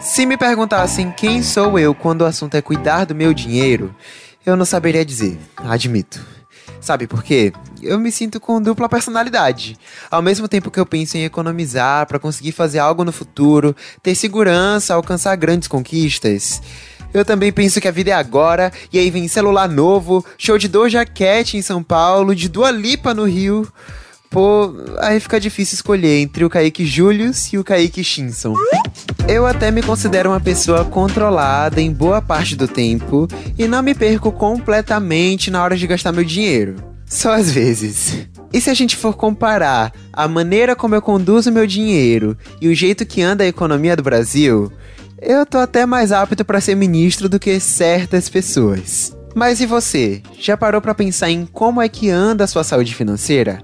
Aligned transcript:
Se 0.00 0.24
me 0.24 0.38
perguntassem 0.38 1.12
quem 1.12 1.42
sou 1.42 1.78
eu 1.78 1.94
quando 1.94 2.22
o 2.22 2.24
assunto 2.24 2.54
é 2.54 2.62
cuidar 2.62 3.04
do 3.04 3.14
meu 3.14 3.34
dinheiro, 3.34 3.94
eu 4.46 4.56
não 4.56 4.64
saberia 4.64 5.04
dizer, 5.04 5.38
admito. 5.58 6.24
Sabe 6.80 7.06
por 7.06 7.22
quê? 7.22 7.52
Eu 7.82 7.98
me 7.98 8.10
sinto 8.10 8.40
com 8.40 8.62
dupla 8.62 8.88
personalidade. 8.88 9.76
Ao 10.10 10.22
mesmo 10.22 10.48
tempo 10.48 10.70
que 10.70 10.80
eu 10.80 10.86
penso 10.86 11.18
em 11.18 11.24
economizar 11.24 12.06
para 12.06 12.18
conseguir 12.18 12.52
fazer 12.52 12.78
algo 12.78 13.04
no 13.04 13.12
futuro, 13.12 13.76
ter 14.02 14.14
segurança, 14.14 14.94
alcançar 14.94 15.36
grandes 15.36 15.68
conquistas, 15.68 16.62
eu 17.12 17.22
também 17.22 17.52
penso 17.52 17.78
que 17.78 17.88
a 17.88 17.92
vida 17.92 18.10
é 18.10 18.14
agora, 18.14 18.72
e 18.90 18.98
aí 18.98 19.10
vem 19.10 19.28
celular 19.28 19.68
novo, 19.68 20.24
show 20.38 20.56
de 20.56 20.68
Doja 20.68 21.04
Cat 21.04 21.58
em 21.58 21.62
São 21.62 21.82
Paulo, 21.82 22.34
de 22.34 22.48
Dua 22.48 22.70
Lipa 22.70 23.12
no 23.12 23.24
Rio. 23.24 23.70
Pô, 24.30 24.72
aí 25.00 25.18
fica 25.18 25.40
difícil 25.40 25.74
escolher 25.74 26.20
entre 26.20 26.44
o 26.44 26.48
Kaique 26.48 26.86
Julius 26.86 27.52
e 27.52 27.58
o 27.58 27.64
Kaique 27.64 28.04
Shinson. 28.04 28.54
Eu 29.26 29.44
até 29.44 29.72
me 29.72 29.82
considero 29.82 30.30
uma 30.30 30.38
pessoa 30.38 30.84
controlada 30.84 31.80
em 31.80 31.92
boa 31.92 32.22
parte 32.22 32.54
do 32.54 32.68
tempo 32.68 33.26
e 33.58 33.66
não 33.66 33.82
me 33.82 33.92
perco 33.92 34.30
completamente 34.30 35.50
na 35.50 35.60
hora 35.64 35.76
de 35.76 35.84
gastar 35.84 36.12
meu 36.12 36.22
dinheiro. 36.22 36.76
Só 37.04 37.32
às 37.32 37.50
vezes. 37.50 38.28
E 38.52 38.60
se 38.60 38.70
a 38.70 38.74
gente 38.74 38.94
for 38.94 39.16
comparar 39.16 39.92
a 40.12 40.28
maneira 40.28 40.76
como 40.76 40.94
eu 40.94 41.02
conduzo 41.02 41.50
meu 41.50 41.66
dinheiro 41.66 42.38
e 42.60 42.68
o 42.68 42.74
jeito 42.74 43.04
que 43.04 43.20
anda 43.20 43.42
a 43.42 43.48
economia 43.48 43.96
do 43.96 44.02
Brasil, 44.04 44.70
eu 45.20 45.44
tô 45.44 45.58
até 45.58 45.84
mais 45.84 46.12
apto 46.12 46.44
para 46.44 46.60
ser 46.60 46.76
ministro 46.76 47.28
do 47.28 47.40
que 47.40 47.58
certas 47.58 48.28
pessoas. 48.28 49.12
Mas 49.34 49.60
e 49.60 49.66
você? 49.66 50.22
Já 50.38 50.56
parou 50.56 50.80
para 50.80 50.94
pensar 50.94 51.30
em 51.30 51.46
como 51.46 51.80
é 51.80 51.88
que 51.88 52.10
anda 52.10 52.44
a 52.44 52.46
sua 52.46 52.64
saúde 52.64 52.94
financeira? 52.94 53.62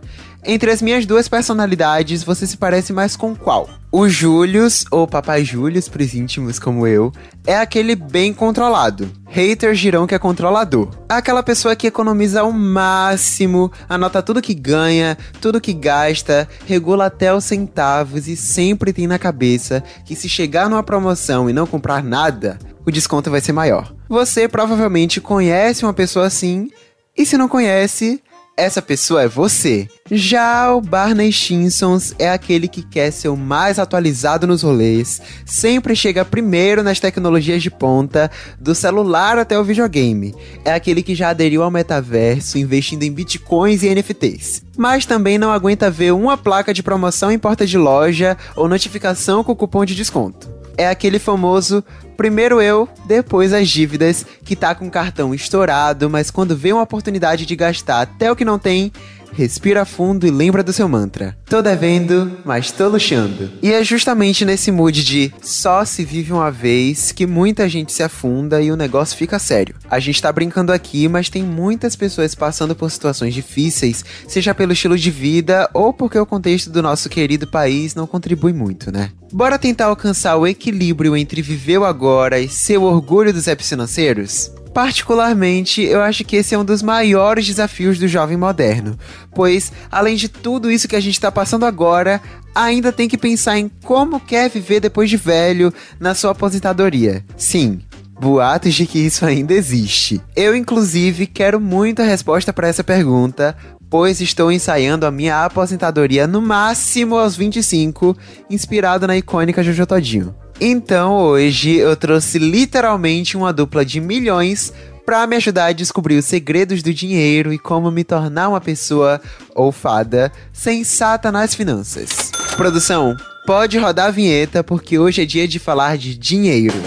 Entre 0.48 0.70
as 0.70 0.80
minhas 0.80 1.04
duas 1.04 1.28
personalidades, 1.28 2.22
você 2.22 2.46
se 2.46 2.56
parece 2.56 2.92
mais 2.92 3.16
com 3.16 3.34
qual? 3.34 3.68
O 3.90 4.08
Július, 4.08 4.84
ou 4.92 5.04
Papai 5.04 5.42
Július 5.44 5.88
pros 5.88 6.14
íntimos 6.14 6.60
como 6.60 6.86
eu, 6.86 7.12
é 7.44 7.56
aquele 7.56 7.96
bem 7.96 8.32
controlado. 8.32 9.10
Hater 9.26 9.74
girão 9.74 10.06
que 10.06 10.14
é 10.14 10.20
controlador. 10.20 10.88
É 11.10 11.14
aquela 11.14 11.42
pessoa 11.42 11.74
que 11.74 11.88
economiza 11.88 12.42
ao 12.42 12.52
máximo, 12.52 13.72
anota 13.88 14.22
tudo 14.22 14.40
que 14.40 14.54
ganha, 14.54 15.18
tudo 15.40 15.60
que 15.60 15.72
gasta, 15.72 16.48
regula 16.64 17.06
até 17.06 17.34
os 17.34 17.42
centavos 17.42 18.28
e 18.28 18.36
sempre 18.36 18.92
tem 18.92 19.08
na 19.08 19.18
cabeça 19.18 19.82
que 20.04 20.14
se 20.14 20.28
chegar 20.28 20.70
numa 20.70 20.82
promoção 20.84 21.50
e 21.50 21.52
não 21.52 21.66
comprar 21.66 22.04
nada, 22.04 22.56
o 22.86 22.92
desconto 22.92 23.32
vai 23.32 23.40
ser 23.40 23.52
maior. 23.52 23.92
Você 24.08 24.46
provavelmente 24.46 25.20
conhece 25.20 25.84
uma 25.84 25.92
pessoa 25.92 26.26
assim, 26.26 26.70
e 27.16 27.24
se 27.24 27.38
não 27.38 27.48
conhece, 27.48 28.22
essa 28.56 28.80
pessoa 28.80 29.22
é 29.22 29.28
você. 29.28 29.86
Já 30.10 30.72
o 30.72 30.80
Barney 30.80 31.30
Stinsons 31.30 32.14
é 32.18 32.30
aquele 32.30 32.66
que 32.66 32.82
quer 32.82 33.10
ser 33.10 33.28
o 33.28 33.36
mais 33.36 33.78
atualizado 33.78 34.46
nos 34.46 34.62
rolês, 34.62 35.20
sempre 35.44 35.94
chega 35.94 36.24
primeiro 36.24 36.82
nas 36.82 36.98
tecnologias 36.98 37.62
de 37.62 37.70
ponta, 37.70 38.30
do 38.58 38.74
celular 38.74 39.38
até 39.38 39.58
o 39.58 39.64
videogame. 39.64 40.34
É 40.64 40.72
aquele 40.72 41.02
que 41.02 41.14
já 41.14 41.28
aderiu 41.28 41.62
ao 41.62 41.70
metaverso, 41.70 42.56
investindo 42.56 43.02
em 43.02 43.12
bitcoins 43.12 43.82
e 43.82 43.94
NFTs. 43.94 44.62
Mas 44.76 45.04
também 45.04 45.36
não 45.36 45.50
aguenta 45.50 45.90
ver 45.90 46.12
uma 46.12 46.36
placa 46.36 46.72
de 46.72 46.82
promoção 46.82 47.30
em 47.30 47.38
porta 47.38 47.66
de 47.66 47.76
loja 47.76 48.36
ou 48.54 48.68
notificação 48.68 49.44
com 49.44 49.54
cupom 49.54 49.84
de 49.84 49.94
desconto 49.94 50.56
é 50.76 50.88
aquele 50.88 51.18
famoso 51.18 51.82
primeiro 52.16 52.62
eu, 52.62 52.88
depois 53.06 53.52
as 53.52 53.68
dívidas, 53.68 54.24
que 54.44 54.56
tá 54.56 54.74
com 54.74 54.86
o 54.86 54.90
cartão 54.90 55.34
estourado, 55.34 56.08
mas 56.08 56.30
quando 56.30 56.56
vê 56.56 56.72
uma 56.72 56.82
oportunidade 56.82 57.44
de 57.44 57.54
gastar 57.54 58.00
até 58.00 58.32
o 58.32 58.36
que 58.36 58.44
não 58.44 58.58
tem, 58.58 58.90
respira 59.36 59.84
fundo 59.84 60.26
e 60.26 60.30
lembra 60.30 60.62
do 60.62 60.72
seu 60.72 60.88
mantra. 60.88 61.36
Tô 61.44 61.60
devendo, 61.60 62.38
mas 62.44 62.72
tô 62.72 62.88
luxando. 62.88 63.50
E 63.62 63.70
é 63.70 63.84
justamente 63.84 64.44
nesse 64.44 64.72
mood 64.72 65.04
de 65.04 65.32
só 65.42 65.84
se 65.84 66.04
vive 66.04 66.32
uma 66.32 66.50
vez 66.50 67.12
que 67.12 67.26
muita 67.26 67.68
gente 67.68 67.92
se 67.92 68.02
afunda 68.02 68.62
e 68.62 68.72
o 68.72 68.76
negócio 68.76 69.16
fica 69.16 69.38
sério. 69.38 69.74
A 69.90 70.00
gente 70.00 70.22
tá 70.22 70.32
brincando 70.32 70.72
aqui, 70.72 71.06
mas 71.06 71.28
tem 71.28 71.42
muitas 71.42 71.94
pessoas 71.94 72.34
passando 72.34 72.74
por 72.74 72.90
situações 72.90 73.34
difíceis, 73.34 74.04
seja 74.26 74.54
pelo 74.54 74.72
estilo 74.72 74.96
de 74.96 75.10
vida 75.10 75.68
ou 75.74 75.92
porque 75.92 76.18
o 76.18 76.26
contexto 76.26 76.70
do 76.70 76.82
nosso 76.82 77.08
querido 77.10 77.46
país 77.46 77.94
não 77.94 78.06
contribui 78.06 78.54
muito, 78.54 78.90
né? 78.90 79.10
Bora 79.30 79.58
tentar 79.58 79.86
alcançar 79.86 80.36
o 80.36 80.46
equilíbrio 80.46 81.14
entre 81.14 81.42
viver 81.42 81.78
o 81.78 81.84
agora 81.84 82.40
e 82.40 82.48
ser 82.48 82.78
o 82.78 82.84
orgulho 82.84 83.32
dos 83.32 83.46
apps 83.46 83.68
financeiros? 83.68 84.50
Particularmente, 84.76 85.80
eu 85.80 86.02
acho 86.02 86.22
que 86.22 86.36
esse 86.36 86.54
é 86.54 86.58
um 86.58 86.64
dos 86.64 86.82
maiores 86.82 87.46
desafios 87.46 87.98
do 87.98 88.06
jovem 88.06 88.36
moderno, 88.36 88.98
pois, 89.34 89.72
além 89.90 90.16
de 90.16 90.28
tudo 90.28 90.70
isso 90.70 90.86
que 90.86 90.94
a 90.94 91.00
gente 91.00 91.14
está 91.14 91.32
passando 91.32 91.64
agora, 91.64 92.20
ainda 92.54 92.92
tem 92.92 93.08
que 93.08 93.16
pensar 93.16 93.58
em 93.58 93.70
como 93.82 94.20
quer 94.20 94.50
viver 94.50 94.80
depois 94.80 95.08
de 95.08 95.16
velho 95.16 95.72
na 95.98 96.14
sua 96.14 96.32
aposentadoria. 96.32 97.24
Sim, 97.38 97.80
boatos 98.20 98.74
de 98.74 98.86
que 98.86 98.98
isso 98.98 99.24
ainda 99.24 99.54
existe. 99.54 100.20
Eu, 100.36 100.54
inclusive, 100.54 101.26
quero 101.26 101.58
muito 101.58 102.02
a 102.02 102.04
resposta 102.04 102.52
para 102.52 102.68
essa 102.68 102.84
pergunta, 102.84 103.56
pois 103.88 104.20
estou 104.20 104.52
ensaiando 104.52 105.06
a 105.06 105.10
minha 105.10 105.42
aposentadoria 105.42 106.26
no 106.26 106.42
máximo 106.42 107.16
aos 107.16 107.34
25, 107.34 108.14
inspirado 108.50 109.06
na 109.06 109.16
icônica 109.16 109.62
Jojo 109.62 109.86
Todinho. 109.86 110.34
Então 110.60 111.18
hoje 111.18 111.76
eu 111.76 111.94
trouxe 111.96 112.38
literalmente 112.38 113.36
uma 113.36 113.52
dupla 113.52 113.84
de 113.84 114.00
milhões 114.00 114.72
para 115.04 115.26
me 115.26 115.36
ajudar 115.36 115.66
a 115.66 115.72
descobrir 115.72 116.16
os 116.16 116.24
segredos 116.24 116.82
do 116.82 116.92
dinheiro 116.92 117.52
e 117.52 117.58
como 117.58 117.90
me 117.90 118.02
tornar 118.02 118.48
uma 118.48 118.60
pessoa 118.60 119.20
ou 119.54 119.70
fada 119.70 120.32
sensata 120.52 121.30
nas 121.30 121.54
finanças. 121.54 122.32
Produção, 122.56 123.16
pode 123.46 123.78
rodar 123.78 124.06
a 124.06 124.10
vinheta 124.10 124.64
porque 124.64 124.98
hoje 124.98 125.22
é 125.22 125.24
dia 125.24 125.46
de 125.46 125.58
falar 125.58 125.96
de 125.96 126.16
dinheiro. 126.16 126.82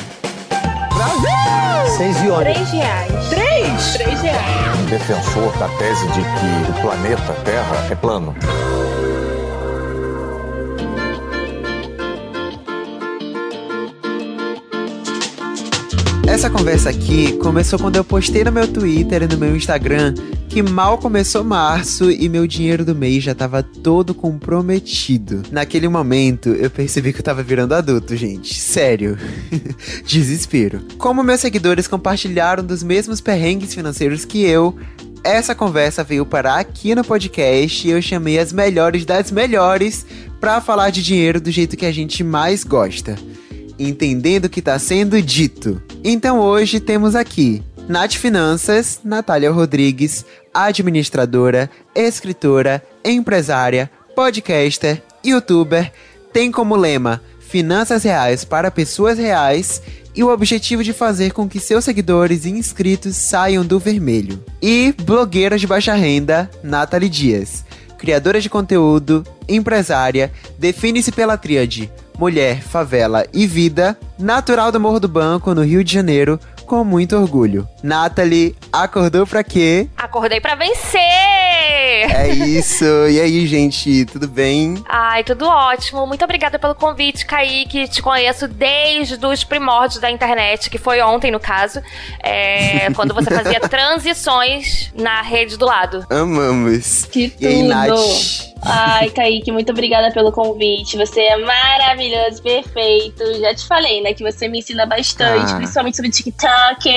Brasil! 0.93 1.49
Seis 1.95 2.17
olha. 2.29 2.53
Três 2.53 2.71
reais. 2.71 3.29
Três? 3.29 3.93
Três 3.93 4.21
reais. 4.21 4.89
Defensor 4.89 5.57
da 5.57 5.67
tese 5.77 6.07
de 6.07 6.21
que 6.21 6.71
o 6.71 6.81
planeta 6.81 7.33
Terra 7.45 7.87
é 7.89 7.95
plano. 7.95 8.35
Essa 16.27 16.49
conversa 16.49 16.89
aqui 16.89 17.33
começou 17.37 17.79
quando 17.79 17.95
eu 17.95 18.03
postei 18.03 18.43
no 18.43 18.51
meu 18.51 18.67
Twitter 18.67 19.23
e 19.23 19.27
no 19.27 19.37
meu 19.37 19.55
Instagram 19.55 20.13
que 20.49 20.63
mal 20.63 20.97
começou 20.97 21.43
março 21.43 22.09
e 22.09 22.27
meu 22.27 22.47
dinheiro 22.47 22.83
do 22.83 22.95
mês 22.95 23.23
já 23.23 23.35
tava 23.35 23.61
todo 23.61 24.15
comprometido. 24.15 25.43
Naquele 25.51 25.87
momento, 25.87 26.49
eu 26.49 26.71
percebi 26.71 27.13
que 27.13 27.19
eu 27.19 27.23
tava 27.23 27.43
virando 27.43 27.75
adulto, 27.75 28.15
gente. 28.15 28.59
Sério. 28.59 29.15
Desespero. 30.05 30.81
Como 30.97 31.23
meus 31.23 31.41
seguidores 31.41 31.87
compartilharam 31.87 32.63
dos 32.63 32.81
mesmos 32.81 33.21
perrengues 33.21 33.75
financeiros 33.75 34.25
que 34.25 34.43
eu, 34.43 34.75
essa 35.23 35.53
conversa 35.53 36.03
veio 36.03 36.25
parar 36.25 36.57
aqui 36.57 36.95
no 36.95 37.03
podcast 37.03 37.87
e 37.87 37.91
eu 37.91 38.01
chamei 38.01 38.39
as 38.39 38.51
melhores 38.51 39.05
das 39.05 39.31
melhores 39.31 40.03
para 40.39 40.59
falar 40.59 40.89
de 40.89 41.03
dinheiro 41.03 41.39
do 41.39 41.51
jeito 41.51 41.77
que 41.77 41.85
a 41.85 41.91
gente 41.91 42.23
mais 42.23 42.63
gosta 42.63 43.15
entendendo 43.79 44.45
o 44.45 44.49
que 44.49 44.59
está 44.59 44.77
sendo 44.77 45.21
dito. 45.21 45.81
Então 46.03 46.39
hoje 46.39 46.79
temos 46.79 47.13
aqui 47.15 47.61
Nath 47.87 48.13
Finanças, 48.13 49.01
Natália 49.03 49.51
Rodrigues, 49.51 50.25
administradora, 50.53 51.69
escritora, 51.93 52.83
empresária, 53.03 53.89
podcaster, 54.15 55.01
youtuber, 55.25 55.91
tem 56.31 56.51
como 56.51 56.75
lema 56.75 57.21
Finanças 57.39 58.03
Reais 58.03 58.45
para 58.45 58.71
Pessoas 58.71 59.17
Reais 59.17 59.81
e 60.15 60.23
o 60.23 60.29
objetivo 60.29 60.83
de 60.83 60.93
fazer 60.93 61.33
com 61.33 61.49
que 61.49 61.59
seus 61.59 61.83
seguidores 61.83 62.45
e 62.45 62.49
inscritos 62.49 63.15
saiam 63.15 63.65
do 63.65 63.79
vermelho. 63.79 64.43
E 64.61 64.93
blogueira 65.03 65.57
de 65.57 65.67
baixa 65.67 65.93
renda, 65.93 66.49
Nathalie 66.63 67.09
Dias, 67.09 67.65
criadora 67.99 68.39
de 68.39 68.49
conteúdo, 68.49 69.23
empresária, 69.47 70.31
define-se 70.57 71.11
pela 71.11 71.37
tríade 71.37 71.91
mulher, 72.17 72.61
favela 72.61 73.25
e 73.33 73.47
vida, 73.47 73.97
natural 74.17 74.73
do 74.73 74.79
Morro 74.79 74.99
do 74.99 75.07
Banco, 75.07 75.55
no 75.55 75.63
Rio 75.63 75.83
de 75.83 75.93
Janeiro, 75.93 76.37
com 76.69 76.83
muito 76.83 77.17
orgulho. 77.17 77.67
Nathalie, 77.81 78.55
acordou 78.71 79.25
pra 79.25 79.43
quê? 79.43 79.89
Acordei 79.97 80.39
pra 80.39 80.53
vencer! 80.53 81.01
É 81.01 82.29
isso. 82.29 82.85
E 83.09 83.19
aí, 83.19 83.47
gente, 83.47 84.05
tudo 84.05 84.27
bem? 84.27 84.75
Ai, 84.87 85.23
tudo 85.23 85.47
ótimo. 85.47 86.05
Muito 86.05 86.23
obrigada 86.23 86.59
pelo 86.59 86.75
convite, 86.75 87.25
Kaique. 87.25 87.87
Te 87.87 88.03
conheço 88.03 88.47
desde 88.47 89.25
os 89.25 89.43
primórdios 89.43 89.99
da 89.99 90.11
internet, 90.11 90.69
que 90.69 90.77
foi 90.77 91.01
ontem, 91.01 91.31
no 91.31 91.39
caso, 91.39 91.81
é, 92.23 92.87
quando 92.95 93.15
você 93.15 93.31
fazia 93.31 93.59
transições 93.61 94.91
na 94.93 95.23
rede 95.23 95.57
do 95.57 95.65
lado. 95.65 96.05
Amamos. 96.09 97.05
Que 97.05 97.33
E 97.39 97.47
aí, 97.47 97.55
tudo. 97.55 97.67
Nath? 97.69 98.48
Ai, 98.61 99.09
Kaique, 99.09 99.51
muito 99.51 99.71
obrigada 99.71 100.11
pelo 100.11 100.31
convite. 100.31 100.97
Você 100.97 101.21
é 101.21 101.37
maravilhoso, 101.37 102.41
perfeito. 102.41 103.23
Já 103.39 103.53
te 103.53 103.65
falei, 103.65 104.01
né, 104.01 104.13
que 104.13 104.23
você 104.23 104.47
me 104.47 104.59
ensina 104.59 104.85
bastante, 104.85 105.53
ah. 105.53 105.55
principalmente 105.55 105.95
sobre 105.95 106.11
TikTok. 106.11 106.89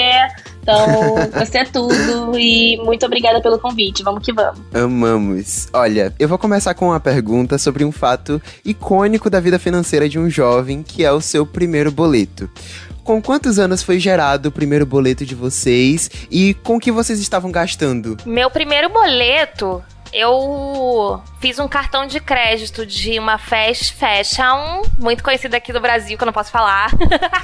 Então, 0.62 1.14
você 1.38 1.59
é 1.59 1.64
tudo 1.64 2.38
e 2.38 2.76
muito 2.79 3.05
obrigada 3.06 3.41
pelo 3.41 3.59
convite. 3.59 4.03
Vamos 4.03 4.25
que 4.25 4.32
vamos. 4.32 4.61
Amamos. 4.75 5.69
Olha, 5.73 6.12
eu 6.19 6.29
vou 6.29 6.38
começar 6.38 6.75
com 6.75 6.88
uma 6.88 7.00
pergunta 7.00 7.59
sobre 7.59 7.85
um 7.85 7.93
fato 7.93 8.41
icônico 8.64 9.31
da 9.31 9.41
vida 9.41 9.59
financeira 9.59 10.09
de 10.09 10.19
um 10.19 10.29
jovem, 10.29 10.82
que 10.82 11.05
é 11.05 11.12
o 11.12 11.20
seu 11.20 11.47
primeiro 11.47 11.91
boleto. 11.91 12.50
Com 13.05 13.20
quantos 13.20 13.59
anos 13.59 13.82
foi 13.82 13.99
gerado 13.99 14.49
o 14.49 14.53
primeiro 14.53 14.87
boleto 14.87 15.26
de 15.26 15.35
vocês 15.35 16.09
e 16.31 16.55
com 16.55 16.79
que 16.79 16.93
vocês 16.93 17.19
estavam 17.19 17.50
gastando? 17.50 18.17
Meu 18.25 18.49
primeiro 18.49 18.88
boleto 18.88 19.82
eu 20.12 21.23
fiz 21.41 21.59
um 21.59 21.67
cartão 21.67 22.06
de 22.06 22.20
crédito 22.20 22.85
de 22.85 23.19
uma 23.19 23.38
fast 23.38 23.94
fashion, 23.94 24.82
muito 24.99 25.25
conhecida 25.25 25.56
aqui 25.56 25.73
do 25.73 25.81
Brasil, 25.81 26.17
que 26.17 26.23
eu 26.23 26.26
não 26.26 26.32
posso 26.32 26.50
falar. 26.50 26.91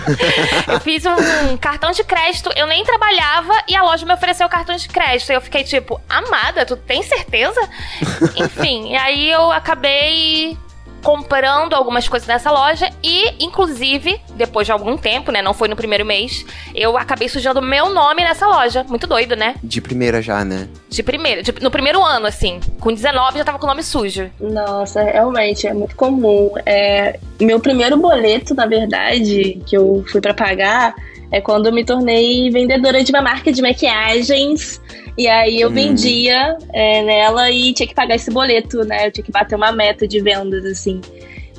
eu 0.68 0.80
fiz 0.80 1.04
um 1.06 1.56
cartão 1.56 1.90
de 1.90 2.04
crédito, 2.04 2.50
eu 2.54 2.66
nem 2.66 2.84
trabalhava 2.84 3.54
e 3.66 3.74
a 3.74 3.82
loja 3.82 4.04
me 4.04 4.12
ofereceu 4.12 4.46
o 4.46 4.50
cartão 4.50 4.76
de 4.76 4.88
crédito. 4.88 5.30
E 5.30 5.34
eu 5.34 5.40
fiquei 5.40 5.64
tipo, 5.64 6.00
amada, 6.08 6.66
tu 6.66 6.76
tem 6.76 7.02
certeza? 7.02 7.60
Enfim, 8.36 8.92
e 8.92 8.96
aí 8.96 9.30
eu 9.30 9.50
acabei 9.50 10.58
comprando 11.02 11.74
algumas 11.74 12.08
coisas 12.08 12.26
nessa 12.26 12.50
loja 12.50 12.90
e, 13.02 13.32
inclusive, 13.42 14.20
depois 14.34 14.66
de 14.66 14.72
algum 14.72 14.96
tempo, 14.96 15.30
né? 15.30 15.42
Não 15.42 15.54
foi 15.54 15.68
no 15.68 15.76
primeiro 15.76 16.04
mês, 16.04 16.44
eu 16.74 16.96
acabei 16.96 17.28
sujando 17.28 17.62
meu 17.62 17.90
nome 17.90 18.22
nessa 18.22 18.46
loja. 18.46 18.84
Muito 18.84 19.06
doido, 19.06 19.36
né? 19.36 19.54
De 19.62 19.80
primeira 19.80 20.20
já, 20.20 20.44
né? 20.44 20.68
De 20.88 21.02
primeira. 21.02 21.42
De, 21.42 21.52
no 21.60 21.70
primeiro 21.70 22.02
ano, 22.02 22.26
assim. 22.26 22.60
Com 22.80 22.92
19 22.92 23.38
já 23.38 23.44
tava 23.44 23.58
com 23.58 23.66
o 23.66 23.68
nome 23.68 23.82
sujo. 23.82 24.30
Nossa, 24.40 25.02
realmente, 25.02 25.66
é 25.66 25.74
muito 25.74 25.96
comum. 25.96 26.50
É, 26.64 27.18
meu 27.40 27.60
primeiro 27.60 27.96
boleto, 27.96 28.54
na 28.54 28.66
verdade, 28.66 29.60
que 29.66 29.76
eu 29.76 30.04
fui 30.08 30.20
para 30.20 30.34
pagar, 30.34 30.94
é 31.30 31.40
quando 31.40 31.66
eu 31.66 31.72
me 31.72 31.84
tornei 31.84 32.50
vendedora 32.50 33.02
de 33.02 33.10
uma 33.10 33.22
marca 33.22 33.52
de 33.52 33.60
maquiagens. 33.60 34.80
E 35.16 35.26
aí 35.26 35.60
eu 35.60 35.68
hum. 35.68 35.72
vendia 35.72 36.56
é, 36.72 37.02
nela 37.02 37.50
e 37.50 37.72
tinha 37.72 37.86
que 37.86 37.94
pagar 37.94 38.14
esse 38.14 38.30
boleto, 38.30 38.84
né? 38.84 39.06
Eu 39.06 39.12
tinha 39.12 39.24
que 39.24 39.32
bater 39.32 39.56
uma 39.56 39.72
meta 39.72 40.06
de 40.06 40.20
vendas, 40.20 40.64
assim. 40.64 41.00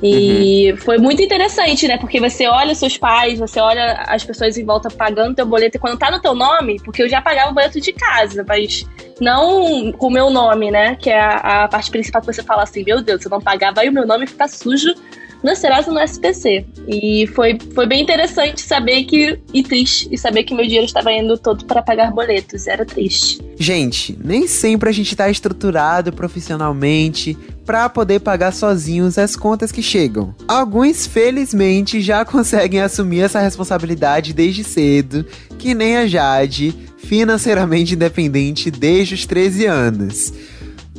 E 0.01 0.71
uhum. 0.71 0.77
foi 0.77 0.97
muito 0.97 1.21
interessante, 1.21 1.85
né? 1.85 1.97
Porque 1.97 2.21
você 2.21 2.47
olha 2.47 2.73
seus 2.73 2.97
pais, 2.97 3.37
você 3.37 3.59
olha 3.59 4.05
as 4.07 4.23
pessoas 4.23 4.57
em 4.57 4.63
volta 4.63 4.89
pagando 4.89 5.35
teu 5.35 5.45
boleto 5.45 5.75
e 5.75 5.79
quando 5.79 5.99
tá 5.99 6.09
no 6.09 6.21
teu 6.21 6.33
nome, 6.33 6.79
porque 6.85 7.03
eu 7.03 7.09
já 7.09 7.21
pagava 7.21 7.51
o 7.51 7.53
boleto 7.53 7.81
de 7.81 7.91
casa, 7.91 8.45
mas 8.47 8.85
não 9.19 9.91
com 9.91 10.07
o 10.07 10.11
meu 10.11 10.29
nome, 10.29 10.71
né? 10.71 10.95
Que 10.95 11.09
é 11.09 11.19
a, 11.19 11.63
a 11.65 11.67
parte 11.67 11.91
principal 11.91 12.21
que 12.21 12.27
você 12.27 12.41
fala 12.41 12.63
assim, 12.63 12.83
meu 12.85 13.01
Deus, 13.01 13.21
se 13.21 13.27
eu 13.27 13.31
não 13.31 13.41
pagar, 13.41 13.73
vai 13.73 13.89
o 13.89 13.91
meu 13.91 14.07
nome 14.07 14.25
ficar 14.25 14.47
sujo 14.47 14.95
no 15.43 15.55
Serasa 15.55 15.91
no 15.91 15.99
SPC. 15.99 16.65
E 16.87 17.27
foi, 17.27 17.57
foi 17.73 17.85
bem 17.85 18.01
interessante 18.01 18.61
saber 18.61 19.03
que. 19.05 19.39
E 19.53 19.63
triste. 19.63 20.07
E 20.11 20.17
saber 20.17 20.43
que 20.43 20.53
meu 20.53 20.65
dinheiro 20.65 20.85
estava 20.85 21.11
indo 21.11 21.37
todo 21.37 21.65
para 21.65 21.81
pagar 21.81 22.11
boletos. 22.11 22.67
Era 22.67 22.85
triste. 22.85 23.39
Gente, 23.57 24.17
nem 24.23 24.47
sempre 24.47 24.89
a 24.89 24.91
gente 24.91 25.15
tá 25.15 25.29
estruturado 25.29 26.13
profissionalmente 26.13 27.37
para 27.65 27.87
poder 27.87 28.19
pagar 28.21 28.51
sozinhos 28.51 29.17
as 29.17 29.35
contas 29.35 29.71
que 29.71 29.83
chegam. 29.83 30.33
Alguns, 30.47 31.05
felizmente, 31.05 32.01
já 32.01 32.23
conseguem 32.25 32.81
assumir 32.81 33.21
essa 33.21 33.39
responsabilidade 33.39 34.33
desde 34.33 34.63
cedo, 34.63 35.25
que 35.57 35.75
nem 35.75 35.97
a 35.97 36.07
Jade, 36.07 36.73
financeiramente 36.97 37.95
independente 37.95 38.71
desde 38.71 39.13
os 39.13 39.25
13 39.25 39.65
anos. 39.65 40.33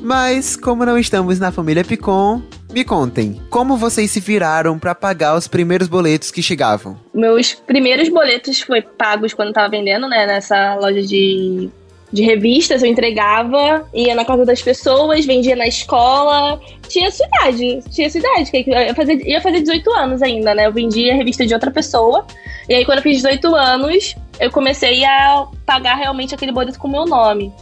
Mas, 0.00 0.56
como 0.56 0.84
não 0.84 0.98
estamos 0.98 1.38
na 1.38 1.52
família 1.52 1.84
Picon, 1.84 2.42
me 2.72 2.84
contem, 2.84 3.40
como 3.50 3.76
vocês 3.76 4.10
se 4.10 4.20
viraram 4.20 4.78
para 4.78 4.94
pagar 4.94 5.36
os 5.36 5.46
primeiros 5.46 5.88
boletos 5.88 6.30
que 6.30 6.42
chegavam? 6.42 6.96
Meus 7.12 7.52
primeiros 7.52 8.08
boletos 8.08 8.60
foi 8.62 8.80
pagos 8.80 9.34
quando 9.34 9.52
tava 9.52 9.68
vendendo, 9.68 10.08
né, 10.08 10.26
nessa 10.26 10.76
loja 10.76 11.02
de, 11.02 11.68
de 12.10 12.22
revistas, 12.22 12.82
eu 12.82 12.88
entregava, 12.88 13.86
ia 13.92 14.14
na 14.14 14.24
casa 14.24 14.46
das 14.46 14.62
pessoas, 14.62 15.26
vendia 15.26 15.54
na 15.54 15.66
escola, 15.66 16.60
tinha 16.88 17.10
sua 17.10 17.26
idade, 17.26 17.80
tinha 17.90 18.08
sua 18.08 18.20
idade, 18.20 18.50
que 18.50 18.70
ia 18.70 18.94
fazer, 18.94 19.26
ia 19.26 19.40
fazer 19.40 19.60
18 19.60 19.92
anos 19.92 20.22
ainda, 20.22 20.54
né, 20.54 20.66
eu 20.66 20.72
vendia 20.72 21.12
a 21.12 21.16
revista 21.16 21.46
de 21.46 21.52
outra 21.52 21.70
pessoa, 21.70 22.26
e 22.68 22.74
aí 22.74 22.84
quando 22.86 22.98
eu 22.98 23.02
fiz 23.02 23.16
18 23.16 23.54
anos, 23.54 24.16
eu 24.38 24.50
comecei 24.50 25.04
a 25.04 25.46
pagar 25.66 25.96
realmente 25.96 26.34
aquele 26.34 26.52
boleto 26.52 26.78
com 26.78 26.88
o 26.88 26.90
meu 26.90 27.04
nome. 27.04 27.52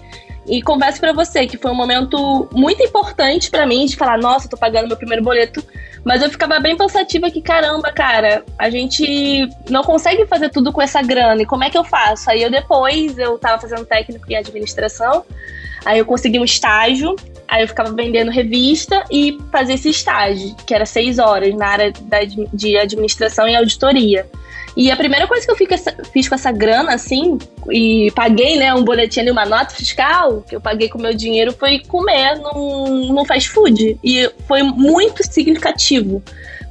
E 0.49 0.63
confesso 0.63 0.99
para 0.99 1.13
você 1.13 1.47
que 1.47 1.59
foi 1.59 1.71
um 1.71 1.75
momento 1.75 2.49
muito 2.53 2.83
importante 2.83 3.51
para 3.51 3.67
mim 3.67 3.85
de 3.85 3.97
falar, 3.97 4.17
nossa, 4.17 4.49
tô 4.49 4.57
pagando 4.57 4.89
meu 4.89 4.97
primeiro 4.97 5.23
boleto, 5.23 5.63
mas 6.03 6.23
eu 6.23 6.31
ficava 6.31 6.59
bem 6.59 6.75
pensativa 6.75 7.31
que 7.31 7.43
caramba, 7.43 7.93
cara, 7.93 8.43
a 8.59 8.71
gente 8.71 9.47
não 9.69 9.83
consegue 9.83 10.27
fazer 10.27 10.49
tudo 10.49 10.73
com 10.73 10.81
essa 10.81 11.03
grana. 11.03 11.43
E 11.43 11.47
como 11.47 11.65
é 11.65 11.71
que 11.71 11.77
eu 11.77 11.85
faço? 11.85 12.31
Aí 12.31 12.43
eu 12.43 12.51
depois 12.51 13.19
eu 13.19 13.39
tava 13.39 13.61
fazendo 13.61 13.85
técnico 13.85 14.25
em 14.33 14.37
administração, 14.37 15.23
aí 15.85 15.99
eu 15.99 16.07
consegui 16.07 16.39
um 16.39 16.45
estágio, 16.45 17.15
aí 17.47 17.63
eu 17.63 17.69
ficava 17.69 17.93
vendendo 17.93 18.31
revista 18.31 19.05
e 19.11 19.37
fazia 19.53 19.75
esse 19.75 19.91
estágio, 19.91 20.57
que 20.67 20.75
era 20.75 20.87
seis 20.87 21.19
horas 21.19 21.55
na 21.55 21.67
área 21.67 21.93
de 22.55 22.77
administração 22.79 23.47
e 23.47 23.55
auditoria. 23.55 24.27
E 24.79 24.93
a 24.93 24.97
primeira 24.97 25.27
coisa 25.27 25.45
que 25.45 25.51
eu 25.51 25.57
fiz 26.05 26.29
com 26.29 26.37
essa 26.37 26.53
grana, 26.53 26.95
assim, 26.95 27.37
e 27.69 28.13
paguei, 28.13 28.57
né, 28.57 28.73
um 28.73 28.85
boletim 28.85 29.19
ali, 29.19 29.31
uma 29.33 29.45
nota 29.45 29.75
fiscal, 29.75 30.41
que 30.43 30.55
eu 30.55 30.61
paguei 30.61 30.89
com 30.89 31.03
meu 31.03 31.13
dinheiro, 31.13 31.53
foi 31.53 31.81
comer 31.81 32.37
num, 32.37 33.13
num 33.13 33.25
fast 33.25 33.49
food. 33.49 33.99
E 34.05 34.31
foi 34.47 34.63
muito 34.63 35.25
significativo. 35.29 36.23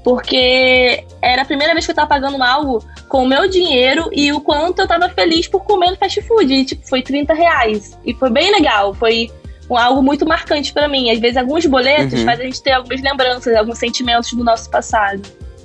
Porque 0.05 1.03
era 1.21 1.41
a 1.41 1.45
primeira 1.45 1.73
vez 1.73 1.83
que 1.83 1.91
eu 1.91 1.95
tava 1.95 2.07
pagando 2.07 2.41
algo 2.41 2.81
com 3.09 3.25
o 3.25 3.27
meu 3.27 3.45
dinheiro 3.49 4.09
e 4.13 4.31
o 4.31 4.39
quanto 4.39 4.79
eu 4.79 4.87
tava 4.87 5.09
feliz 5.09 5.45
por 5.49 5.65
comer 5.65 5.91
no 5.91 5.97
fast 5.97 6.21
food. 6.21 6.53
E, 6.53 6.63
tipo, 6.63 6.87
foi 6.87 7.01
30 7.01 7.33
reais. 7.33 7.99
E 8.05 8.13
foi 8.13 8.29
bem 8.29 8.49
legal. 8.53 8.93
Foi 8.93 9.29
algo 9.69 10.01
muito 10.01 10.25
marcante 10.25 10.71
para 10.71 10.87
mim. 10.87 11.11
Às 11.11 11.19
vezes, 11.19 11.35
alguns 11.35 11.65
boletos 11.65 12.21
uhum. 12.21 12.25
fazem 12.25 12.45
a 12.45 12.49
gente 12.49 12.63
ter 12.63 12.71
algumas 12.71 13.01
lembranças, 13.01 13.53
alguns 13.53 13.77
sentimentos 13.77 14.31
do 14.31 14.45
nosso 14.45 14.69
passado. 14.69 15.21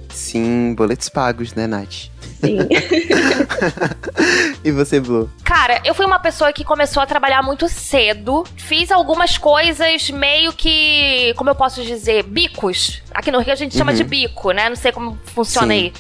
Sim, 0.09 0.75
boletos 0.75 1.09
pagos, 1.09 1.55
né, 1.55 1.69
Nath? 1.69 2.11
Sim. 2.43 2.59
e 4.65 4.73
você, 4.73 4.99
Blue? 4.99 5.31
Cara, 5.45 5.81
eu 5.85 5.95
fui 5.95 6.05
uma 6.05 6.19
pessoa 6.19 6.53
que 6.53 6.65
começou 6.65 7.01
a 7.01 7.07
trabalhar 7.07 7.41
muito 7.41 7.69
cedo. 7.69 8.45
Fiz 8.57 8.91
algumas 8.91 9.39
coisas 9.39 10.11
meio 10.11 10.53
que, 10.53 11.33
como 11.37 11.51
eu 11.51 11.55
posso 11.55 11.85
dizer, 11.85 12.25
bicos. 12.25 13.01
Aqui 13.15 13.31
no 13.31 13.39
Rio 13.39 13.53
a 13.53 13.57
gente 13.57 13.73
uhum. 13.73 13.79
chama 13.79 13.95
de 13.95 14.03
bico, 14.03 14.51
né? 14.51 14.69
Não 14.69 14.77
sei 14.77 14.91
como 14.91 15.17
funciona 15.25 15.73
Sim. 15.73 15.81
aí. 15.81 15.93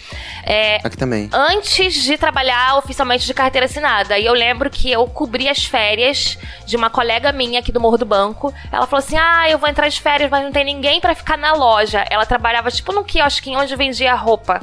É, 0.45 0.81
Aqui 0.83 0.97
também. 0.97 1.31
Antes 1.33 2.03
de 2.03 2.19
trabalhar 2.19 2.77
oficialmente 2.77 3.25
de 3.25 3.33
carteira 3.33 3.67
assinada. 3.67 4.19
E 4.19 4.27
eu 4.27 4.33
lembro 4.33 4.69
que 4.69 4.91
eu 4.91 5.07
cobri 5.07 5.49
as 5.49 5.65
férias 5.65 6.37
de 6.67 6.77
uma 6.77 6.91
colega 6.91 7.31
minha 7.31 7.61
aqui 7.61 7.71
do 7.71 7.81
Morro 7.81 7.99
do 7.99 8.07
Banco. 8.07 8.53
Ela 8.73 8.87
falou 8.87 9.05
assim: 9.05 9.17
Ah, 9.17 9.49
eu 9.49 9.59
vou 9.59 9.69
entrar 9.69 9.89
de 9.89 10.01
férias, 10.01 10.29
mas 10.29 10.43
não 10.43 10.51
tem 10.51 10.65
ninguém 10.65 11.01
para 11.01 11.15
ficar 11.15 11.39
na 11.39 11.53
loja. 11.53 12.05
Ela 12.11 12.27
trabalhava 12.27 12.71
tipo 12.71 12.93
num 12.93 13.05
quiosque 13.05 13.55
onde 13.55 13.77
vendia 13.77 14.15
roupa. 14.15 14.61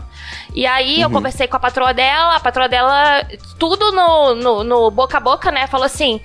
E 0.53 0.65
aí 0.65 0.97
uhum. 0.97 1.03
eu 1.03 1.09
conversei 1.09 1.47
com 1.47 1.55
a 1.55 1.59
patroa 1.69 1.93
dela, 1.93 2.35
a 2.35 2.39
patroa 2.39 2.67
dela, 2.67 3.25
tudo 3.57 3.91
no, 3.91 4.35
no, 4.35 4.63
no 4.63 4.91
boca 4.91 5.17
a 5.17 5.21
boca, 5.21 5.51
né? 5.51 5.67
Falou 5.67 5.85
assim: 5.85 6.19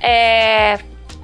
É 0.00 0.78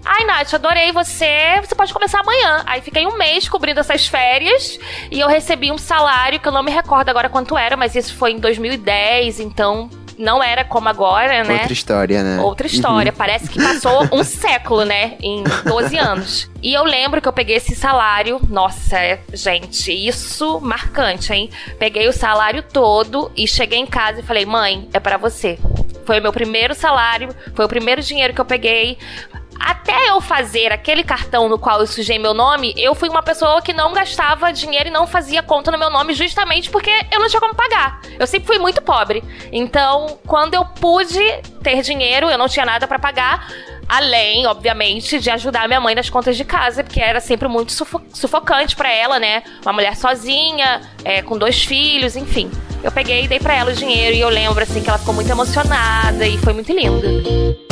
Ai, 0.04 0.24
Nath, 0.24 0.52
adorei 0.54 0.90
você. 0.90 1.60
Você 1.62 1.74
pode 1.74 1.92
começar 1.92 2.20
amanhã. 2.20 2.62
Aí 2.66 2.80
fiquei 2.80 3.06
um 3.06 3.16
mês 3.16 3.48
cobrindo 3.48 3.80
essas 3.80 4.06
férias 4.06 4.78
e 5.10 5.20
eu 5.20 5.28
recebi 5.28 5.70
um 5.70 5.78
salário 5.78 6.40
que 6.40 6.48
eu 6.48 6.52
não 6.52 6.62
me 6.62 6.72
recordo 6.72 7.08
agora 7.08 7.28
quanto 7.28 7.56
era, 7.56 7.76
mas 7.76 7.94
isso 7.94 8.14
foi 8.16 8.32
em 8.32 8.38
2010, 8.38 9.38
então 9.40 9.88
não 10.18 10.42
era 10.42 10.64
como 10.64 10.88
agora, 10.88 11.44
né? 11.44 11.54
Outra 11.54 11.72
história, 11.72 12.22
né? 12.22 12.40
Outra 12.40 12.66
história. 12.66 13.12
Uhum. 13.12 13.18
Parece 13.18 13.48
que 13.48 13.62
passou 13.62 14.08
um 14.12 14.22
século, 14.24 14.84
né? 14.84 15.16
Em 15.20 15.42
12 15.64 15.98
anos. 15.98 16.50
E 16.62 16.72
eu 16.72 16.84
lembro 16.84 17.20
que 17.20 17.28
eu 17.28 17.32
peguei 17.32 17.56
esse 17.56 17.74
salário. 17.74 18.40
Nossa, 18.48 18.96
gente, 19.32 19.92
isso 19.92 20.60
marcante, 20.60 21.32
hein? 21.32 21.50
Peguei 21.78 22.08
o 22.08 22.12
salário 22.12 22.62
todo 22.62 23.30
e 23.36 23.46
cheguei 23.46 23.78
em 23.78 23.86
casa 23.86 24.20
e 24.20 24.22
falei: 24.22 24.46
mãe, 24.46 24.88
é 24.92 25.00
para 25.00 25.16
você. 25.16 25.58
Foi 26.04 26.18
o 26.18 26.22
meu 26.22 26.32
primeiro 26.32 26.74
salário, 26.74 27.28
foi 27.54 27.64
o 27.64 27.68
primeiro 27.68 28.02
dinheiro 28.02 28.34
que 28.34 28.40
eu 28.40 28.44
peguei 28.44 28.98
até 29.58 30.10
eu 30.10 30.20
fazer 30.20 30.72
aquele 30.72 31.02
cartão 31.04 31.48
no 31.48 31.58
qual 31.58 31.80
eu 31.80 31.86
sujei 31.86 32.18
meu 32.18 32.34
nome, 32.34 32.74
eu 32.76 32.94
fui 32.94 33.08
uma 33.08 33.22
pessoa 33.22 33.62
que 33.62 33.72
não 33.72 33.92
gastava 33.92 34.52
dinheiro 34.52 34.88
e 34.88 34.92
não 34.92 35.06
fazia 35.06 35.42
conta 35.42 35.70
no 35.70 35.78
meu 35.78 35.90
nome 35.90 36.14
justamente 36.14 36.70
porque 36.70 36.90
eu 37.10 37.20
não 37.20 37.28
tinha 37.28 37.40
como 37.40 37.54
pagar. 37.54 38.00
Eu 38.18 38.26
sempre 38.26 38.46
fui 38.46 38.58
muito 38.58 38.82
pobre. 38.82 39.22
Então, 39.50 40.18
quando 40.26 40.54
eu 40.54 40.64
pude 40.64 41.20
ter 41.62 41.82
dinheiro, 41.82 42.28
eu 42.28 42.38
não 42.38 42.48
tinha 42.48 42.66
nada 42.66 42.86
para 42.86 42.98
pagar. 42.98 43.48
Além, 43.88 44.46
obviamente, 44.46 45.18
de 45.18 45.30
ajudar 45.30 45.68
minha 45.68 45.80
mãe 45.80 45.94
nas 45.94 46.08
contas 46.08 46.36
de 46.36 46.44
casa, 46.44 46.82
porque 46.82 47.00
era 47.00 47.20
sempre 47.20 47.46
muito 47.48 47.72
sufo 47.72 48.00
sufocante 48.12 48.74
para 48.74 48.90
ela, 48.90 49.18
né? 49.18 49.42
Uma 49.62 49.72
mulher 49.72 49.96
sozinha, 49.96 50.80
é, 51.04 51.20
com 51.20 51.36
dois 51.36 51.62
filhos, 51.62 52.16
enfim. 52.16 52.50
Eu 52.82 52.90
peguei 52.90 53.24
e 53.24 53.28
dei 53.28 53.38
para 53.38 53.54
ela 53.54 53.70
o 53.70 53.74
dinheiro 53.74 54.16
e 54.16 54.20
eu 54.20 54.28
lembro, 54.28 54.62
assim, 54.62 54.82
que 54.82 54.88
ela 54.88 54.98
ficou 54.98 55.14
muito 55.14 55.30
emocionada 55.30 56.26
e 56.26 56.38
foi 56.38 56.52
muito 56.52 56.72
lindo. 56.72 57.71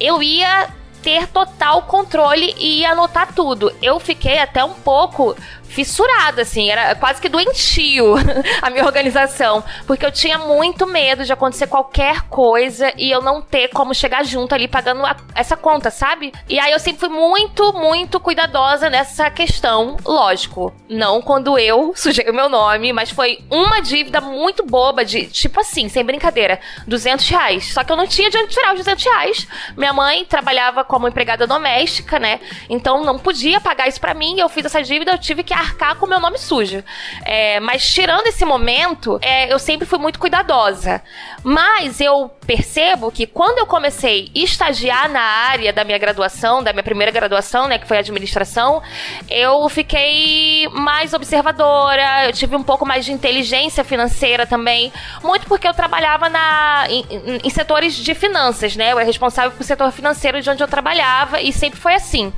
eu 0.00 0.22
ia 0.22 0.68
ter 1.02 1.28
total 1.28 1.82
controle 1.82 2.54
e 2.58 2.80
ia 2.80 2.90
anotar 2.90 3.32
tudo. 3.32 3.72
Eu 3.80 4.00
fiquei 4.00 4.38
até 4.38 4.64
um 4.64 4.74
pouco 4.74 5.36
fissurada, 5.76 6.40
assim, 6.40 6.70
era 6.70 6.94
quase 6.94 7.20
que 7.20 7.28
doentio 7.28 8.14
a 8.62 8.70
minha 8.70 8.86
organização, 8.86 9.62
porque 9.86 10.06
eu 10.06 10.10
tinha 10.10 10.38
muito 10.38 10.86
medo 10.86 11.22
de 11.22 11.30
acontecer 11.30 11.66
qualquer 11.66 12.22
coisa 12.22 12.90
e 12.96 13.10
eu 13.10 13.20
não 13.20 13.42
ter 13.42 13.68
como 13.68 13.94
chegar 13.94 14.24
junto 14.24 14.54
ali 14.54 14.66
pagando 14.66 15.04
a, 15.04 15.14
essa 15.34 15.54
conta, 15.54 15.90
sabe? 15.90 16.32
E 16.48 16.58
aí 16.58 16.72
eu 16.72 16.78
sempre 16.78 17.00
fui 17.00 17.10
muito, 17.10 17.74
muito 17.74 18.18
cuidadosa 18.18 18.88
nessa 18.88 19.28
questão, 19.28 19.98
lógico, 20.02 20.72
não 20.88 21.20
quando 21.20 21.58
eu 21.58 21.92
sujei 21.94 22.24
o 22.30 22.34
meu 22.34 22.48
nome, 22.48 22.90
mas 22.94 23.10
foi 23.10 23.44
uma 23.50 23.80
dívida 23.80 24.18
muito 24.18 24.64
boba 24.64 25.04
de, 25.04 25.26
tipo 25.26 25.60
assim, 25.60 25.90
sem 25.90 26.02
brincadeira, 26.02 26.58
200 26.86 27.28
reais. 27.28 27.74
Só 27.74 27.84
que 27.84 27.92
eu 27.92 27.96
não 27.96 28.06
tinha 28.06 28.30
de 28.30 28.38
onde 28.38 28.48
tirar 28.48 28.72
os 28.72 28.78
200 28.78 29.04
reais. 29.04 29.46
Minha 29.76 29.92
mãe 29.92 30.24
trabalhava 30.24 30.82
como 30.84 31.06
empregada 31.06 31.46
doméstica, 31.46 32.18
né? 32.18 32.40
Então 32.70 33.04
não 33.04 33.18
podia 33.18 33.60
pagar 33.60 33.88
isso 33.88 34.00
para 34.00 34.14
mim, 34.14 34.40
eu 34.40 34.48
fiz 34.48 34.64
essa 34.64 34.82
dívida, 34.82 35.12
eu 35.12 35.18
tive 35.18 35.42
que 35.42 35.52
arcar 35.52 35.65
com 35.98 36.06
o 36.06 36.08
meu 36.08 36.20
nome 36.20 36.38
sujo. 36.38 36.82
É, 37.24 37.60
mas 37.60 37.86
tirando 37.88 38.26
esse 38.26 38.44
momento, 38.44 39.18
é, 39.22 39.52
eu 39.52 39.58
sempre 39.58 39.86
fui 39.86 39.98
muito 39.98 40.18
cuidadosa. 40.18 41.02
Mas 41.42 42.00
eu 42.00 42.30
percebo 42.46 43.10
que 43.10 43.26
quando 43.26 43.58
eu 43.58 43.66
comecei 43.66 44.30
a 44.34 44.38
estagiar 44.38 45.08
na 45.08 45.20
área 45.20 45.72
da 45.72 45.84
minha 45.84 45.98
graduação, 45.98 46.62
da 46.62 46.72
minha 46.72 46.82
primeira 46.82 47.10
graduação, 47.12 47.68
né, 47.68 47.78
que 47.78 47.86
foi 47.86 47.98
administração, 47.98 48.82
eu 49.28 49.68
fiquei 49.68 50.68
mais 50.72 51.12
observadora, 51.12 52.26
eu 52.26 52.32
tive 52.32 52.56
um 52.56 52.62
pouco 52.62 52.86
mais 52.86 53.04
de 53.04 53.12
inteligência 53.12 53.84
financeira 53.84 54.46
também, 54.46 54.92
muito 55.22 55.46
porque 55.46 55.66
eu 55.66 55.74
trabalhava 55.74 56.28
na, 56.28 56.86
em, 56.88 57.04
em 57.44 57.50
setores 57.50 57.94
de 57.94 58.14
finanças, 58.14 58.76
né? 58.76 58.92
Eu 58.92 58.98
era 58.98 59.06
responsável 59.06 59.50
pelo 59.52 59.64
setor 59.64 59.90
financeiro 59.92 60.40
de 60.40 60.50
onde 60.50 60.62
eu 60.62 60.68
trabalhava 60.68 61.40
e 61.40 61.52
sempre 61.52 61.78
foi 61.78 61.94
assim 61.94 62.32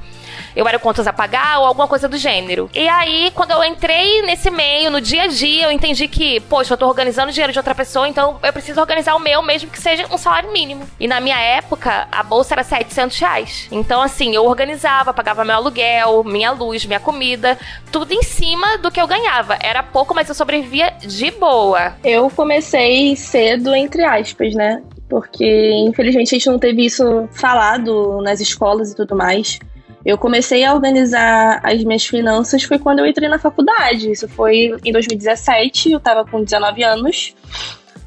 eu 0.58 0.66
era 0.66 0.76
contas 0.76 1.06
a 1.06 1.12
pagar 1.12 1.60
ou 1.60 1.66
alguma 1.66 1.86
coisa 1.86 2.08
do 2.08 2.18
gênero. 2.18 2.68
E 2.74 2.88
aí, 2.88 3.30
quando 3.32 3.52
eu 3.52 3.62
entrei 3.62 4.22
nesse 4.22 4.50
meio, 4.50 4.90
no 4.90 5.00
dia 5.00 5.22
a 5.22 5.26
dia, 5.28 5.66
eu 5.66 5.70
entendi 5.70 6.08
que, 6.08 6.40
poxa, 6.40 6.74
eu 6.74 6.76
tô 6.76 6.88
organizando 6.88 7.28
o 7.28 7.32
dinheiro 7.32 7.52
de 7.52 7.60
outra 7.60 7.76
pessoa, 7.76 8.08
então 8.08 8.40
eu 8.42 8.52
preciso 8.52 8.80
organizar 8.80 9.14
o 9.14 9.20
meu, 9.20 9.40
mesmo 9.40 9.70
que 9.70 9.80
seja 9.80 10.04
um 10.12 10.18
salário 10.18 10.50
mínimo. 10.50 10.84
E 10.98 11.06
na 11.06 11.20
minha 11.20 11.38
época, 11.38 12.08
a 12.10 12.24
bolsa 12.24 12.54
era 12.54 12.64
700 12.64 13.16
reais. 13.20 13.68
Então, 13.70 14.02
assim, 14.02 14.34
eu 14.34 14.44
organizava, 14.46 15.14
pagava 15.14 15.44
meu 15.44 15.54
aluguel, 15.54 16.24
minha 16.24 16.50
luz, 16.50 16.84
minha 16.84 16.98
comida, 16.98 17.56
tudo 17.92 18.12
em 18.12 18.24
cima 18.24 18.78
do 18.78 18.90
que 18.90 19.00
eu 19.00 19.06
ganhava. 19.06 19.56
Era 19.62 19.84
pouco, 19.84 20.12
mas 20.12 20.28
eu 20.28 20.34
sobrevivia 20.34 20.92
de 21.00 21.30
boa. 21.30 21.94
Eu 22.02 22.28
comecei 22.30 23.14
cedo, 23.14 23.72
entre 23.76 24.02
aspas, 24.02 24.54
né? 24.54 24.82
Porque, 25.08 25.70
infelizmente, 25.86 26.34
a 26.34 26.38
gente 26.38 26.50
não 26.50 26.58
teve 26.58 26.84
isso 26.84 27.28
falado 27.30 28.20
nas 28.22 28.40
escolas 28.40 28.90
e 28.90 28.96
tudo 28.96 29.14
mais. 29.14 29.60
Eu 30.04 30.16
comecei 30.16 30.64
a 30.64 30.72
organizar 30.72 31.60
as 31.62 31.82
minhas 31.84 32.06
finanças 32.06 32.62
foi 32.62 32.78
quando 32.78 33.00
eu 33.00 33.06
entrei 33.06 33.28
na 33.28 33.38
faculdade. 33.38 34.10
Isso 34.10 34.28
foi 34.28 34.76
em 34.84 34.92
2017, 34.92 35.92
eu 35.92 35.98
estava 35.98 36.24
com 36.24 36.42
19 36.42 36.82
anos. 36.82 37.34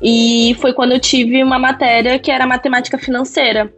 E 0.02 0.56
foi 0.60 0.74
quando 0.74 0.94
eu 0.94 1.00
tive 1.00 1.44
uma 1.44 1.60
matéria 1.60 2.18
que 2.18 2.32
era 2.32 2.48
matemática 2.48 2.98
financeira. 2.98 3.72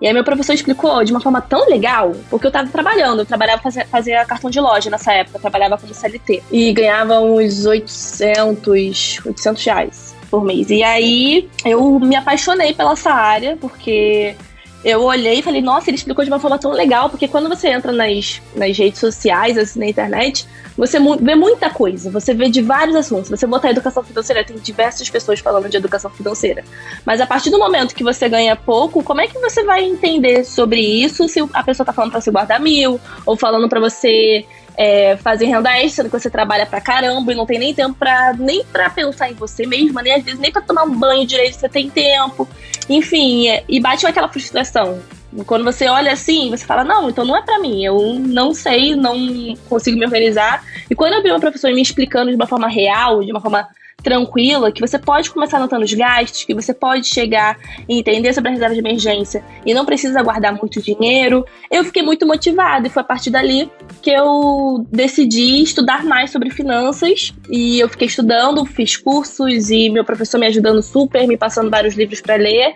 E 0.00 0.06
aí 0.06 0.12
meu 0.12 0.24
professor 0.24 0.52
explicou 0.52 1.02
de 1.02 1.12
uma 1.12 1.20
forma 1.20 1.40
tão 1.40 1.68
legal, 1.68 2.12
porque 2.28 2.46
eu 2.46 2.50
tava 2.50 2.68
trabalhando, 2.68 3.20
eu 3.20 3.26
trabalhava 3.26 3.62
fazia, 3.62 3.86
fazia 3.86 4.24
cartão 4.24 4.50
de 4.50 4.60
loja 4.60 4.90
nessa 4.90 5.12
época, 5.12 5.38
trabalhava 5.38 5.78
como 5.78 5.94
CLT. 5.94 6.42
E 6.52 6.72
ganhava 6.72 7.20
uns 7.20 7.64
800, 7.64 9.20
800 9.24 9.64
reais 9.64 10.14
por 10.30 10.44
mês. 10.44 10.68
E 10.68 10.82
aí 10.82 11.48
eu 11.64 11.98
me 12.00 12.16
apaixonei 12.16 12.74
pela 12.74 12.92
essa 12.92 13.12
área, 13.12 13.56
porque 13.56 14.36
eu 14.84 15.02
olhei 15.02 15.38
e 15.38 15.42
falei, 15.42 15.62
nossa, 15.62 15.88
ele 15.88 15.96
explicou 15.96 16.24
de 16.24 16.30
uma 16.30 16.38
forma 16.38 16.58
tão 16.58 16.70
legal, 16.70 17.08
porque 17.08 17.26
quando 17.26 17.48
você 17.48 17.68
entra 17.68 17.90
nas, 17.90 18.42
nas 18.54 18.76
redes 18.76 19.00
sociais, 19.00 19.56
assim, 19.56 19.78
na 19.78 19.86
internet, 19.86 20.46
você 20.76 20.98
vê 21.20 21.34
muita 21.34 21.70
coisa, 21.70 22.10
você 22.10 22.34
vê 22.34 22.48
de 22.50 22.60
vários 22.60 22.94
assuntos. 22.94 23.30
Você 23.30 23.46
botar 23.46 23.70
educação 23.70 24.02
financeira, 24.02 24.44
tem 24.44 24.56
diversas 24.56 25.08
pessoas 25.08 25.40
falando 25.40 25.68
de 25.68 25.76
educação 25.76 26.10
financeira. 26.10 26.64
Mas 27.04 27.20
a 27.20 27.26
partir 27.26 27.50
do 27.50 27.58
momento 27.58 27.94
que 27.94 28.04
você 28.04 28.28
ganha 28.28 28.54
pouco, 28.56 29.02
como 29.02 29.20
é 29.20 29.26
que 29.26 29.38
você 29.38 29.64
vai 29.64 29.84
entender 29.84 30.44
sobre 30.44 30.80
isso 30.80 31.28
se 31.28 31.40
a 31.52 31.62
pessoa 31.62 31.86
tá 31.86 31.92
falando 31.92 32.10
para 32.10 32.20
você 32.20 32.30
guardar 32.30 32.60
mil, 32.60 33.00
ou 33.24 33.36
falando 33.36 33.68
para 33.68 33.80
você 33.80 34.44
é, 34.76 35.16
fazer 35.16 35.46
renda 35.46 35.76
extra, 35.78 36.04
que 36.04 36.10
você 36.10 36.28
trabalha 36.28 36.66
pra 36.66 36.80
caramba 36.80 37.32
e 37.32 37.34
não 37.34 37.46
tem 37.46 37.58
nem 37.58 37.74
tempo 37.74 37.94
pra, 37.94 38.32
nem 38.32 38.64
pra 38.64 38.90
pensar 38.90 39.30
em 39.30 39.34
você 39.34 39.66
mesma, 39.66 40.02
nem 40.02 40.14
às 40.14 40.24
vezes 40.24 40.40
nem 40.40 40.52
pra 40.52 40.62
tomar 40.62 40.84
um 40.84 40.94
banho 40.94 41.26
direito 41.26 41.54
você 41.54 41.68
tem 41.68 41.88
tempo. 41.88 42.48
Enfim, 42.88 43.48
é, 43.48 43.64
e 43.68 43.80
bate 43.80 44.06
aquela 44.06 44.28
frustração. 44.28 45.00
Quando 45.46 45.64
você 45.64 45.88
olha 45.88 46.12
assim, 46.12 46.50
você 46.50 46.64
fala, 46.64 46.84
não, 46.84 47.10
então 47.10 47.24
não 47.24 47.36
é 47.36 47.42
para 47.42 47.58
mim, 47.58 47.84
eu 47.84 48.14
não 48.20 48.54
sei, 48.54 48.94
não 48.94 49.16
consigo 49.68 49.98
me 49.98 50.04
organizar. 50.04 50.64
E 50.88 50.94
quando 50.94 51.14
eu 51.14 51.22
vi 51.22 51.30
uma 51.30 51.40
professora 51.40 51.74
me 51.74 51.82
explicando 51.82 52.30
de 52.30 52.36
uma 52.36 52.46
forma 52.46 52.68
real, 52.68 53.24
de 53.24 53.32
uma 53.32 53.40
forma 53.40 53.68
tranquila, 54.04 54.70
que 54.70 54.82
você 54.82 54.98
pode 54.98 55.30
começar 55.30 55.56
anotando 55.56 55.84
os 55.84 55.94
gastos, 55.94 56.44
que 56.44 56.54
você 56.54 56.74
pode 56.74 57.06
chegar 57.06 57.58
e 57.88 57.98
entender 57.98 58.34
sobre 58.34 58.50
a 58.50 58.52
reserva 58.52 58.74
de 58.74 58.80
emergência 58.80 59.42
e 59.64 59.72
não 59.72 59.86
precisa 59.86 60.22
guardar 60.22 60.54
muito 60.54 60.80
dinheiro. 60.80 61.44
Eu 61.70 61.82
fiquei 61.84 62.02
muito 62.02 62.26
motivada 62.26 62.86
e 62.86 62.90
foi 62.90 63.00
a 63.00 63.04
partir 63.04 63.30
dali 63.30 63.68
que 64.02 64.10
eu 64.10 64.86
decidi 64.92 65.62
estudar 65.62 66.04
mais 66.04 66.30
sobre 66.30 66.50
finanças 66.50 67.32
e 67.48 67.80
eu 67.80 67.88
fiquei 67.88 68.06
estudando, 68.06 68.64
fiz 68.66 68.94
cursos 68.96 69.70
e 69.70 69.88
meu 69.88 70.04
professor 70.04 70.38
me 70.38 70.46
ajudando 70.46 70.82
super, 70.82 71.26
me 71.26 71.38
passando 71.38 71.70
vários 71.70 71.94
livros 71.94 72.20
para 72.20 72.36
ler. 72.36 72.74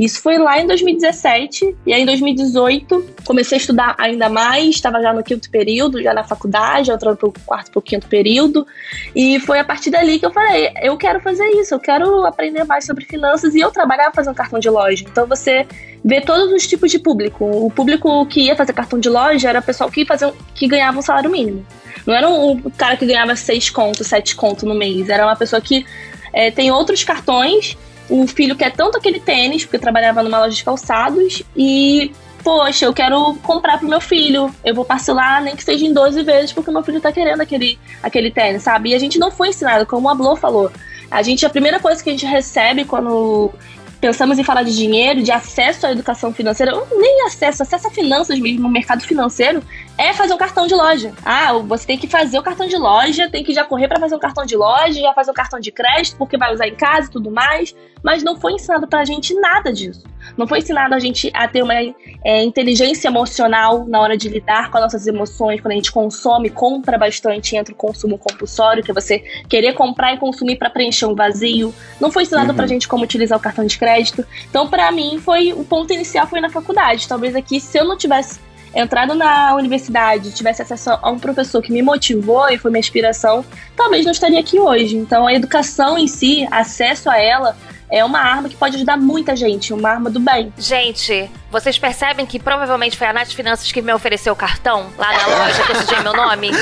Isso 0.00 0.22
foi 0.22 0.38
lá 0.38 0.58
em 0.58 0.66
2017 0.66 1.76
e 1.84 1.92
aí 1.92 2.00
em 2.00 2.06
2018 2.06 3.16
comecei 3.26 3.58
a 3.58 3.60
estudar 3.60 3.94
ainda 3.98 4.30
mais, 4.30 4.70
estava 4.70 4.98
já 5.02 5.12
no 5.12 5.22
quinto 5.22 5.50
período, 5.50 6.02
já 6.02 6.14
na 6.14 6.24
faculdade, 6.24 6.90
entrando 6.90 7.18
para 7.18 7.28
o 7.28 7.32
quarto 7.44 7.70
para 7.70 7.78
o 7.78 7.82
quinto 7.82 8.08
período 8.08 8.66
e 9.14 9.38
foi 9.40 9.58
a 9.58 9.64
partir 9.64 9.90
dali 9.90 10.18
que 10.18 10.24
eu 10.24 10.32
falei, 10.32 10.72
eu 10.80 10.96
quero 10.96 11.20
fazer 11.20 11.46
isso, 11.50 11.74
eu 11.74 11.78
quero 11.78 12.24
aprender 12.24 12.64
mais 12.64 12.86
sobre 12.86 13.04
finanças 13.04 13.54
e 13.54 13.60
eu 13.60 13.70
trabalhava 13.70 14.14
fazendo 14.14 14.34
cartão 14.34 14.58
de 14.58 14.70
loja. 14.70 15.04
Então 15.06 15.26
você 15.26 15.66
vê 16.02 16.22
todos 16.22 16.50
os 16.50 16.66
tipos 16.66 16.90
de 16.90 16.98
público. 16.98 17.44
O 17.44 17.70
público 17.70 18.24
que 18.24 18.44
ia 18.44 18.56
fazer 18.56 18.72
cartão 18.72 18.98
de 18.98 19.10
loja 19.10 19.50
era 19.50 19.60
o 19.60 19.62
pessoal 19.62 19.90
que, 19.90 20.06
fazia, 20.06 20.32
que 20.54 20.66
ganhava 20.66 20.98
um 20.98 21.02
salário 21.02 21.30
mínimo. 21.30 21.62
Não 22.06 22.14
era 22.14 22.26
um 22.26 22.58
cara 22.70 22.96
que 22.96 23.04
ganhava 23.04 23.36
seis 23.36 23.68
contos, 23.68 24.06
sete 24.06 24.34
contos 24.34 24.64
no 24.64 24.74
mês. 24.74 25.10
Era 25.10 25.26
uma 25.26 25.36
pessoa 25.36 25.60
que 25.60 25.84
é, 26.32 26.50
tem 26.50 26.70
outros 26.70 27.04
cartões. 27.04 27.76
O 28.10 28.26
filho 28.26 28.56
quer 28.56 28.72
tanto 28.72 28.98
aquele 28.98 29.20
tênis, 29.20 29.64
porque 29.64 29.78
trabalhava 29.78 30.22
numa 30.22 30.40
loja 30.40 30.56
de 30.56 30.64
calçados, 30.64 31.42
e 31.56 32.12
poxa, 32.42 32.86
eu 32.86 32.92
quero 32.92 33.34
comprar 33.42 33.78
pro 33.78 33.88
meu 33.88 34.00
filho, 34.00 34.52
eu 34.64 34.74
vou 34.74 34.84
parcelar 34.84 35.42
nem 35.42 35.54
que 35.54 35.62
seja 35.62 35.86
em 35.86 35.92
12 35.92 36.22
vezes, 36.22 36.52
porque 36.52 36.70
meu 36.70 36.82
filho 36.82 37.00
tá 37.00 37.12
querendo 37.12 37.40
aquele, 37.40 37.78
aquele 38.02 38.30
tênis, 38.30 38.62
sabe? 38.62 38.90
E 38.90 38.94
a 38.94 38.98
gente 38.98 39.18
não 39.18 39.30
foi 39.30 39.48
ensinado, 39.48 39.86
como 39.86 40.08
a 40.08 40.14
Blô 40.14 40.34
falou, 40.36 40.70
A 41.10 41.22
gente, 41.22 41.46
a 41.46 41.50
primeira 41.50 41.78
coisa 41.78 42.02
que 42.02 42.10
a 42.10 42.12
gente 42.12 42.26
recebe 42.26 42.84
quando 42.84 43.52
pensamos 44.00 44.38
em 44.38 44.44
falar 44.44 44.62
de 44.62 44.74
dinheiro, 44.74 45.22
de 45.22 45.30
acesso 45.30 45.86
à 45.86 45.92
educação 45.92 46.32
financeira, 46.32 46.72
nem 46.92 47.26
acesso, 47.26 47.62
acesso 47.62 47.88
a 47.88 47.90
finanças 47.90 48.38
mesmo, 48.38 48.62
no 48.62 48.70
mercado 48.70 49.02
financeiro, 49.02 49.62
é 50.00 50.14
fazer 50.14 50.32
um 50.32 50.38
cartão 50.38 50.66
de 50.66 50.74
loja. 50.74 51.12
Ah, 51.22 51.52
você 51.58 51.86
tem 51.86 51.98
que 51.98 52.08
fazer 52.08 52.38
o 52.38 52.42
cartão 52.42 52.66
de 52.66 52.76
loja, 52.76 53.28
tem 53.28 53.44
que 53.44 53.52
já 53.52 53.64
correr 53.64 53.86
para 53.86 54.00
fazer 54.00 54.14
o 54.14 54.18
cartão 54.18 54.46
de 54.46 54.56
loja, 54.56 54.98
já 54.98 55.12
fazer 55.12 55.30
o 55.30 55.34
cartão 55.34 55.60
de 55.60 55.70
crédito, 55.70 56.16
porque 56.16 56.38
vai 56.38 56.54
usar 56.54 56.66
em 56.66 56.74
casa 56.74 57.08
e 57.08 57.10
tudo 57.10 57.30
mais. 57.30 57.76
Mas 58.02 58.22
não 58.22 58.40
foi 58.40 58.54
ensinado 58.54 58.88
pra 58.88 59.04
gente 59.04 59.34
nada 59.34 59.70
disso. 59.70 60.02
Não 60.38 60.46
foi 60.46 60.60
ensinado 60.60 60.94
a 60.94 60.98
gente 60.98 61.30
a 61.34 61.46
ter 61.46 61.62
uma 61.62 61.74
é, 61.74 62.42
inteligência 62.42 63.08
emocional 63.08 63.84
na 63.86 64.00
hora 64.00 64.16
de 64.16 64.30
lidar 64.30 64.70
com 64.70 64.78
as 64.78 64.84
nossas 64.84 65.06
emoções, 65.06 65.60
quando 65.60 65.72
a 65.72 65.76
gente 65.76 65.92
consome, 65.92 66.48
compra 66.48 66.96
bastante, 66.96 67.54
entra 67.54 67.74
o 67.74 67.76
consumo 67.76 68.16
compulsório, 68.16 68.82
que 68.82 68.90
é 68.90 68.94
você 68.94 69.18
querer 69.50 69.74
comprar 69.74 70.14
e 70.14 70.16
consumir 70.18 70.56
para 70.56 70.70
preencher 70.70 71.04
um 71.04 71.14
vazio. 71.14 71.74
Não 72.00 72.10
foi 72.10 72.22
ensinado 72.22 72.48
uhum. 72.48 72.56
pra 72.56 72.66
gente 72.66 72.88
como 72.88 73.04
utilizar 73.04 73.36
o 73.36 73.40
cartão 73.40 73.66
de 73.66 73.78
crédito. 73.78 74.24
Então, 74.48 74.66
para 74.66 74.90
mim, 74.90 75.20
foi 75.22 75.52
o 75.52 75.62
ponto 75.62 75.92
inicial 75.92 76.26
foi 76.26 76.40
na 76.40 76.48
faculdade. 76.48 77.06
Talvez 77.06 77.36
aqui, 77.36 77.60
se 77.60 77.78
eu 77.78 77.84
não 77.84 77.98
tivesse 77.98 78.40
entrado 78.74 79.14
na 79.14 79.54
universidade, 79.54 80.32
tivesse 80.32 80.62
acesso 80.62 80.90
a 80.90 81.10
um 81.10 81.18
professor 81.18 81.62
que 81.62 81.72
me 81.72 81.82
motivou 81.82 82.48
e 82.50 82.58
foi 82.58 82.70
minha 82.70 82.80
inspiração, 82.80 83.44
talvez 83.76 84.04
não 84.04 84.12
estaria 84.12 84.40
aqui 84.40 84.58
hoje. 84.58 84.96
Então, 84.96 85.26
a 85.26 85.34
educação 85.34 85.98
em 85.98 86.06
si, 86.06 86.46
acesso 86.50 87.10
a 87.10 87.18
ela, 87.18 87.56
é 87.90 88.04
uma 88.04 88.20
arma 88.20 88.48
que 88.48 88.54
pode 88.54 88.76
ajudar 88.76 88.96
muita 88.96 89.34
gente, 89.34 89.72
uma 89.72 89.90
arma 89.90 90.08
do 90.08 90.20
bem. 90.20 90.52
Gente, 90.56 91.28
vocês 91.50 91.76
percebem 91.78 92.24
que 92.24 92.38
provavelmente 92.38 92.96
foi 92.96 93.08
a 93.08 93.12
Nath 93.12 93.32
Finanças 93.32 93.72
que 93.72 93.82
me 93.82 93.92
ofereceu 93.92 94.32
o 94.32 94.36
cartão 94.36 94.86
lá 94.96 95.12
na 95.12 95.26
loja 95.26 95.62
que 95.64 95.72
eu 95.72 95.76
sujei 95.76 96.00
meu 96.00 96.12
nome? 96.12 96.52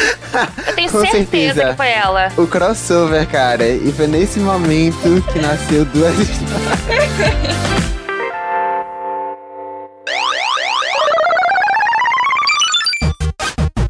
Eu 0.66 0.74
tenho 0.74 0.88
Com 0.90 1.00
certeza 1.00 1.54
certeza. 1.54 1.70
que 1.70 1.76
foi 1.76 1.90
ela. 1.90 2.32
O 2.38 2.46
crossover, 2.46 3.28
cara. 3.28 3.68
E 3.68 3.92
foi 3.92 4.06
nesse 4.06 4.40
momento 4.40 5.22
que 5.30 5.38
nasceu 5.38 5.84
duas 5.84 6.14
histórias. 6.18 7.97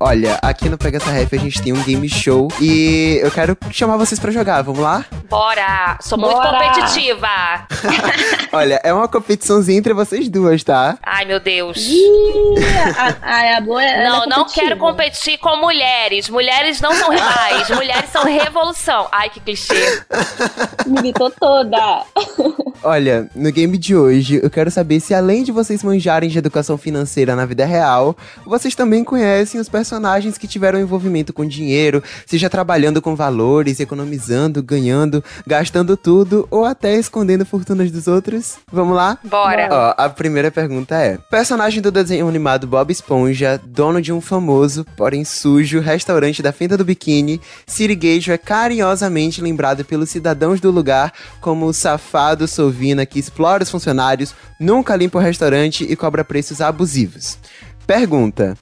Olha, 0.00 0.38
aqui 0.42 0.68
no 0.68 0.78
Pega 0.78 0.98
essa 0.98 1.10
Ref 1.10 1.32
a 1.32 1.38
gente 1.38 1.60
tem 1.60 1.72
um 1.72 1.82
game 1.82 2.08
show 2.08 2.48
e 2.60 3.18
eu 3.20 3.30
quero 3.30 3.56
chamar 3.70 3.96
vocês 3.96 4.20
pra 4.20 4.30
jogar. 4.30 4.62
Vamos 4.62 4.80
lá? 4.80 5.04
Bora! 5.28 5.98
Sou 6.00 6.16
muito 6.18 6.32
Bora! 6.34 6.50
competitiva. 6.50 7.28
Olha, 8.52 8.80
é 8.82 8.92
uma 8.92 9.06
competiçãozinha 9.08 9.78
entre 9.78 9.92
vocês 9.92 10.28
duas, 10.28 10.64
tá? 10.64 10.96
Ai, 11.02 11.24
meu 11.26 11.38
Deus. 11.38 11.76
Ih, 11.76 12.54
a, 12.96 13.54
a, 13.54 13.56
a 13.58 13.60
boa 13.60 13.82
é 13.82 14.08
Não, 14.08 14.22
é 14.22 14.26
não 14.26 14.36
competitiva. 14.38 14.66
quero 14.68 14.76
competir 14.80 15.38
com 15.38 15.56
mulheres. 15.56 16.28
Mulheres 16.30 16.80
não 16.80 16.94
são 16.94 17.10
rivais. 17.10 17.68
mulheres 17.70 18.10
são 18.10 18.24
revolução. 18.24 19.06
Ai, 19.12 19.28
que 19.28 19.40
clichê. 19.40 20.02
Militou 20.86 21.30
toda. 21.30 22.04
Olha, 22.82 23.28
no 23.34 23.50
game 23.52 23.76
de 23.76 23.94
hoje, 23.94 24.40
eu 24.42 24.48
quero 24.48 24.70
saber 24.70 25.00
se 25.00 25.12
além 25.12 25.42
de 25.42 25.52
vocês 25.52 25.82
manjarem 25.82 26.30
de 26.30 26.38
educação 26.38 26.78
financeira 26.78 27.34
na 27.36 27.44
vida 27.44 27.66
real, 27.66 28.16
vocês 28.46 28.74
também 28.74 29.04
conhecem 29.04 29.60
os 29.60 29.68
personagens 29.68 30.38
que 30.38 30.46
tiveram 30.48 30.78
envolvimento 30.80 31.32
com 31.32 31.44
dinheiro, 31.46 32.02
seja 32.24 32.48
trabalhando 32.48 33.02
com 33.02 33.14
valores, 33.14 33.80
economizando, 33.80 34.62
ganhando, 34.62 35.17
gastando 35.46 35.96
tudo 35.96 36.46
ou 36.50 36.64
até 36.64 36.94
escondendo 36.94 37.44
fortunas 37.44 37.90
dos 37.90 38.06
outros. 38.06 38.56
Vamos 38.72 38.96
lá? 38.96 39.18
Bora. 39.24 39.68
Ó, 39.70 39.94
a 39.96 40.08
primeira 40.08 40.50
pergunta 40.50 40.96
é: 40.96 41.18
Personagem 41.30 41.80
do 41.82 41.90
desenho 41.90 42.28
animado 42.28 42.66
Bob 42.66 42.90
Esponja, 42.90 43.60
dono 43.64 44.00
de 44.00 44.12
um 44.12 44.20
famoso, 44.20 44.84
porém 44.96 45.24
sujo, 45.24 45.80
restaurante 45.80 46.42
da 46.42 46.52
Fenda 46.52 46.76
do 46.76 46.84
Biquíni, 46.84 47.40
Sirigueijo 47.66 48.32
é 48.32 48.38
carinhosamente 48.38 49.40
lembrado 49.40 49.84
pelos 49.84 50.10
cidadãos 50.10 50.60
do 50.60 50.70
lugar 50.70 51.12
como 51.40 51.66
o 51.66 51.72
safado 51.72 52.46
Sovina 52.46 53.06
que 53.06 53.18
explora 53.18 53.62
os 53.62 53.70
funcionários, 53.70 54.34
nunca 54.58 54.96
limpa 54.96 55.18
o 55.18 55.22
restaurante 55.22 55.84
e 55.84 55.96
cobra 55.96 56.24
preços 56.24 56.60
abusivos. 56.60 57.38
Pergunta: 57.86 58.56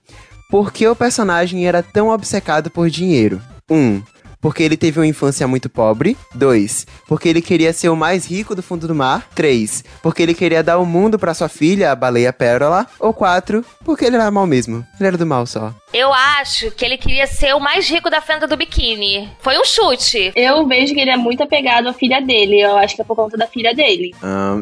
Por 0.51 0.73
que 0.73 0.87
o 0.87 0.97
personagem 0.97 1.67
era 1.67 1.83
tão 1.83 2.09
obcecado 2.09 2.71
por 2.71 2.89
dinheiro? 2.89 3.41
1. 3.69 3.75
Um, 3.75 4.03
porque 4.41 4.63
ele 4.63 4.77
teve 4.77 5.01
uma 5.01 5.07
infância 5.07 5.47
muito 5.47 5.69
pobre. 5.69 6.17
2. 6.35 6.87
Porque 7.07 7.29
ele 7.29 7.43
queria 7.43 7.73
ser 7.73 7.89
o 7.89 7.97
mais 7.97 8.27
rico 8.27 8.55
do 8.55 8.63
fundo 8.63 8.87
do 8.87 8.95
mar. 8.95 9.29
3. 9.35 9.85
Porque 10.03 10.23
ele 10.23 10.35
queria 10.35 10.63
dar 10.63 10.79
o 10.79 10.87
mundo 10.87 11.19
para 11.19 11.35
sua 11.35 11.49
filha, 11.49 11.93
a 11.93 11.97
baleia 11.97 12.33
pérola. 12.33 12.87
Ou 12.99 13.13
4. 13.13 13.65
Porque 13.85 14.05
ele 14.05 14.17
era 14.17 14.31
mal 14.31 14.47
mesmo. 14.47 14.87
Ele 14.99 15.09
era 15.09 15.19
do 15.19 15.27
mal 15.27 15.47
só. 15.47 15.75
Eu 15.97 16.13
acho 16.13 16.71
que 16.73 16.85
ele 16.85 16.99
queria 16.99 17.27
ser 17.27 17.55
o 17.55 17.59
mais 17.59 17.89
rico 17.89 18.11
da 18.11 18.21
fenda 18.21 18.47
do 18.47 18.55
biquíni. 18.55 19.33
Foi 19.39 19.59
um 19.59 19.65
chute. 19.65 20.31
Eu 20.37 20.67
vejo 20.67 20.93
que 20.93 21.01
ele 21.01 21.09
é 21.11 21.17
muito 21.17 21.43
apegado 21.43 21.89
à 21.89 21.93
filha 21.95 22.21
dele. 22.21 22.61
Eu 22.61 22.77
acho 22.77 22.95
que 22.95 23.01
é 23.01 23.05
por 23.05 23.17
conta 23.17 23.35
da 23.39 23.47
filha 23.47 23.75
dele. 23.75 24.15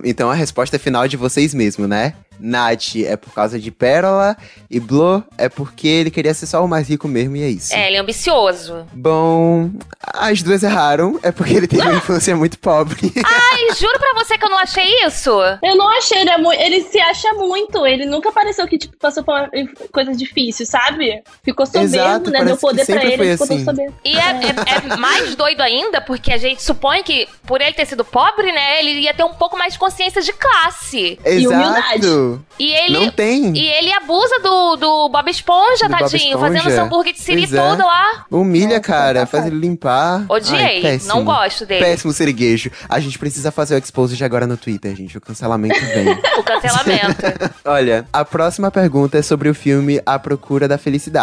Então 0.04 0.30
a 0.30 0.34
resposta 0.34 0.76
é 0.76 0.78
final 0.78 1.08
de 1.08 1.16
vocês 1.16 1.52
mesmo, 1.52 1.88
né? 1.88 2.14
Nath 2.38 2.96
é 2.96 3.16
por 3.16 3.32
causa 3.32 3.58
de 3.58 3.70
Pérola 3.70 4.36
e 4.70 4.78
Blo 4.80 5.24
é 5.38 5.48
porque 5.48 5.88
ele 5.88 6.10
queria 6.10 6.34
ser 6.34 6.46
só 6.46 6.64
o 6.64 6.68
mais 6.68 6.88
rico 6.88 7.08
mesmo 7.08 7.36
e 7.36 7.42
é 7.42 7.48
isso. 7.48 7.74
É, 7.74 7.88
ele 7.88 7.96
é 7.96 8.00
ambicioso. 8.00 8.86
Bom, 8.92 9.70
as 10.12 10.42
duas 10.42 10.62
erraram. 10.62 11.18
É 11.22 11.32
porque 11.32 11.54
ele 11.54 11.66
teve 11.66 11.82
uma 11.82 11.96
infância 11.96 12.36
muito 12.36 12.58
pobre. 12.58 13.12
Ai, 13.24 13.74
juro 13.76 13.98
pra 13.98 14.22
você 14.22 14.36
que 14.36 14.44
eu 14.44 14.50
não 14.50 14.58
achei 14.58 14.84
isso. 15.06 15.30
Eu 15.62 15.76
não 15.76 15.88
achei, 15.96 16.18
ele, 16.18 16.30
é 16.30 16.66
ele 16.66 16.82
se 16.82 16.98
acha 17.00 17.32
muito. 17.34 17.86
Ele 17.86 18.06
nunca 18.06 18.30
pareceu 18.30 18.66
que, 18.66 18.78
tipo, 18.78 18.96
passou 18.98 19.24
por 19.24 19.48
coisas 19.92 20.16
difíceis, 20.16 20.68
sabe? 20.68 21.22
Ficou 21.42 21.66
soberbo, 21.66 21.86
Exato, 21.94 22.30
né? 22.30 22.44
Deu 22.44 22.56
poder 22.56 22.86
pra 22.86 23.04
ele, 23.04 23.36
ficou 23.36 23.44
assim. 23.44 23.64
E 24.04 24.16
é, 24.16 24.20
é- 24.20 24.92
é 24.92 24.96
mais 24.96 25.34
doido 25.34 25.60
ainda, 25.60 26.00
porque 26.00 26.32
a 26.32 26.38
gente 26.38 26.62
supõe 26.62 27.02
que, 27.02 27.28
por 27.46 27.60
ele 27.60 27.72
ter 27.72 27.86
sido 27.86 28.04
pobre, 28.04 28.50
né, 28.50 28.80
ele 28.80 29.00
ia 29.00 29.12
ter 29.12 29.24
um 29.24 29.34
pouco 29.34 29.56
mais 29.58 29.74
de 29.74 29.78
consciência 29.78 30.22
de 30.22 30.32
classe. 30.32 31.18
E 31.26 31.46
humildade. 31.46 32.06
Exato. 32.06 32.44
E 32.58 32.72
ele. 32.72 32.98
Não 32.98 33.10
tem. 33.10 33.56
E 33.56 33.66
ele 33.68 33.92
abusa 33.92 34.38
do, 34.42 34.76
do 34.76 35.08
Bob 35.10 35.30
Esponja, 35.30 35.84
Do 35.86 35.90
Bob 35.90 36.00
tadinho, 36.00 36.34
Esponja. 36.34 36.38
fazendo 36.38 36.74
seu 36.74 36.84
hambúrguer 36.84 37.12
de 37.12 37.20
siri 37.20 37.46
Pois 37.46 37.52
é. 37.54 37.56
todo 37.68 37.84
lá. 37.84 38.24
Humilha, 38.30 38.80
cara. 38.80 39.26
Faz 39.26 39.46
ele 39.46 39.56
limpar. 39.56 40.24
Odiei, 40.28 40.86
Ai, 40.86 41.00
não 41.04 41.24
gosto 41.24 41.66
dele. 41.66 41.84
Péssimo 41.84 42.12
siriguejo. 42.12 42.70
A 42.88 43.00
gente 43.00 43.18
precisa 43.18 43.50
fazer 43.50 43.74
o 43.74 43.78
expose 43.78 44.16
de 44.16 44.24
agora 44.24 44.46
no 44.46 44.56
Twitter, 44.56 44.94
gente. 44.94 45.18
O 45.18 45.20
cancelamento 45.20 45.78
vem. 45.86 46.06
O 46.38 46.42
cancelamento. 46.42 47.22
Olha, 47.64 48.06
a 48.12 48.24
próxima 48.24 48.70
pergunta 48.70 49.18
é 49.18 49.22
sobre 49.22 49.48
o 49.48 49.54
filme 49.54 50.00
A 50.04 50.18
Procura 50.18 50.66
da 50.68 50.76
Felicidade. 50.78 51.13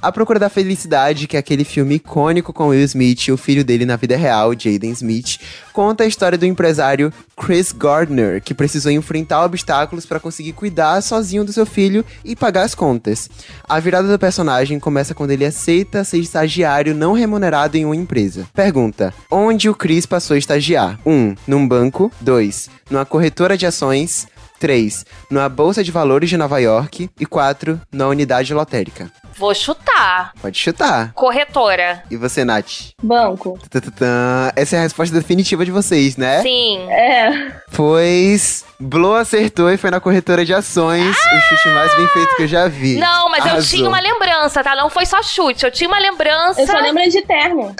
A 0.00 0.12
Procura 0.12 0.38
da 0.38 0.48
Felicidade, 0.48 1.26
que 1.26 1.36
é 1.36 1.40
aquele 1.40 1.64
filme 1.64 1.96
icônico 1.96 2.52
com 2.52 2.68
Will 2.68 2.84
Smith 2.84 3.28
e 3.28 3.32
o 3.32 3.36
filho 3.36 3.64
dele 3.64 3.84
na 3.84 3.96
vida 3.96 4.16
real, 4.16 4.52
Jaden 4.52 4.92
Smith, 4.92 5.38
conta 5.72 6.04
a 6.04 6.06
história 6.06 6.38
do 6.38 6.46
empresário 6.46 7.12
Chris 7.36 7.72
Gardner, 7.72 8.42
que 8.42 8.54
precisou 8.54 8.92
enfrentar 8.92 9.44
obstáculos 9.44 10.04
para 10.04 10.20
conseguir 10.20 10.52
cuidar 10.52 11.00
sozinho 11.00 11.44
do 11.44 11.52
seu 11.52 11.64
filho 11.64 12.04
e 12.24 12.36
pagar 12.36 12.62
as 12.62 12.74
contas. 12.74 13.28
A 13.68 13.80
virada 13.80 14.08
do 14.08 14.18
personagem 14.18 14.78
começa 14.78 15.14
quando 15.14 15.30
ele 15.30 15.44
aceita 15.44 16.04
ser 16.04 16.18
estagiário 16.18 16.94
não 16.94 17.12
remunerado 17.12 17.76
em 17.76 17.84
uma 17.84 17.96
empresa. 17.96 18.46
Pergunta: 18.54 19.12
onde 19.30 19.68
o 19.68 19.74
Chris 19.74 20.06
passou 20.06 20.34
a 20.34 20.38
estagiar? 20.38 20.98
1. 21.04 21.12
Um, 21.12 21.34
num 21.46 21.66
banco. 21.66 22.12
2. 22.20 22.70
Numa 22.90 23.04
corretora 23.04 23.56
de 23.56 23.66
ações. 23.66 24.26
3. 24.58 25.06
Numa 25.30 25.48
bolsa 25.48 25.82
de 25.82 25.90
valores 25.90 26.28
de 26.28 26.36
Nova 26.36 26.58
York. 26.58 27.08
E 27.18 27.26
4. 27.26 27.80
Na 27.90 28.08
unidade 28.08 28.52
lotérica. 28.52 29.10
Vou 29.36 29.54
chutar. 29.54 30.32
Pode 30.40 30.58
chutar. 30.58 31.12
Corretora. 31.14 32.02
E 32.10 32.16
você, 32.16 32.44
Nath? 32.44 32.92
Banco. 33.02 33.58
Tatatã. 33.68 34.50
Essa 34.54 34.76
é 34.76 34.78
a 34.78 34.82
resposta 34.82 35.14
definitiva 35.14 35.64
de 35.64 35.70
vocês, 35.70 36.16
né? 36.16 36.42
Sim. 36.42 36.90
É. 36.90 37.52
Pois. 37.72 38.64
Blow 38.78 39.14
acertou 39.14 39.70
e 39.70 39.76
foi 39.76 39.90
na 39.90 40.00
corretora 40.00 40.42
de 40.42 40.54
ações. 40.54 41.14
O 41.14 41.40
chute 41.48 41.68
mais 41.68 41.94
bem 41.96 42.08
feito 42.08 42.36
que 42.36 42.42
eu 42.44 42.48
já 42.48 42.66
vi. 42.66 42.96
Não, 42.96 43.28
mas 43.28 43.44
eu 43.44 43.52
Arrasou. 43.52 43.76
tinha 43.76 43.88
uma 43.88 44.00
lembrança, 44.00 44.64
tá? 44.64 44.74
Não 44.74 44.88
foi 44.88 45.04
só 45.04 45.22
chute. 45.22 45.64
Eu 45.64 45.70
tinha 45.70 45.86
uma 45.86 45.98
lembrança. 45.98 46.62
Eu 46.62 46.66
só 46.66 46.78
lembro 46.78 47.02
de 47.08 47.20
terno. 47.22 47.74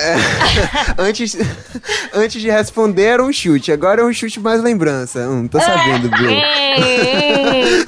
antes, 0.98 1.36
antes 2.12 2.42
de 2.42 2.50
responder 2.50 3.04
era 3.04 3.24
um 3.24 3.32
chute. 3.32 3.72
Agora 3.72 4.02
é 4.02 4.04
um 4.04 4.12
chute 4.12 4.38
mais 4.38 4.62
lembrança. 4.62 5.20
Hum, 5.20 5.48
tô 5.48 5.58
sabendo, 5.58 6.10
Blow. 6.10 6.30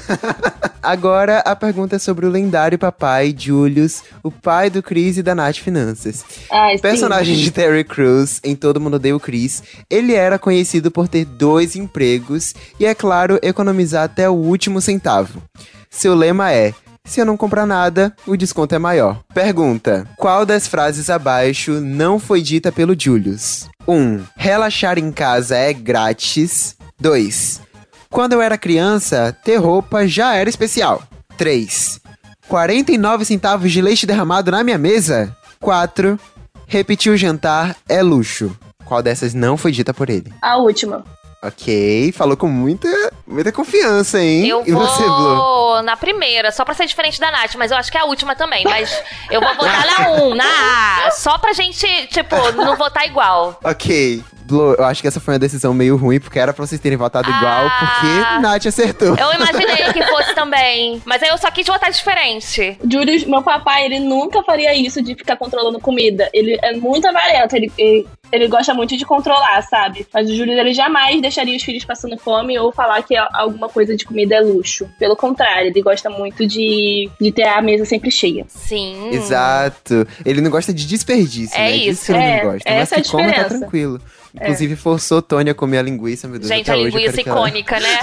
Agora 0.81 1.39
a 1.39 1.55
pergunta 1.55 1.95
é 1.95 1.99
sobre 1.99 2.25
o 2.25 2.29
lendário 2.29 2.77
papai 2.77 3.31
Julius, 3.53 4.03
o 4.23 4.31
pai 4.31 4.69
do 4.69 4.81
Chris 4.81 5.17
e 5.17 5.23
da 5.23 5.35
Nath 5.35 5.57
Finanças. 5.57 6.25
Ai, 6.51 6.75
sim. 6.75 6.81
Personagem 6.81 7.35
de 7.35 7.51
Terry 7.51 7.83
Crews 7.83 8.39
em 8.43 8.55
Todo 8.55 8.81
Mundo 8.81 8.95
Odeia 8.95 9.15
o 9.15 9.19
Chris, 9.19 9.61
ele 9.89 10.13
era 10.13 10.39
conhecido 10.39 10.89
por 10.89 11.07
ter 11.07 11.25
dois 11.25 11.75
empregos 11.75 12.55
e, 12.79 12.85
é 12.85 12.95
claro, 12.95 13.39
economizar 13.43 14.03
até 14.03 14.27
o 14.27 14.33
último 14.33 14.81
centavo. 14.81 15.41
Seu 15.89 16.15
lema 16.15 16.51
é: 16.51 16.73
se 17.05 17.19
eu 17.19 17.25
não 17.25 17.37
comprar 17.37 17.67
nada, 17.67 18.15
o 18.25 18.35
desconto 18.35 18.73
é 18.73 18.79
maior. 18.79 19.21
Pergunta: 19.33 20.07
qual 20.17 20.45
das 20.45 20.67
frases 20.67 21.09
abaixo 21.09 21.79
não 21.79 22.17
foi 22.17 22.41
dita 22.41 22.71
pelo 22.71 22.99
Julius? 22.99 23.69
1. 23.87 23.93
Um, 23.93 24.23
relaxar 24.35 24.97
em 24.97 25.11
casa 25.11 25.55
é 25.55 25.71
grátis. 25.73 26.75
2. 26.99 27.61
Quando 28.09 28.33
eu 28.33 28.41
era 28.41 28.57
criança, 28.57 29.35
ter 29.43 29.57
roupa 29.57 30.07
já 30.07 30.35
era 30.35 30.49
especial. 30.49 31.03
3. 31.37 32.02
49 32.47 33.25
centavos 33.25 33.71
de 33.71 33.81
leite 33.81 34.05
derramado 34.05 34.51
na 34.51 34.63
minha 34.63 34.77
mesa. 34.77 35.35
4. 35.59 36.19
Repetir 36.67 37.11
o 37.11 37.17
jantar 37.17 37.75
é 37.87 38.01
luxo. 38.01 38.55
Qual 38.85 39.01
dessas 39.01 39.33
não 39.33 39.57
foi 39.57 39.71
dita 39.71 39.93
por 39.93 40.09
ele? 40.09 40.33
A 40.41 40.57
última. 40.57 41.03
Ok, 41.41 42.13
falou 42.13 42.37
com 42.37 42.47
muita, 42.47 42.87
muita 43.27 43.51
confiança, 43.51 44.17
hein? 44.17 44.47
Eu 44.47 44.63
e 44.65 44.71
vou 44.71 44.81
você, 44.81 45.03
Blue? 45.03 45.81
na 45.81 45.97
primeira, 45.97 46.53
só 46.53 46.63
pra 46.63 46.73
ser 46.73 46.85
diferente 46.85 47.19
da 47.19 47.29
Nath, 47.31 47.55
mas 47.57 47.69
eu 47.69 47.75
acho 47.75 47.91
que 47.91 47.97
é 47.97 48.01
a 48.01 48.05
última 48.05 48.33
também. 48.33 48.63
Mas 48.63 48.89
eu 49.29 49.41
vou 49.41 49.53
votar 49.55 49.85
na 49.85 50.11
1, 50.23 50.35
na 50.35 51.07
A. 51.07 51.11
Só 51.11 51.37
pra 51.37 51.51
gente, 51.51 51.85
tipo, 52.07 52.35
não 52.53 52.77
votar 52.77 53.05
igual. 53.05 53.59
Ok. 53.61 54.23
Eu 54.61 54.85
acho 54.85 55.01
que 55.01 55.07
essa 55.07 55.19
foi 55.19 55.33
uma 55.33 55.39
decisão 55.39 55.73
meio 55.73 55.95
ruim, 55.97 56.19
porque 56.19 56.39
era 56.39 56.53
pra 56.53 56.65
vocês 56.65 56.79
terem 56.79 56.97
votado 56.97 57.29
Ah. 57.31 57.37
igual, 57.37 57.69
porque 57.79 58.41
Nath 58.41 58.65
acertou. 58.67 59.15
Eu 59.17 59.33
imaginei 59.33 59.91
que 59.93 60.03
fosse 60.03 60.33
também. 60.35 61.01
Mas 61.05 61.21
aí 61.23 61.29
eu 61.29 61.37
só 61.37 61.49
quis 61.51 61.65
votar 61.67 61.91
diferente. 61.91 62.77
Júlio, 62.89 63.29
meu 63.29 63.41
papai, 63.41 63.85
ele 63.85 63.99
nunca 63.99 64.41
faria 64.43 64.73
isso 64.75 65.01
de 65.01 65.15
ficar 65.15 65.35
controlando 65.37 65.79
comida. 65.79 66.29
Ele 66.33 66.57
é 66.61 66.73
muito 66.75 67.07
avarento, 67.07 67.55
ele, 67.55 67.71
ele, 67.77 68.07
ele 68.31 68.47
gosta 68.47 68.73
muito 68.73 68.95
de 68.97 69.05
controlar, 69.05 69.61
sabe? 69.63 70.05
Mas 70.13 70.29
o 70.29 70.35
Júlio, 70.35 70.53
ele 70.59 70.73
jamais 70.73 71.21
deixaria 71.21 71.55
os 71.55 71.63
filhos 71.63 71.83
passando 71.85 72.17
fome 72.17 72.57
ou 72.57 72.71
falar 72.71 73.01
que 73.03 73.15
alguma 73.15 73.69
coisa 73.69 73.95
de 73.95 74.05
comida 74.05 74.35
é 74.35 74.41
luxo. 74.41 74.87
Pelo 74.99 75.15
contrário, 75.15 75.67
ele 75.69 75.81
gosta 75.81 76.09
muito 76.09 76.45
de, 76.47 77.09
de 77.19 77.31
ter 77.31 77.43
a 77.47 77.61
mesa 77.61 77.85
sempre 77.85 78.11
cheia. 78.11 78.45
Sim. 78.47 79.09
Exato. 79.11 80.07
Ele 80.25 80.41
não 80.41 80.49
gosta 80.51 80.73
de 80.73 80.85
desperdício, 80.87 81.55
É 81.57 81.59
né? 81.69 81.75
isso. 81.75 82.01
Disso 82.01 82.11
ele 82.13 82.19
É, 82.23 82.43
não 82.43 82.51
gosta. 82.51 82.69
Mas 82.69 82.79
essa 82.81 82.95
é 82.95 82.97
a 82.99 83.01
que 83.01 83.11
tá 83.11 83.17
diferença. 83.17 83.49
tranquilo. 83.59 84.01
Inclusive, 84.35 84.75
forçou 84.75 85.21
Tony 85.21 85.49
a 85.51 85.53
comer 85.53 85.77
a 85.77 85.81
linguiça, 85.83 86.27
meu 86.27 86.39
Deus. 86.39 86.47
Gente, 86.49 86.69
a 86.71 86.75
linguiça 86.75 87.21
que 87.21 87.29
ela- 87.29 87.39
icônica, 87.47 87.79
né? 87.79 87.99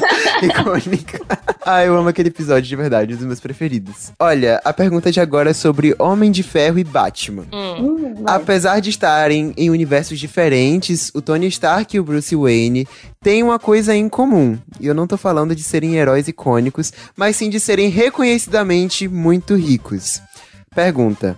Icônica. 0.42 1.20
ah, 1.64 1.84
eu 1.84 1.96
amo 1.96 2.08
aquele 2.08 2.28
episódio 2.28 2.68
de 2.68 2.76
verdade, 2.76 3.14
um 3.14 3.16
dos 3.16 3.26
meus 3.26 3.40
preferidos. 3.40 4.12
Olha, 4.18 4.60
a 4.64 4.72
pergunta 4.72 5.10
de 5.12 5.20
agora 5.20 5.50
é 5.50 5.54
sobre 5.54 5.94
Homem 5.98 6.30
de 6.30 6.42
Ferro 6.42 6.78
e 6.78 6.84
Batman. 6.84 7.44
Hum, 7.52 8.14
vai. 8.22 8.36
Apesar 8.36 8.80
de 8.80 8.90
estarem 8.90 9.52
em 9.56 9.70
universos 9.70 10.18
diferentes, 10.18 11.10
o 11.14 11.20
Tony 11.20 11.46
Stark 11.48 11.94
e 11.96 12.00
o 12.00 12.04
Bruce 12.04 12.34
Wayne 12.34 12.86
têm 13.22 13.42
uma 13.42 13.58
coisa 13.58 13.94
em 13.94 14.08
comum. 14.08 14.58
E 14.80 14.86
eu 14.86 14.94
não 14.94 15.06
tô 15.06 15.16
falando 15.16 15.54
de 15.54 15.62
serem 15.62 15.96
heróis 15.96 16.26
icônicos, 16.28 16.92
mas 17.16 17.36
sim 17.36 17.50
de 17.50 17.60
serem 17.60 17.88
reconhecidamente 17.88 19.08
muito 19.08 19.54
ricos. 19.54 20.20
Pergunta. 20.74 21.36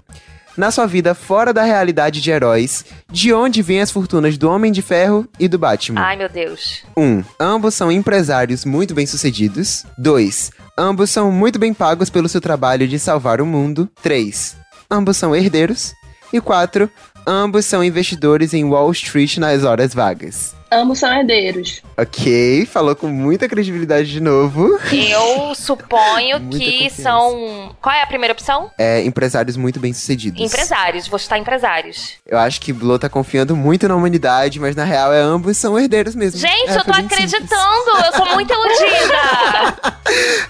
Na 0.59 0.73
sua 0.73 0.87
vida 0.87 1.15
fora 1.15 1.53
da 1.53 1.63
realidade 1.63 2.21
de 2.21 2.33
heróis, 2.33 2.85
de 3.13 3.33
onde 3.33 3.63
vêm 3.63 3.81
as 3.81 3.93
fortunas 3.93 4.37
do 4.37 4.51
Homem 4.51 4.73
de 4.73 4.83
Ferro 4.83 5.25
e 5.39 5.47
do 5.47 5.57
Batman? 5.57 6.01
Ai, 6.01 6.17
meu 6.17 6.29
Deus. 6.29 6.83
1. 6.97 7.01
Um, 7.01 7.25
ambos 7.39 7.77
são 7.77 7.93
empresários 7.93 8.65
muito 8.65 8.93
bem-sucedidos. 8.93 9.87
2. 9.97 10.51
Ambos 10.77 11.11
são 11.11 11.31
muito 11.31 11.61
bem 11.61 11.73
pagos 11.73 12.11
pelo 12.11 12.29
seu 12.29 12.41
trabalho 12.41 12.89
de 12.89 12.99
salvar 12.99 13.41
o 13.41 13.47
mundo. 13.47 13.89
3. 14.03 14.57
Ambos 14.91 15.17
são 15.17 15.35
herdeiros. 15.35 15.95
E 16.33 16.41
4. 16.41 16.91
Ambos 17.25 17.65
são 17.65 17.85
investidores 17.85 18.53
em 18.53 18.65
Wall 18.65 18.91
Street 18.91 19.37
nas 19.37 19.63
horas 19.63 19.95
vagas. 19.95 20.58
Ambos 20.71 20.99
são 20.99 21.13
herdeiros. 21.13 21.81
Ok, 21.97 22.67
falou 22.67 22.95
com 22.95 23.07
muita 23.09 23.49
credibilidade 23.49 24.11
de 24.11 24.21
novo. 24.21 24.79
Eu 24.93 25.55
suponho 25.55 26.41
que 26.51 26.59
confiança. 26.85 27.03
são. 27.03 27.75
Qual 27.81 27.95
é 27.95 28.03
a 28.03 28.07
primeira 28.07 28.33
opção? 28.33 28.71
É, 28.79 29.03
empresários 29.03 29.57
muito 29.57 29.81
bem-sucedidos. 29.81 30.41
Empresários. 30.41 31.09
Vou 31.09 31.19
chutar 31.19 31.39
empresários. 31.39 32.15
Eu 32.27 32.39
acho 32.39 32.61
que 32.61 32.73
Blow 32.73 32.99
tá 32.99 33.09
confiando 33.09 33.57
muito 33.57 33.89
na 33.89 33.97
humanidade, 33.97 34.61
mas 34.61 34.77
na 34.77 34.85
real 34.85 35.13
é 35.13 35.21
ambos 35.21 35.57
são 35.57 35.79
herdeiros 35.79 36.15
mesmo. 36.15 36.39
Gente, 36.39 36.71
É, 36.71 36.77
eu 36.77 36.85
tô 36.85 36.93
bem 36.93 37.01
simples. 37.09 37.33
acreditando. 37.35 38.07
Eu 38.07 38.13
sou 38.17 38.35
muito 38.35 38.53
iludida. 38.53 39.99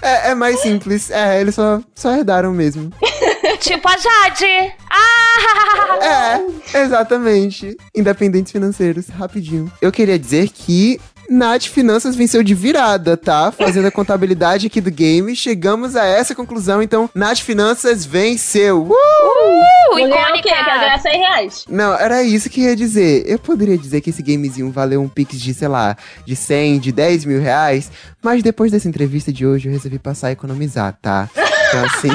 É, 0.01 0.29
é 0.31 0.35
mais 0.35 0.57
simples. 0.61 1.11
É, 1.11 1.41
eles 1.41 1.53
só, 1.53 1.81
só 1.93 2.11
herdaram 2.15 2.53
mesmo. 2.53 2.93
tipo 3.59 3.87
a 3.87 3.97
Jade. 3.97 4.73
Ah! 4.89 6.39
É, 6.73 6.81
exatamente. 6.81 7.77
Independentes 7.95 8.51
financeiros, 8.51 9.07
rapidinho. 9.07 9.71
Eu 9.81 9.91
queria 9.91 10.17
dizer 10.17 10.49
que 10.49 10.99
Nath 11.29 11.65
Finanças 11.65 12.15
venceu 12.15 12.41
de 12.41 12.55
virada, 12.55 13.15
tá? 13.15 13.51
Fazendo 13.51 13.87
a 13.87 13.91
contabilidade 13.91 14.67
aqui 14.67 14.81
do 14.81 14.89
game, 14.89 15.35
chegamos 15.35 15.95
a 15.95 16.03
essa 16.03 16.33
conclusão. 16.33 16.81
Então, 16.81 17.09
Nath 17.13 17.39
Finanças 17.39 18.05
venceu. 18.05 18.83
Uh! 18.83 19.93
Uh, 19.93 19.95
ganhar 19.95 20.29
o 20.29 20.33
quê? 20.33 20.39
icônica. 20.39 20.49
Quer 20.49 20.79
ganhar 20.79 20.99
100 20.99 21.19
reais. 21.19 21.65
Não, 21.69 21.93
era 21.93 22.23
isso 22.23 22.49
que 22.49 22.61
eu 22.61 22.69
ia 22.69 22.75
dizer. 22.75 23.23
Eu 23.27 23.37
poderia 23.37 23.77
dizer 23.77 24.01
que 24.01 24.09
esse 24.09 24.23
gamezinho 24.23 24.71
valeu 24.71 25.01
um 25.01 25.09
pix 25.09 25.39
de, 25.39 25.53
sei 25.53 25.67
lá, 25.67 25.95
de 26.25 26.35
100, 26.35 26.79
de 26.79 26.91
10 26.91 27.25
mil 27.25 27.39
reais. 27.39 27.91
Mas 28.21 28.41
depois 28.41 28.71
dessa 28.71 28.87
entrevista 28.87 29.31
de 29.31 29.45
hoje, 29.45 29.67
eu 29.67 29.73
resolvi 29.73 29.99
passar 29.99 30.29
a 30.29 30.31
economizar, 30.31 30.97
tá? 31.01 31.29
Então, 31.69 31.85
assim. 31.85 32.09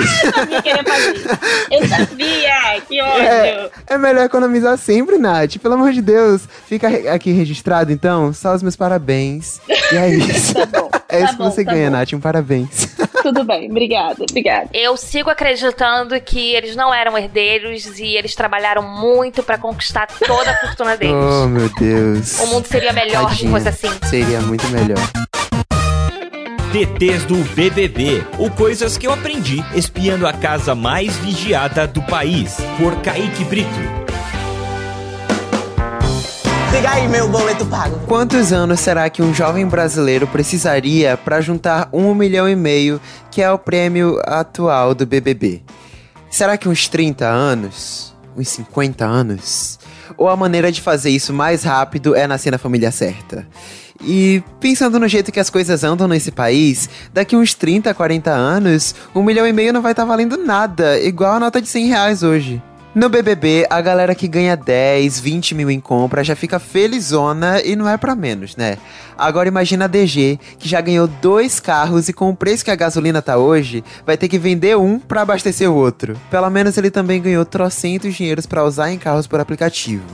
Que. 0.62 1.74
Eu 1.74 1.88
sabia! 1.88 2.80
Que 2.88 3.00
ódio! 3.00 3.22
É, 3.22 3.70
é 3.88 3.98
melhor 3.98 4.24
economizar 4.26 4.76
sempre, 4.76 5.16
Nath. 5.18 5.56
Pelo 5.58 5.74
amor 5.74 5.92
de 5.92 6.02
Deus. 6.02 6.42
Fica 6.66 6.88
aqui 7.12 7.32
registrado, 7.32 7.92
então. 7.92 8.32
Só 8.32 8.54
os 8.54 8.62
meus 8.62 8.76
parabéns. 8.76 9.60
E 9.92 9.96
é 9.96 10.08
isso. 10.14 10.54
Tá 10.54 10.66
bom. 10.66 10.90
É 11.08 11.18
tá 11.18 11.24
isso 11.24 11.32
que 11.32 11.38
bom, 11.42 11.50
você 11.50 11.64
tá 11.64 11.72
ganha, 11.72 11.90
bom. 11.90 11.96
Nath. 11.96 12.12
Um 12.12 12.20
parabéns. 12.20 12.88
Tudo 13.22 13.42
bem, 13.42 13.70
obrigada, 13.70 14.22
obrigada. 14.22 14.68
Eu 14.74 14.98
sigo 14.98 15.30
acreditando 15.30 16.20
que 16.20 16.52
eles 16.54 16.76
não 16.76 16.92
eram 16.92 17.16
herdeiros 17.16 17.98
e 17.98 18.16
eles 18.16 18.34
trabalharam 18.34 18.82
muito 18.82 19.42
pra 19.42 19.56
conquistar 19.56 20.06
toda 20.06 20.50
a 20.50 20.56
fortuna 20.58 20.94
deles. 20.94 21.14
Oh, 21.16 21.46
meu 21.46 21.70
Deus. 21.70 22.38
O 22.40 22.46
mundo 22.48 22.66
seria 22.66 22.92
melhor 22.92 23.30
se 23.30 23.36
Tadinho. 23.36 23.50
fosse 23.52 23.68
assim. 23.68 23.90
Seria 24.10 24.40
muito 24.42 24.66
melhor. 24.68 24.98
TTs 26.74 27.24
do 27.26 27.36
BBB, 27.54 28.26
o 28.36 28.50
Coisas 28.50 28.98
que 28.98 29.06
eu 29.06 29.12
aprendi 29.12 29.64
espiando 29.76 30.26
a 30.26 30.32
casa 30.32 30.74
mais 30.74 31.16
vigiada 31.18 31.86
do 31.86 32.02
país, 32.02 32.56
por 32.76 33.00
Kaique 33.00 33.44
Brito. 33.44 33.70
Liga 36.72 36.90
aí, 36.90 37.06
meu 37.06 37.28
boleto 37.28 37.64
pago. 37.66 38.00
Quantos 38.08 38.52
anos 38.52 38.80
será 38.80 39.08
que 39.08 39.22
um 39.22 39.32
jovem 39.32 39.68
brasileiro 39.68 40.26
precisaria 40.26 41.16
para 41.16 41.40
juntar 41.40 41.88
um 41.92 42.12
milhão 42.12 42.48
e 42.48 42.56
meio, 42.56 43.00
que 43.30 43.40
é 43.40 43.48
o 43.48 43.56
prêmio 43.56 44.20
atual 44.24 44.96
do 44.96 45.06
BBB? 45.06 45.62
Será 46.28 46.58
que 46.58 46.68
uns 46.68 46.88
30 46.88 47.24
anos? 47.24 48.12
Uns 48.36 48.48
50 48.48 49.04
anos? 49.04 49.78
Ou 50.16 50.28
a 50.28 50.34
maneira 50.34 50.72
de 50.72 50.80
fazer 50.80 51.10
isso 51.10 51.32
mais 51.32 51.62
rápido 51.62 52.16
é 52.16 52.26
nascer 52.26 52.50
na 52.50 52.58
família 52.58 52.90
certa? 52.90 53.46
E 54.00 54.42
pensando 54.60 54.98
no 54.98 55.08
jeito 55.08 55.30
que 55.30 55.40
as 55.40 55.50
coisas 55.50 55.84
andam 55.84 56.08
nesse 56.08 56.30
país, 56.30 56.88
daqui 57.12 57.36
uns 57.36 57.54
30, 57.54 57.94
40 57.94 58.30
anos, 58.30 58.94
um 59.14 59.22
milhão 59.22 59.46
e 59.46 59.52
meio 59.52 59.72
não 59.72 59.82
vai 59.82 59.92
estar 59.92 60.04
valendo 60.04 60.36
nada, 60.36 60.98
igual 61.00 61.34
a 61.34 61.40
nota 61.40 61.60
de 61.60 61.68
100 61.68 61.86
reais 61.88 62.22
hoje. 62.22 62.62
No 62.94 63.08
BBB, 63.08 63.66
a 63.70 63.80
galera 63.80 64.14
que 64.14 64.28
ganha 64.28 64.56
10, 64.56 65.18
20 65.18 65.52
mil 65.56 65.68
em 65.68 65.80
compra 65.80 66.22
já 66.22 66.36
fica 66.36 66.60
felizona 66.60 67.60
e 67.60 67.74
não 67.74 67.88
é 67.88 67.96
pra 67.96 68.14
menos, 68.14 68.54
né? 68.54 68.78
Agora 69.18 69.48
imagina 69.48 69.86
a 69.86 69.88
DG, 69.88 70.38
que 70.60 70.68
já 70.68 70.80
ganhou 70.80 71.08
dois 71.08 71.58
carros 71.58 72.08
e 72.08 72.12
com 72.12 72.30
o 72.30 72.36
preço 72.36 72.64
que 72.64 72.70
a 72.70 72.76
gasolina 72.76 73.20
tá 73.20 73.36
hoje, 73.36 73.82
vai 74.06 74.16
ter 74.16 74.28
que 74.28 74.38
vender 74.38 74.76
um 74.76 75.00
pra 75.00 75.22
abastecer 75.22 75.68
o 75.68 75.74
outro. 75.74 76.16
Pelo 76.30 76.48
menos 76.50 76.78
ele 76.78 76.88
também 76.88 77.20
ganhou 77.20 77.44
trocentos 77.44 78.14
dinheiros 78.14 78.46
pra 78.46 78.64
usar 78.64 78.92
em 78.92 78.98
carros 78.98 79.26
por 79.26 79.40
aplicativo. 79.40 80.04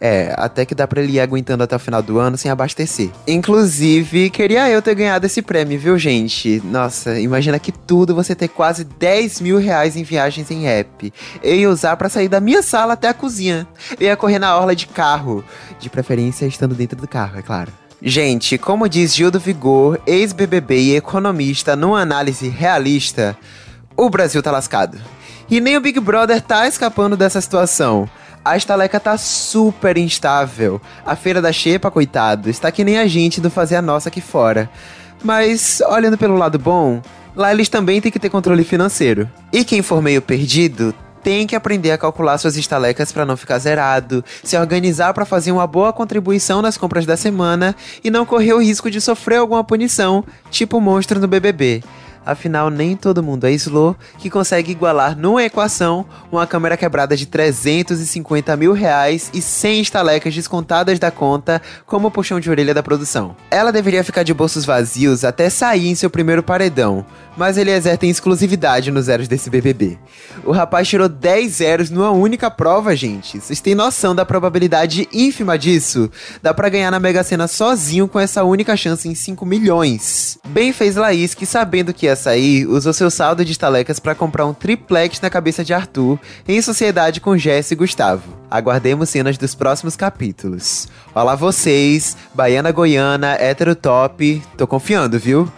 É, 0.00 0.34
até 0.38 0.64
que 0.64 0.74
dá 0.74 0.88
pra 0.88 1.02
ele 1.02 1.12
ir 1.12 1.20
aguentando 1.20 1.62
até 1.62 1.76
o 1.76 1.78
final 1.78 2.02
do 2.02 2.18
ano 2.18 2.38
sem 2.38 2.50
abastecer. 2.50 3.10
Inclusive, 3.28 4.30
queria 4.30 4.70
eu 4.70 4.80
ter 4.80 4.94
ganhado 4.94 5.26
esse 5.26 5.42
prêmio, 5.42 5.78
viu, 5.78 5.98
gente? 5.98 6.62
Nossa, 6.64 7.20
imagina 7.20 7.58
que 7.58 7.70
tudo 7.70 8.14
você 8.14 8.34
ter 8.34 8.48
quase 8.48 8.82
10 8.84 9.42
mil 9.42 9.58
reais 9.58 9.96
em 9.96 10.02
viagens 10.02 10.50
em 10.50 10.66
app. 10.66 11.12
Eu 11.42 11.54
ia 11.54 11.68
usar 11.68 11.96
pra 11.96 12.08
sair 12.08 12.28
da 12.28 12.40
minha 12.40 12.62
sala 12.62 12.94
até 12.94 13.08
a 13.08 13.14
cozinha. 13.14 13.68
Eu 14.00 14.06
ia 14.06 14.16
correr 14.16 14.38
na 14.38 14.56
orla 14.56 14.74
de 14.74 14.86
carro. 14.86 15.44
De 15.78 15.90
preferência 15.90 16.46
estando 16.46 16.74
dentro 16.74 16.98
do 16.98 17.06
carro, 17.06 17.38
é 17.38 17.42
claro. 17.42 17.70
Gente, 18.02 18.56
como 18.56 18.88
diz 18.88 19.14
Gil 19.14 19.30
do 19.30 19.38
Vigor, 19.38 20.00
ex-BBB 20.06 20.80
e 20.80 20.96
economista 20.96 21.76
numa 21.76 22.00
análise 22.00 22.48
realista, 22.48 23.36
o 23.94 24.08
Brasil 24.08 24.42
tá 24.42 24.50
lascado. 24.50 24.98
E 25.50 25.60
nem 25.60 25.76
o 25.76 25.80
Big 25.80 26.00
Brother 26.00 26.40
tá 26.40 26.66
escapando 26.66 27.16
dessa 27.16 27.40
situação. 27.42 28.08
A 28.42 28.56
estaleca 28.56 28.98
tá 28.98 29.18
super 29.18 29.98
instável. 29.98 30.80
A 31.04 31.14
feira 31.14 31.42
da 31.42 31.52
Xepa, 31.52 31.90
coitado, 31.90 32.48
está 32.48 32.72
que 32.72 32.82
nem 32.82 32.98
a 32.98 33.06
gente 33.06 33.40
do 33.40 33.50
fazer 33.50 33.76
a 33.76 33.82
nossa 33.82 34.08
aqui 34.08 34.22
fora. 34.22 34.70
Mas, 35.22 35.82
olhando 35.86 36.16
pelo 36.16 36.36
lado 36.36 36.58
bom, 36.58 37.02
lá 37.36 37.52
eles 37.52 37.68
também 37.68 38.00
têm 38.00 38.10
que 38.10 38.18
ter 38.18 38.30
controle 38.30 38.64
financeiro. 38.64 39.28
E 39.52 39.62
quem 39.62 39.82
for 39.82 40.00
meio 40.00 40.22
perdido, 40.22 40.94
tem 41.22 41.46
que 41.46 41.54
aprender 41.54 41.90
a 41.90 41.98
calcular 41.98 42.38
suas 42.38 42.56
estalecas 42.56 43.12
para 43.12 43.26
não 43.26 43.36
ficar 43.36 43.58
zerado, 43.58 44.24
se 44.42 44.56
organizar 44.56 45.12
para 45.12 45.26
fazer 45.26 45.52
uma 45.52 45.66
boa 45.66 45.92
contribuição 45.92 46.62
nas 46.62 46.78
compras 46.78 47.04
da 47.04 47.18
semana 47.18 47.76
e 48.02 48.10
não 48.10 48.24
correr 48.24 48.54
o 48.54 48.62
risco 48.62 48.90
de 48.90 49.02
sofrer 49.02 49.36
alguma 49.36 49.62
punição, 49.62 50.24
tipo 50.50 50.78
o 50.78 50.80
monstro 50.80 51.20
no 51.20 51.28
BBB. 51.28 51.82
Afinal, 52.24 52.70
nem 52.70 52.96
todo 52.96 53.22
mundo 53.22 53.46
é 53.46 53.52
slow 53.52 53.96
que 54.18 54.30
consegue 54.30 54.72
igualar 54.72 55.16
numa 55.16 55.42
equação 55.42 56.04
uma 56.30 56.46
câmera 56.46 56.76
quebrada 56.76 57.16
de 57.16 57.26
350 57.26 58.56
mil 58.56 58.72
reais 58.72 59.30
e 59.32 59.40
100 59.40 59.80
estalecas 59.80 60.34
descontadas 60.34 60.98
da 60.98 61.10
conta 61.10 61.60
como 61.86 62.10
puxão 62.10 62.38
de 62.38 62.50
orelha 62.50 62.74
da 62.74 62.82
produção. 62.82 63.34
Ela 63.50 63.72
deveria 63.72 64.04
ficar 64.04 64.22
de 64.22 64.34
bolsos 64.34 64.64
vazios 64.64 65.24
até 65.24 65.48
sair 65.48 65.88
em 65.88 65.94
seu 65.94 66.10
primeiro 66.10 66.42
paredão, 66.42 67.04
mas 67.40 67.56
Eliezer 67.56 67.96
tem 67.96 68.10
exclusividade 68.10 68.90
nos 68.90 69.06
zeros 69.06 69.26
desse 69.26 69.48
BBB. 69.48 69.98
O 70.44 70.52
rapaz 70.52 70.86
tirou 70.86 71.08
10 71.08 71.50
zeros 71.50 71.88
numa 71.88 72.10
única 72.10 72.50
prova, 72.50 72.94
gente. 72.94 73.40
Vocês 73.40 73.62
têm 73.62 73.74
noção 73.74 74.14
da 74.14 74.26
probabilidade 74.26 75.08
ínfima 75.10 75.58
disso? 75.58 76.10
Dá 76.42 76.52
pra 76.52 76.68
ganhar 76.68 76.90
na 76.90 77.00
Mega 77.00 77.24
Sena 77.24 77.48
sozinho 77.48 78.06
com 78.06 78.20
essa 78.20 78.44
única 78.44 78.76
chance 78.76 79.08
em 79.08 79.14
5 79.14 79.46
milhões. 79.46 80.38
Bem 80.48 80.70
fez 80.70 80.96
Laís 80.96 81.32
que, 81.32 81.46
sabendo 81.46 81.94
que 81.94 82.04
ia 82.04 82.14
sair, 82.14 82.66
usou 82.66 82.92
seu 82.92 83.10
saldo 83.10 83.42
de 83.42 83.52
estalecas 83.52 83.98
para 83.98 84.14
comprar 84.14 84.44
um 84.44 84.52
triplex 84.52 85.18
na 85.22 85.30
cabeça 85.30 85.64
de 85.64 85.72
Arthur, 85.72 86.18
em 86.46 86.60
sociedade 86.60 87.22
com 87.22 87.38
Jess 87.38 87.70
e 87.70 87.74
Gustavo. 87.74 88.38
Aguardemos 88.50 89.08
cenas 89.08 89.38
dos 89.38 89.54
próximos 89.54 89.96
capítulos. 89.96 90.88
Olá 91.14 91.34
vocês, 91.36 92.18
Baiana 92.34 92.70
Goiana, 92.70 93.34
hétero 93.40 93.74
top, 93.74 94.42
tô 94.58 94.66
confiando, 94.66 95.18
viu? 95.18 95.50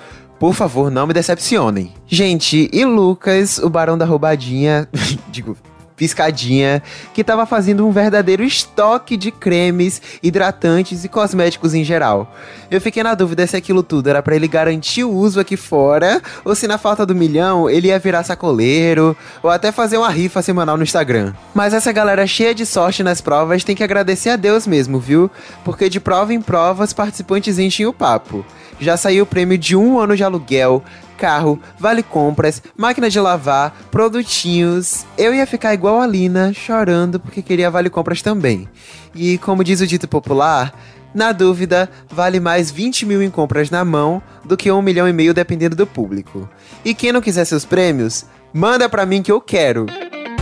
Por 0.43 0.55
favor, 0.55 0.91
não 0.91 1.07
me 1.07 1.15
decepcionem. 1.15 1.95
Gente, 2.05 2.69
e 2.73 2.85
Lucas, 2.85 3.59
o 3.59 3.71
barão 3.71 3.97
da 3.97 4.05
roubadinha, 4.05 4.89
digo, 5.31 5.57
piscadinha, 5.97 6.83
que 7.15 7.23
tava 7.23 7.47
fazendo 7.47 7.87
um 7.87 7.93
verdadeiro 7.93 8.43
estoque 8.43 9.17
de 9.17 9.31
cremes, 9.31 10.03
hidratantes 10.21 11.05
e 11.05 11.09
cosméticos 11.09 11.75
em 11.75 11.85
geral. 11.85 12.35
Eu 12.69 12.81
fiquei 12.81 13.05
na 13.05 13.15
dúvida 13.15 13.47
se 13.47 13.57
aquilo 13.57 13.85
tudo 13.85 14.11
era 14.11 14.21
para 14.21 14.35
ele 14.35 14.49
garantir 14.49 15.05
o 15.05 15.13
uso 15.13 15.39
aqui 15.39 15.57
fora, 15.57 16.21
ou 16.45 16.57
se 16.57 16.67
na 16.67 16.77
falta 16.77 17.07
do 17.07 17.15
milhão 17.15 17.71
ele 17.71 17.87
ia 17.87 17.99
virar 18.01 18.25
sacoleiro, 18.25 19.17
ou 19.45 19.49
até 19.49 19.71
fazer 19.71 19.97
uma 19.97 20.11
rifa 20.11 20.43
semanal 20.43 20.77
no 20.77 20.83
Instagram. 20.83 21.35
Mas 21.55 21.73
essa 21.73 21.93
galera 21.93 22.27
cheia 22.27 22.53
de 22.53 22.67
sorte 22.67 23.05
nas 23.05 23.21
provas 23.21 23.63
tem 23.63 23.77
que 23.77 23.85
agradecer 23.85 24.31
a 24.31 24.37
Deus 24.37 24.67
mesmo, 24.67 24.99
viu? 24.99 25.31
Porque 25.65 25.89
de 25.89 26.01
prova 26.01 26.35
em 26.35 26.43
prova 26.43 26.83
os 26.83 26.93
participantes 26.93 27.61
enchem 27.61 27.87
o 27.87 27.93
papo. 27.93 28.45
Já 28.81 28.97
saiu 28.97 29.25
o 29.25 29.27
prêmio 29.27 29.57
de 29.57 29.77
um 29.77 29.99
ano 29.99 30.17
de 30.17 30.25
aluguel, 30.25 30.83
carro, 31.17 31.61
vale 31.79 32.03
compras, 32.03 32.63
máquina 32.77 33.09
de 33.09 33.21
lavar, 33.21 33.77
produtinhos. 33.91 35.07
Eu 35.17 35.33
ia 35.33 35.47
ficar 35.47 35.73
igual 35.73 36.01
a 36.01 36.07
Lina, 36.07 36.53
chorando 36.53 37.21
porque 37.21 37.43
queria 37.43 37.71
vale 37.71 37.89
compras 37.89 38.23
também. 38.23 38.69
E 39.15 39.39
como 39.39 39.63
diz 39.63 39.81
o 39.81 39.87
dito 39.87 40.09
popular, 40.09 40.73
na 41.15 41.31
dúvida, 41.31 41.89
vale 42.11 42.41
mais 42.41 42.71
20 42.71 43.05
mil 43.07 43.23
em 43.23 43.31
compras 43.31 43.71
na 43.71 43.85
mão 43.85 44.23
do 44.45 44.57
que 44.57 44.73
um 44.73 44.83
milhão 44.83 45.09
e 45.09 45.13
meio 45.13 45.35
dependendo 45.35 45.77
do 45.77 45.87
público. 45.87 46.49
E 46.85 46.95
quem 46.95 47.13
não 47.13 47.21
quiser 47.21 47.45
seus 47.45 47.65
prêmios, 47.65 48.25
manda 48.53 48.89
pra 48.89 49.07
mim 49.07 49.23
que 49.23 49.31
eu 49.31 49.41
quero. 49.41 49.87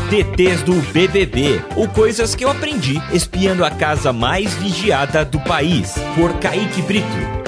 TTs 0.09 0.63
do 0.63 0.75
BBB, 0.93 1.63
ou 1.77 1.89
coisas 1.89 2.35
que 2.35 2.45
eu 2.45 2.51
aprendi 2.51 3.01
espiando 3.13 3.65
a 3.65 3.71
casa 3.71 4.13
mais 4.13 4.53
vigiada 4.55 5.25
do 5.25 5.39
país, 5.41 5.95
por 6.17 6.33
Kaique 6.41 6.83
Brito. 6.83 7.40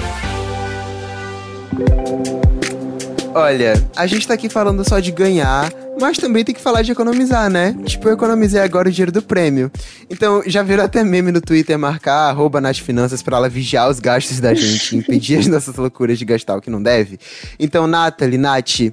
Olha, 3.35 3.75
a 3.97 4.07
gente 4.07 4.29
tá 4.29 4.35
aqui 4.35 4.49
falando 4.49 4.87
só 4.87 5.01
de 5.01 5.11
ganhar, 5.11 5.73
mas 6.03 6.19
também 6.19 6.45
tem 6.45 6.53
que 6.53 6.61
falar 6.61 6.83
de 6.83 6.91
economizar, 6.91 7.49
né? 7.49 7.77
Tipo, 7.85 8.09
eu 8.09 8.15
economizei 8.15 8.61
agora 8.61 8.89
o 8.89 8.93
dinheiro 8.93 9.13
do 9.13 9.23
prêmio. 9.23 9.71
Então, 10.11 10.43
já 10.45 10.61
viram 10.61 10.83
até 10.83 11.05
meme 11.05 11.31
no 11.31 11.41
Twitter 11.41 11.79
marcar 11.79 12.29
arroba 12.29 12.61
Nath 12.61 12.79
Finanças 12.79 13.23
pra 13.23 13.37
ela 13.37 13.49
vigiar 13.49 13.89
os 13.89 14.01
gastos 14.01 14.41
da 14.41 14.53
gente, 14.53 14.97
impedir 14.99 15.39
as 15.39 15.47
nossas 15.47 15.77
loucuras 15.77 16.19
de 16.19 16.25
gastar 16.25 16.57
o 16.57 16.61
que 16.61 16.69
não 16.69 16.83
deve. 16.83 17.21
Então, 17.57 17.87
Nathalie, 17.87 18.37
Nath, 18.37 18.93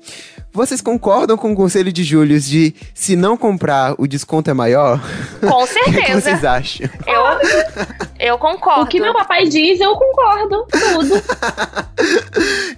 vocês 0.53 0.81
concordam 0.81 1.35
com 1.35 1.51
o 1.51 1.55
conselho 1.55 1.91
de 1.91 2.03
Júlio 2.03 2.39
de 2.39 2.75
se 2.93 3.15
não 3.15 3.35
comprar, 3.35 3.95
o 3.97 4.05
desconto 4.05 4.51
é 4.51 4.53
maior? 4.53 5.01
Com 5.41 5.63
O 5.63 5.65
que 5.65 5.73
certeza. 5.73 6.21
vocês 6.21 6.45
acham? 6.45 6.89
eu, 7.07 8.27
eu 8.27 8.37
concordo. 8.37 8.83
O 8.83 8.87
que 8.87 8.99
meu 8.99 9.13
papai 9.13 9.47
diz, 9.47 9.79
eu 9.79 9.95
concordo. 9.95 10.65
Tudo. 10.71 11.89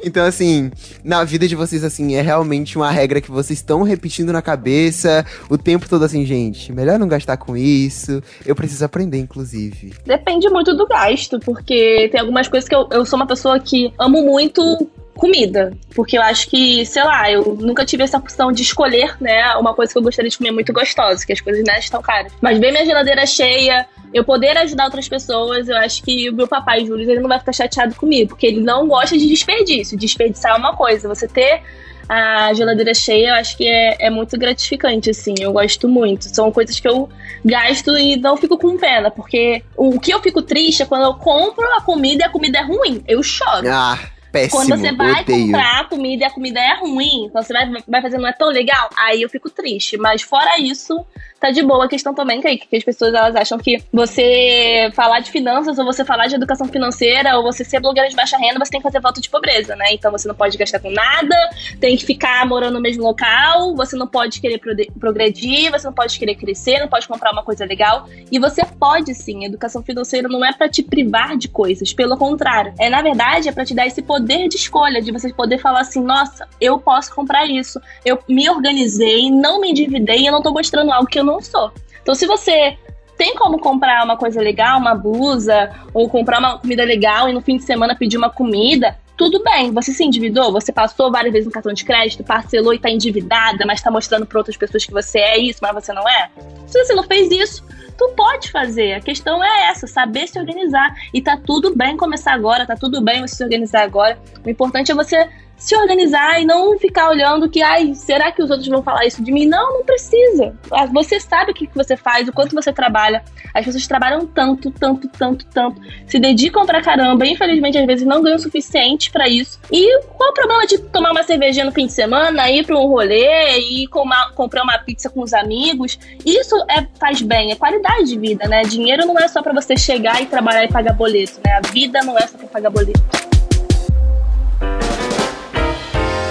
Então, 0.04 0.26
assim, 0.26 0.72
na 1.04 1.24
vida 1.24 1.48
de 1.48 1.56
vocês, 1.56 1.84
assim, 1.84 2.15
é 2.15 2.22
realmente 2.22 2.76
uma 2.76 2.89
regra 2.89 3.22
que 3.22 3.30
vocês 3.30 3.60
estão 3.60 3.84
repetindo 3.84 4.21
na 4.26 4.42
cabeça 4.42 5.26
o 5.50 5.58
tempo 5.58 5.88
todo, 5.88 6.04
assim, 6.04 6.26
gente, 6.26 6.72
melhor 6.72 7.00
não 7.00 7.08
gastar 7.08 7.38
com 7.38 7.56
isso. 7.56 8.22
Eu 8.46 8.56
preciso 8.56 8.86
aprender, 8.86 9.18
inclusive. 9.18 9.94
Depende 10.06 10.50
muito 10.50 10.76
do 10.76 10.88
gasto, 10.88 11.40
porque 11.40 12.10
tem 12.12 12.20
algumas 12.20 12.48
coisas 12.48 12.68
que 12.68 12.76
eu, 12.76 12.88
eu 12.92 13.06
sou 13.06 13.18
uma 13.18 13.28
pessoa 13.28 13.60
que 13.60 13.94
amo 13.98 14.24
muito 14.24 14.90
comida. 15.16 15.72
Porque 15.94 16.18
eu 16.18 16.22
acho 16.22 16.50
que, 16.50 16.86
sei 16.86 17.04
lá, 17.04 17.32
eu 17.32 17.56
nunca 17.60 17.86
tive 17.86 18.04
essa 18.04 18.18
opção 18.18 18.52
de 18.52 18.64
escolher, 18.64 19.16
né, 19.22 19.56
uma 19.56 19.74
coisa 19.74 19.92
que 19.92 19.98
eu 19.98 20.02
gostaria 20.02 20.30
de 20.30 20.38
comer 20.38 20.52
muito 20.52 20.74
gostosa, 20.74 21.26
que 21.26 21.34
as 21.34 21.42
coisas 21.42 21.64
né, 21.64 21.80
estão 21.80 22.02
caras. 22.02 22.34
Mas 22.42 22.58
ver 22.58 22.72
minha 22.72 22.86
geladeira 22.86 23.26
cheia, 23.26 23.86
eu 24.14 24.24
poder 24.24 24.58
ajudar 24.58 24.86
outras 24.86 25.08
pessoas, 25.08 25.70
eu 25.70 25.78
acho 25.78 26.02
que 26.04 26.30
o 26.30 26.34
meu 26.34 26.48
papai, 26.48 26.86
Júlio, 26.86 27.10
ele 27.10 27.20
não 27.20 27.30
vai 27.30 27.40
ficar 27.40 27.54
chateado 27.54 27.96
comigo, 27.96 28.30
porque 28.30 28.48
ele 28.48 28.62
não 28.62 28.88
gosta 28.88 29.18
de 29.18 29.28
desperdício. 29.28 29.98
Desperdiçar 29.98 30.54
é 30.54 30.58
uma 30.58 30.76
coisa, 30.76 31.08
você 31.08 31.28
ter 31.28 31.62
a 32.08 32.54
geladeira 32.54 32.94
cheia, 32.94 33.30
eu 33.30 33.36
acho 33.36 33.56
que 33.58 33.68
é, 33.68 33.98
é 34.00 34.10
muito 34.10 34.38
gratificante, 34.38 35.10
assim. 35.10 35.34
Eu 35.40 35.54
gosto 35.54 35.88
muito. 35.88 36.26
São 36.26 36.52
coisas 36.52 36.80
que 36.80 36.88
eu 36.88 37.10
gasto 37.44 37.98
e 37.98 38.16
não 38.18 38.38
fico 38.38 38.58
com 38.58 38.78
pena, 38.78 39.10
porque 39.10 39.64
o 39.76 40.00
que 40.00 40.14
eu 40.14 40.22
fico 40.22 40.42
triste 40.42 40.84
é 40.84 40.86
quando 40.86 41.04
eu 41.04 41.14
compro 41.16 41.66
a 41.74 41.82
comida 41.82 42.24
e 42.24 42.26
a 42.28 42.30
comida 42.30 42.60
é 42.60 42.64
ruim. 42.64 43.04
Eu 43.08 43.24
choro. 43.24 43.68
Ah, 43.70 43.98
péssimo, 44.32 44.62
Quando 44.62 44.80
você 44.80 44.92
vai 44.92 45.22
odeio. 45.22 45.46
comprar 45.46 45.82
a 45.82 45.84
comida 45.86 46.24
e 46.24 46.28
a 46.28 46.32
comida 46.32 46.60
é 46.60 46.80
ruim, 46.80 47.30
quando 47.32 47.46
você 47.46 47.54
vai, 47.54 47.70
vai 47.88 48.02
fazer 48.02 48.18
não 48.18 48.28
é 48.28 48.34
tão 48.34 48.50
legal, 48.50 48.90
aí 48.98 49.22
eu 49.22 49.30
fico 49.30 49.50
triste. 49.50 49.98
Mas 49.98 50.22
fora 50.22 50.60
isso, 50.60 51.06
tá 51.41 51.51
de 51.51 51.62
boa 51.63 51.86
a 51.86 51.89
questão 51.89 52.13
também, 52.13 52.39
Kaique, 52.39 52.67
que 52.67 52.75
as 52.77 52.84
pessoas 52.84 53.13
elas 53.13 53.36
acham 53.36 53.58
que 53.58 53.84
você 53.91 54.89
falar 54.93 55.19
de 55.19 55.32
finanças, 55.32 55.77
ou 55.77 55.86
você 55.86 56.06
falar 56.06 56.27
de 56.27 56.36
educação 56.36 56.67
financeira, 56.67 57.36
ou 57.36 57.43
você 57.43 57.65
ser 57.65 57.80
blogueira 57.80 58.08
de 58.08 58.15
baixa 58.15 58.38
renda, 58.38 58.63
você 58.63 58.71
tem 58.71 58.80
que 58.80 58.88
fazer 58.88 59.01
voto 59.01 59.19
de 59.19 59.30
pobreza, 59.30 59.75
né? 59.75 59.86
Então 59.91 60.12
você 60.12 60.27
não 60.27 60.36
pode 60.36 60.58
gastar 60.58 60.80
com 60.80 60.91
nada, 60.91 61.36
tem 61.80 61.97
que 61.97 62.06
ficar 62.06 62.45
morando 62.45 62.75
no 62.75 62.82
mesmo 62.82 63.04
local, 63.04 63.75
você 63.75 63.95
não 63.95 64.08
pode 64.08 64.39
querer 64.39 64.62
progredir, 64.99 65.71
você 65.71 65.88
não 65.88 65.93
pode 65.93 66.17
querer 66.17 66.36
crescer, 66.36 66.80
não 66.80 66.88
pode 66.88 67.08
comprar 67.08 67.32
uma 67.32 67.43
coisa 67.43 67.65
legal. 67.65 68.08
E 68.32 68.39
você 68.39 68.63
pode 68.63 69.13
sim, 69.15 69.43
educação 69.43 69.82
financeira 69.82 70.30
não 70.30 70.45
é 70.45 70.54
pra 70.54 70.69
te 70.69 70.84
privar 70.84 71.36
de 71.36 71.47
coisas, 71.47 71.91
pelo 71.91 72.15
contrário. 72.17 72.73
É, 72.80 72.89
na 72.89 73.01
verdade, 73.01 73.49
é 73.49 73.51
pra 73.51 73.65
te 73.65 73.73
dar 73.73 73.88
esse 73.88 74.01
poder 74.01 74.47
de 74.47 74.56
escolha, 74.56 75.01
de 75.01 75.12
você 75.12 75.34
poder 75.34 75.58
falar 75.58 75.82
assim, 75.82 76.01
nossa, 76.01 76.47
eu 76.60 76.80
posso 76.80 77.13
comprar 77.13 77.45
isso. 77.47 77.82
Eu 78.06 78.19
me 78.30 78.49
organizei, 78.49 79.32
não 79.32 79.60
me 79.60 79.71
endividei 79.71 80.21
eu 80.27 80.32
não 80.32 80.41
tô 80.41 80.51
mostrando 80.51 80.91
algo 80.91 81.08
que 81.08 81.19
eu 81.19 81.23
não 81.23 81.31
sou. 81.39 81.72
Então, 82.02 82.15
se 82.15 82.26
você 82.26 82.76
tem 83.17 83.36
como 83.36 83.60
comprar 83.60 84.04
uma 84.04 84.17
coisa 84.17 84.41
legal, 84.41 84.80
uma 84.80 84.96
blusa, 84.96 85.70
ou 85.94 86.10
comprar 86.10 86.39
uma 86.39 86.58
comida 86.58 86.84
legal 86.84 87.30
e 87.30 87.34
no 87.34 87.39
fim 87.39 87.58
de 87.58 87.63
semana 87.63 87.96
pedir 87.96 88.17
uma 88.17 88.32
comida, 88.32 88.98
tudo 89.15 89.44
bem. 89.44 89.72
Você 89.72 89.94
se 89.94 90.04
endividou, 90.04 90.52
você 90.52 90.72
passou 90.72 91.12
várias 91.12 91.32
vezes 91.32 91.46
no 91.46 91.52
cartão 91.52 91.72
de 91.72 91.86
crédito, 91.86 92.24
parcelou 92.24 92.74
e 92.74 92.80
tá 92.80 92.89
endividada, 92.89 93.63
mas 93.67 93.80
tá 93.80 93.91
mostrando 93.91 94.26
pra 94.26 94.39
outras 94.39 94.58
pessoas 94.58 94.84
que 94.84 94.91
você 94.91 95.20
é 95.20 95.38
isso, 95.38 95.60
mas 95.62 95.76
você 95.76 95.94
não 95.94 96.10
é. 96.10 96.32
Se 96.65 96.84
você 96.84 96.96
não 96.96 97.04
fez 97.04 97.30
isso, 97.30 97.63
tu 97.96 98.10
pode 98.15 98.50
fazer. 98.50 98.94
A 98.94 99.00
questão 99.00 99.44
é 99.44 99.70
essa, 99.70 99.86
saber 99.86 100.28
se 100.28 100.39
organizar. 100.39 100.91
E 101.13 101.22
tá 101.22 101.38
tudo 101.38 101.76
bem 101.76 101.96
começar 101.96 102.34
agora, 102.34 102.65
tá 102.65 102.76
tudo 102.76 103.00
bem 103.00 103.22
você 103.22 103.36
se 103.36 103.44
organizar 103.44 103.84
agora. 103.84 104.17
O 104.44 104.50
importante 104.50 104.91
é 104.91 104.96
você 104.96 105.30
se 105.62 105.76
organizar 105.76 106.41
e 106.41 106.45
não 106.45 106.78
ficar 106.80 107.08
olhando 107.10 107.47
que, 107.47 107.62
ai, 107.62 107.93
será 107.93 108.32
que 108.32 108.41
os 108.41 108.50
outros 108.50 108.67
vão 108.67 108.82
falar 108.82 109.06
isso 109.06 109.24
de 109.24 109.32
mim? 109.32 109.45
Não, 109.45 109.74
não 109.78 109.86
precisa. 109.86 110.56
Ah, 110.71 110.88
Você 110.88 111.19
sabe 111.19 111.52
o 111.52 111.54
que 111.54 111.69
você 111.76 111.95
faz, 111.95 112.28
o 112.28 112.34
quanto 112.34 112.56
você 112.56 112.74
trabalha. 112.74 113.24
As 113.54 113.63
pessoas 113.63 113.86
trabalham 113.86 114.26
tanto, 114.26 114.71
tanto, 114.71 115.08
tanto, 115.08 115.45
tanto, 115.45 115.80
se 116.08 116.17
dedicam 116.17 116.65
pra 116.65 116.82
caramba, 116.82 117.28
infelizmente 117.28 117.78
às 117.78 117.86
vezes 117.86 118.08
não 118.08 118.24
ganham 118.24 118.38
o 118.38 118.39
suficiente 118.39 119.12
pra 119.12 119.30
isso. 119.30 119.60
E 119.71 120.02
qual 120.17 120.32
o 120.32 120.34
problema 120.34 120.65
de 120.65 120.80
tomar 120.80 121.12
uma 121.12 121.21
cervejinha 121.21 121.65
no 121.65 121.71
fim 121.71 121.86
de 121.86 121.93
semana, 121.93 122.50
ir 122.50 122.65
pra 122.65 122.76
um 122.80 122.88
rolê 122.88 123.60
e 123.60 123.88
comprar 123.88 124.63
uma 124.63 124.80
pizza 124.80 125.12
com 125.12 125.21
os 125.21 125.32
amigos? 125.32 126.00
Isso 126.26 126.56
é, 126.69 126.88
faz 127.00 127.21
bem, 127.21 127.52
é 127.52 127.56
qualidade 127.56 128.06
de 128.06 128.17
vida, 128.17 128.47
né? 128.47 128.63
Dinheiro 128.63 129.06
não 129.06 129.19
é 129.19 129.28
só 129.28 129.43
pra 129.43 129.54
você 129.54 129.78
chegar 129.78 130.21
e 130.24 130.26
trabalhar 130.26 130.63
e 130.63 130.69
pagar 130.69 130.93
boleto, 130.93 131.39
né? 131.45 131.54
A 131.54 131.62
vida 131.71 132.02
não 132.04 132.17
é 132.17 132.26
só 132.26 132.36
pra 132.38 132.47
pagar 132.47 132.71
boleto. 132.71 133.31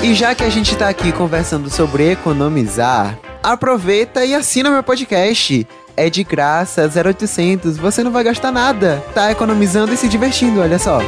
E 0.02 0.14
já 0.14 0.34
que 0.34 0.42
a 0.42 0.48
gente 0.48 0.74
tá 0.76 0.88
aqui 0.88 1.12
conversando 1.12 1.68
sobre 1.68 2.10
economizar, 2.10 3.18
aproveita 3.42 4.24
e 4.24 4.34
assina 4.34 4.70
meu 4.70 4.82
podcast. 4.82 5.66
É 5.94 6.08
de 6.08 6.24
graça, 6.24 6.88
0800, 6.88 7.76
você 7.76 8.02
não 8.02 8.10
vai 8.10 8.24
gastar 8.24 8.50
nada. 8.50 9.04
Tá 9.14 9.30
economizando 9.30 9.92
e 9.92 9.98
se 9.98 10.08
divertindo, 10.08 10.62
olha 10.62 10.78
só. 10.78 11.00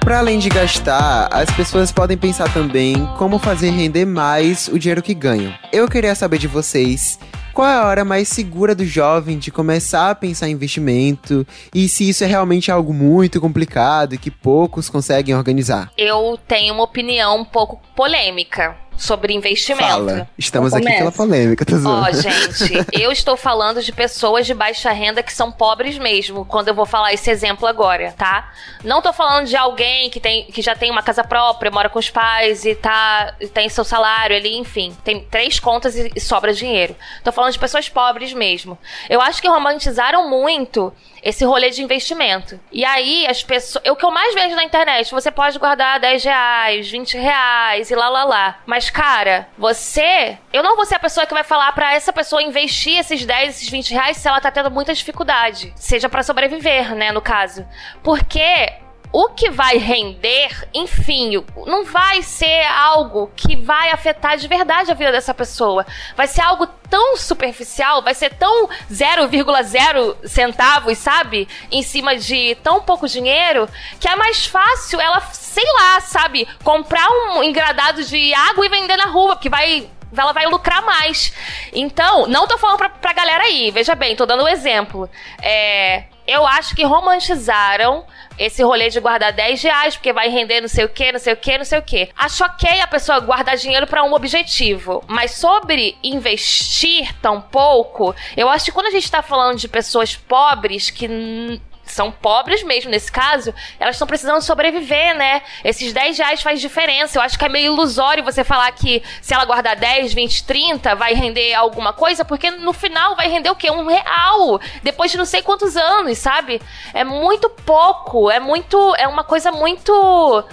Para 0.00 0.18
além 0.18 0.40
de 0.40 0.48
gastar, 0.48 1.28
as 1.30 1.48
pessoas 1.52 1.92
podem 1.92 2.18
pensar 2.18 2.52
também 2.52 3.08
como 3.16 3.38
fazer 3.38 3.70
render 3.70 4.04
mais 4.04 4.66
o 4.66 4.76
dinheiro 4.76 5.02
que 5.02 5.14
ganham. 5.14 5.54
Eu 5.72 5.86
queria 5.86 6.16
saber 6.16 6.38
de 6.38 6.48
vocês 6.48 7.16
qual 7.60 7.68
é 7.68 7.74
a 7.74 7.84
hora 7.84 8.06
mais 8.06 8.26
segura 8.26 8.74
do 8.74 8.86
jovem 8.86 9.38
de 9.38 9.50
começar 9.50 10.08
a 10.08 10.14
pensar 10.14 10.48
em 10.48 10.52
investimento 10.52 11.46
e 11.74 11.90
se 11.90 12.08
isso 12.08 12.24
é 12.24 12.26
realmente 12.26 12.72
algo 12.72 12.90
muito 12.90 13.38
complicado 13.38 14.14
e 14.14 14.18
que 14.18 14.30
poucos 14.30 14.88
conseguem 14.88 15.34
organizar. 15.34 15.92
Eu 15.94 16.38
tenho 16.48 16.72
uma 16.72 16.84
opinião 16.84 17.38
um 17.38 17.44
pouco 17.44 17.78
polêmica 17.94 18.74
sobre 18.96 19.32
investimento. 19.32 19.88
Fala. 19.88 20.28
Estamos 20.36 20.74
aqui 20.74 20.86
pela 20.86 21.10
polêmica, 21.10 21.64
tá 21.64 21.74
Ó, 21.76 21.78
zoando. 21.78 22.20
gente, 22.20 22.86
eu 22.92 23.10
estou 23.10 23.36
falando 23.36 23.82
de 23.82 23.92
pessoas 23.92 24.46
de 24.46 24.54
baixa 24.54 24.90
renda 24.92 25.22
que 25.22 25.32
são 25.32 25.50
pobres 25.50 25.98
mesmo, 25.98 26.44
quando 26.44 26.68
eu 26.68 26.74
vou 26.74 26.84
falar 26.84 27.12
esse 27.12 27.30
exemplo 27.30 27.66
agora, 27.66 28.12
tá? 28.16 28.52
Não 28.84 29.00
tô 29.00 29.12
falando 29.12 29.46
de 29.46 29.56
alguém 29.56 30.10
que, 30.10 30.20
tem, 30.20 30.44
que 30.44 30.60
já 30.60 30.74
tem 30.74 30.90
uma 30.90 31.02
casa 31.02 31.24
própria, 31.24 31.70
mora 31.70 31.88
com 31.88 31.98
os 31.98 32.10
pais 32.10 32.64
e 32.64 32.74
tá 32.74 33.34
tem 33.54 33.68
seu 33.68 33.84
salário 33.84 34.36
ali, 34.36 34.56
enfim, 34.56 34.94
tem 35.02 35.20
três 35.20 35.58
contas 35.58 35.96
e, 35.96 36.10
e 36.14 36.20
sobra 36.20 36.52
dinheiro. 36.52 36.94
Tô 37.24 37.32
falando 37.32 37.52
de 37.52 37.58
pessoas 37.58 37.88
pobres 37.88 38.32
mesmo. 38.32 38.78
Eu 39.08 39.20
acho 39.20 39.40
que 39.40 39.48
romantizaram 39.48 40.28
muito 40.28 40.92
esse 41.22 41.44
rolê 41.44 41.70
de 41.70 41.82
investimento. 41.82 42.58
E 42.72 42.84
aí, 42.84 43.26
as 43.28 43.42
pessoas. 43.42 43.84
O 43.86 43.96
que 43.96 44.04
eu 44.04 44.10
mais 44.10 44.34
vejo 44.34 44.54
na 44.54 44.64
internet, 44.64 45.10
você 45.10 45.30
pode 45.30 45.58
guardar 45.58 46.00
10 46.00 46.24
reais, 46.24 46.90
20 46.90 47.16
reais 47.16 47.90
e 47.90 47.94
lá 47.94 48.08
lá 48.08 48.24
lá. 48.24 48.58
Mas, 48.66 48.90
cara, 48.90 49.48
você. 49.56 50.38
Eu 50.52 50.62
não 50.62 50.76
vou 50.76 50.84
ser 50.84 50.96
a 50.96 51.00
pessoa 51.00 51.26
que 51.26 51.34
vai 51.34 51.44
falar 51.44 51.72
pra 51.72 51.94
essa 51.94 52.12
pessoa 52.12 52.42
investir 52.42 52.98
esses 52.98 53.24
10, 53.24 53.56
esses 53.56 53.68
20 53.68 53.92
reais 53.92 54.16
se 54.16 54.28
ela 54.28 54.40
tá 54.40 54.50
tendo 54.50 54.70
muita 54.70 54.94
dificuldade. 54.94 55.72
Seja 55.76 56.08
pra 56.08 56.22
sobreviver, 56.22 56.94
né, 56.94 57.12
no 57.12 57.20
caso. 57.20 57.66
Porque 58.02 58.72
o 59.12 59.28
que 59.30 59.50
vai 59.50 59.76
render, 59.76 60.68
enfim, 60.72 61.44
não 61.66 61.84
vai 61.84 62.22
ser 62.22 62.64
algo 62.66 63.30
que 63.34 63.56
vai 63.56 63.90
afetar 63.90 64.36
de 64.36 64.46
verdade 64.46 64.90
a 64.90 64.94
vida 64.94 65.12
dessa 65.12 65.34
pessoa. 65.34 65.84
Vai 66.16 66.28
ser 66.28 66.42
algo 66.42 66.66
tão 66.88 67.16
superficial, 67.16 68.02
vai 68.02 68.14
ser 68.14 68.34
tão 68.34 68.68
0,0 68.90 70.16
centavos, 70.26 70.98
sabe? 70.98 71.48
Em 71.70 71.82
cima 71.82 72.16
de 72.16 72.56
tão 72.62 72.80
pouco 72.82 73.08
dinheiro, 73.08 73.68
que 73.98 74.08
é 74.08 74.14
mais 74.14 74.46
fácil 74.46 75.00
ela, 75.00 75.20
sei 75.32 75.64
lá, 75.74 76.00
sabe, 76.00 76.46
comprar 76.62 77.08
um 77.10 77.42
engradado 77.42 78.04
de 78.04 78.32
água 78.34 78.64
e 78.64 78.68
vender 78.68 78.96
na 78.96 79.06
rua, 79.06 79.36
que 79.36 79.48
vai 79.48 79.90
ela 80.16 80.32
vai 80.32 80.46
lucrar 80.46 80.82
mais. 80.82 81.32
Então, 81.72 82.26
não 82.26 82.46
tô 82.46 82.58
falando 82.58 82.78
pra, 82.78 82.88
pra 82.88 83.12
galera 83.12 83.44
aí, 83.44 83.70
veja 83.70 83.94
bem, 83.94 84.16
tô 84.16 84.26
dando 84.26 84.44
um 84.44 84.48
exemplo. 84.48 85.08
É, 85.40 86.04
eu 86.30 86.46
acho 86.46 86.74
que 86.74 86.84
romantizaram 86.84 88.04
esse 88.38 88.62
rolê 88.62 88.88
de 88.88 89.00
guardar 89.00 89.32
10 89.32 89.62
reais, 89.62 89.96
porque 89.96 90.12
vai 90.12 90.28
render 90.28 90.60
não 90.60 90.68
sei 90.68 90.84
o 90.84 90.88
que, 90.88 91.12
não 91.12 91.18
sei 91.18 91.32
o 91.32 91.36
que, 91.36 91.58
não 91.58 91.64
sei 91.64 91.78
o 91.78 91.82
que. 91.82 92.08
Acho 92.16 92.44
ok 92.44 92.80
a 92.80 92.86
pessoa 92.86 93.20
guardar 93.20 93.56
dinheiro 93.56 93.86
pra 93.86 94.04
um 94.04 94.14
objetivo, 94.14 95.02
mas 95.06 95.32
sobre 95.32 95.98
investir 96.02 97.12
tão 97.20 97.40
pouco, 97.40 98.14
eu 98.36 98.48
acho 98.48 98.66
que 98.66 98.72
quando 98.72 98.86
a 98.86 98.90
gente 98.90 99.10
tá 99.10 99.22
falando 99.22 99.58
de 99.58 99.68
pessoas 99.68 100.16
pobres 100.16 100.90
que 100.90 101.60
são 101.90 102.10
pobres 102.10 102.62
mesmo 102.62 102.90
nesse 102.90 103.10
caso, 103.10 103.54
elas 103.78 103.96
estão 103.96 104.06
precisando 104.06 104.40
sobreviver, 104.42 105.16
né? 105.16 105.42
Esses 105.64 105.92
10 105.92 106.18
reais 106.18 106.42
faz 106.42 106.60
diferença. 106.60 107.18
Eu 107.18 107.22
acho 107.22 107.38
que 107.38 107.44
é 107.44 107.48
meio 107.48 107.72
ilusório 107.74 108.24
você 108.24 108.44
falar 108.44 108.70
que 108.72 109.02
se 109.20 109.34
ela 109.34 109.44
guardar 109.44 109.76
10, 109.76 110.12
20, 110.12 110.44
30, 110.44 110.94
vai 110.94 111.14
render 111.14 111.54
alguma 111.54 111.92
coisa, 111.92 112.24
porque 112.24 112.50
no 112.50 112.72
final 112.72 113.14
vai 113.16 113.28
render 113.28 113.50
o 113.50 113.56
quê? 113.56 113.70
Um 113.70 113.86
real. 113.86 114.60
Depois 114.82 115.10
de 115.10 115.18
não 115.18 115.24
sei 115.24 115.42
quantos 115.42 115.76
anos, 115.76 116.18
sabe? 116.18 116.60
É 116.94 117.04
muito 117.04 117.48
pouco. 117.48 118.30
É 118.30 118.40
muito. 118.40 118.94
É 118.96 119.06
uma 119.06 119.24
coisa 119.24 119.50
muito 119.52 120.44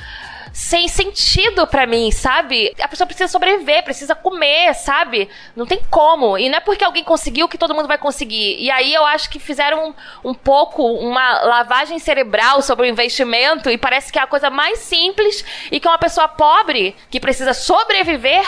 sem 0.58 0.88
sentido 0.88 1.68
pra 1.68 1.86
mim, 1.86 2.10
sabe? 2.10 2.74
A 2.82 2.88
pessoa 2.88 3.06
precisa 3.06 3.28
sobreviver, 3.28 3.84
precisa 3.84 4.16
comer, 4.16 4.74
sabe? 4.74 5.30
Não 5.56 5.68
tem 5.68 5.80
como. 5.88 6.36
E 6.36 6.50
não 6.50 6.58
é 6.58 6.60
porque 6.60 6.84
alguém 6.84 7.04
conseguiu 7.04 7.48
que 7.48 7.60
todo 7.60 7.76
mundo 7.76 7.88
vai 7.88 8.00
conseguir. 8.00 8.58
E 8.60 8.72
aí 8.72 8.92
eu 8.92 9.06
acho 9.06 9.30
que 9.30 9.38
fizeram 9.38 9.90
um, 10.24 10.32
um 10.32 10.34
pouco 10.34 10.84
uma 10.84 11.42
lavagem 11.44 12.00
cerebral 12.00 12.64
sobre 12.64 12.88
o 12.88 12.90
investimento 12.90 13.70
e 13.70 13.78
parece 13.78 14.12
que 14.12 14.18
é 14.18 14.22
a 14.24 14.26
coisa 14.26 14.50
mais 14.50 14.80
simples 14.80 15.46
e 15.72 15.80
que 15.80 15.88
uma 15.88 16.00
pessoa 16.00 16.28
pobre 16.28 16.96
que 17.12 17.20
precisa 17.20 17.54
sobreviver 17.54 18.44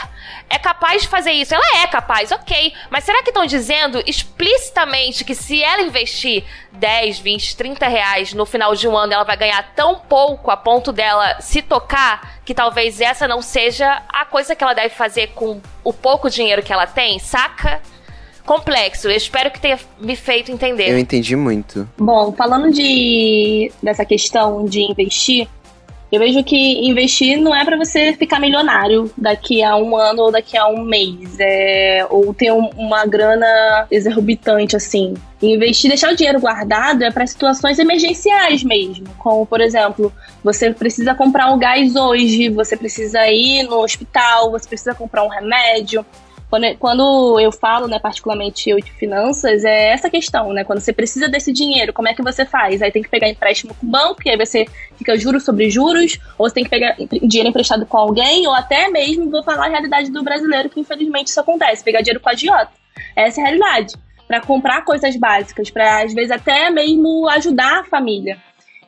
é 0.49 0.57
capaz 0.57 1.03
de 1.03 1.07
fazer 1.07 1.33
isso. 1.33 1.53
Ela 1.53 1.83
é 1.83 1.85
capaz, 1.85 2.31
ok. 2.31 2.73
Mas 2.89 3.03
será 3.03 3.21
que 3.21 3.29
estão 3.29 3.45
dizendo 3.45 4.01
explicitamente 4.07 5.23
que 5.23 5.35
se 5.35 5.61
ela 5.61 5.83
investir 5.83 6.43
10, 6.79 7.19
20, 7.19 7.57
30 7.57 7.87
reais 7.87 8.33
no 8.33 8.45
final 8.45 8.73
de 8.75 8.87
um 8.87 8.97
ano, 8.97 9.13
ela 9.13 9.23
vai 9.23 9.37
ganhar 9.37 9.61
tão 9.75 9.95
pouco 9.95 10.49
a 10.49 10.57
ponto 10.57 10.91
dela 10.91 11.39
se 11.41 11.61
tocar 11.61 12.39
que 12.45 12.53
talvez 12.53 13.01
essa 13.01 13.27
não 13.27 13.41
seja 13.41 14.01
a 14.07 14.25
coisa 14.25 14.55
que 14.55 14.63
ela 14.63 14.73
deve 14.73 14.89
fazer 14.89 15.27
com 15.35 15.61
o 15.83 15.93
pouco 15.93 16.29
dinheiro 16.29 16.63
que 16.63 16.73
ela 16.73 16.87
tem, 16.87 17.19
saca? 17.19 17.81
Complexo. 18.45 19.07
Eu 19.07 19.15
espero 19.15 19.51
que 19.51 19.59
tenha 19.59 19.77
me 19.99 20.15
feito 20.15 20.51
entender. 20.51 20.89
Eu 20.89 20.97
entendi 20.97 21.35
muito. 21.35 21.87
Bom, 21.97 22.31
falando 22.31 22.71
de 22.71 23.71
dessa 23.83 24.03
questão 24.03 24.65
de 24.65 24.81
investir, 24.81 25.47
eu 26.11 26.19
vejo 26.19 26.43
que 26.43 26.87
investir 26.87 27.37
não 27.37 27.55
é 27.55 27.63
para 27.63 27.77
você 27.77 28.13
ficar 28.13 28.39
milionário 28.39 29.11
daqui 29.17 29.63
a 29.63 29.75
um 29.75 29.95
ano 29.95 30.23
ou 30.23 30.31
daqui 30.31 30.57
a 30.57 30.67
um 30.67 30.81
mês, 30.83 31.37
é, 31.39 32.05
ou 32.09 32.33
ter 32.33 32.51
um- 32.51 32.69
uma 32.77 33.05
grana 33.05 33.85
exorbitante 33.91 34.75
assim. 34.75 35.13
Investir, 35.41 35.89
deixar 35.89 36.11
o 36.11 36.15
dinheiro 36.15 36.39
guardado 36.39 37.03
é 37.03 37.11
para 37.11 37.25
situações 37.25 37.79
emergenciais 37.79 38.63
mesmo, 38.63 39.05
como 39.17 39.45
por 39.45 39.61
exemplo, 39.61 40.11
você 40.43 40.71
precisa 40.73 41.13
comprar 41.15 41.51
um 41.53 41.57
gás 41.57 41.95
hoje, 41.95 42.49
você 42.49 42.75
precisa 42.75 43.25
ir 43.27 43.63
no 43.63 43.81
hospital, 43.81 44.51
você 44.51 44.67
precisa 44.67 44.93
comprar 44.93 45.23
um 45.23 45.29
remédio. 45.29 46.05
Quando, 46.49 46.77
quando 46.77 47.39
eu 47.39 47.51
falo, 47.51 47.87
né, 47.87 47.99
particularmente 47.99 48.69
eu 48.69 48.79
de 48.79 48.91
finanças, 48.91 49.63
é 49.63 49.91
essa 49.91 50.09
questão, 50.09 50.51
né? 50.51 50.63
Quando 50.63 50.79
você 50.79 50.91
precisa 50.91 51.29
desse 51.29 51.53
dinheiro, 51.53 51.93
como 51.93 52.07
é 52.07 52.13
que 52.13 52.23
você 52.23 52.43
faz? 52.43 52.81
Aí 52.81 52.91
tem 52.91 53.03
que 53.03 53.09
pegar 53.09 53.29
empréstimo 53.29 53.75
com 53.75 53.85
o 53.85 53.89
banco, 53.89 54.21
e 54.25 54.31
aí 54.31 54.37
você 54.37 54.65
fica 54.97 55.15
juros 55.15 55.45
sobre 55.45 55.69
juros, 55.69 56.17
ou 56.39 56.49
você 56.49 56.55
tem 56.55 56.63
que 56.63 56.69
pegar 56.71 56.95
dinheiro 57.21 57.49
emprestado 57.49 57.85
com 57.85 57.97
alguém, 57.97 58.47
ou 58.47 58.53
até 58.53 58.89
mesmo, 58.89 59.29
vou 59.29 59.43
falar 59.43 59.67
a 59.67 59.69
realidade 59.69 60.09
do 60.09 60.23
brasileiro, 60.23 60.69
que 60.69 60.79
infelizmente 60.79 61.27
isso 61.27 61.39
acontece, 61.39 61.83
pegar 61.83 62.01
dinheiro 62.01 62.19
com 62.19 62.29
a 62.29 62.31
agiota. 62.31 62.71
Essa 63.15 63.41
é 63.41 63.43
a 63.43 63.47
realidade. 63.47 63.93
Para 64.27 64.41
comprar 64.41 64.83
coisas 64.83 65.15
básicas, 65.15 65.69
para 65.69 66.03
às 66.03 66.13
vezes 66.13 66.31
até 66.31 66.71
mesmo 66.71 67.29
ajudar 67.29 67.81
a 67.81 67.83
família. 67.83 68.37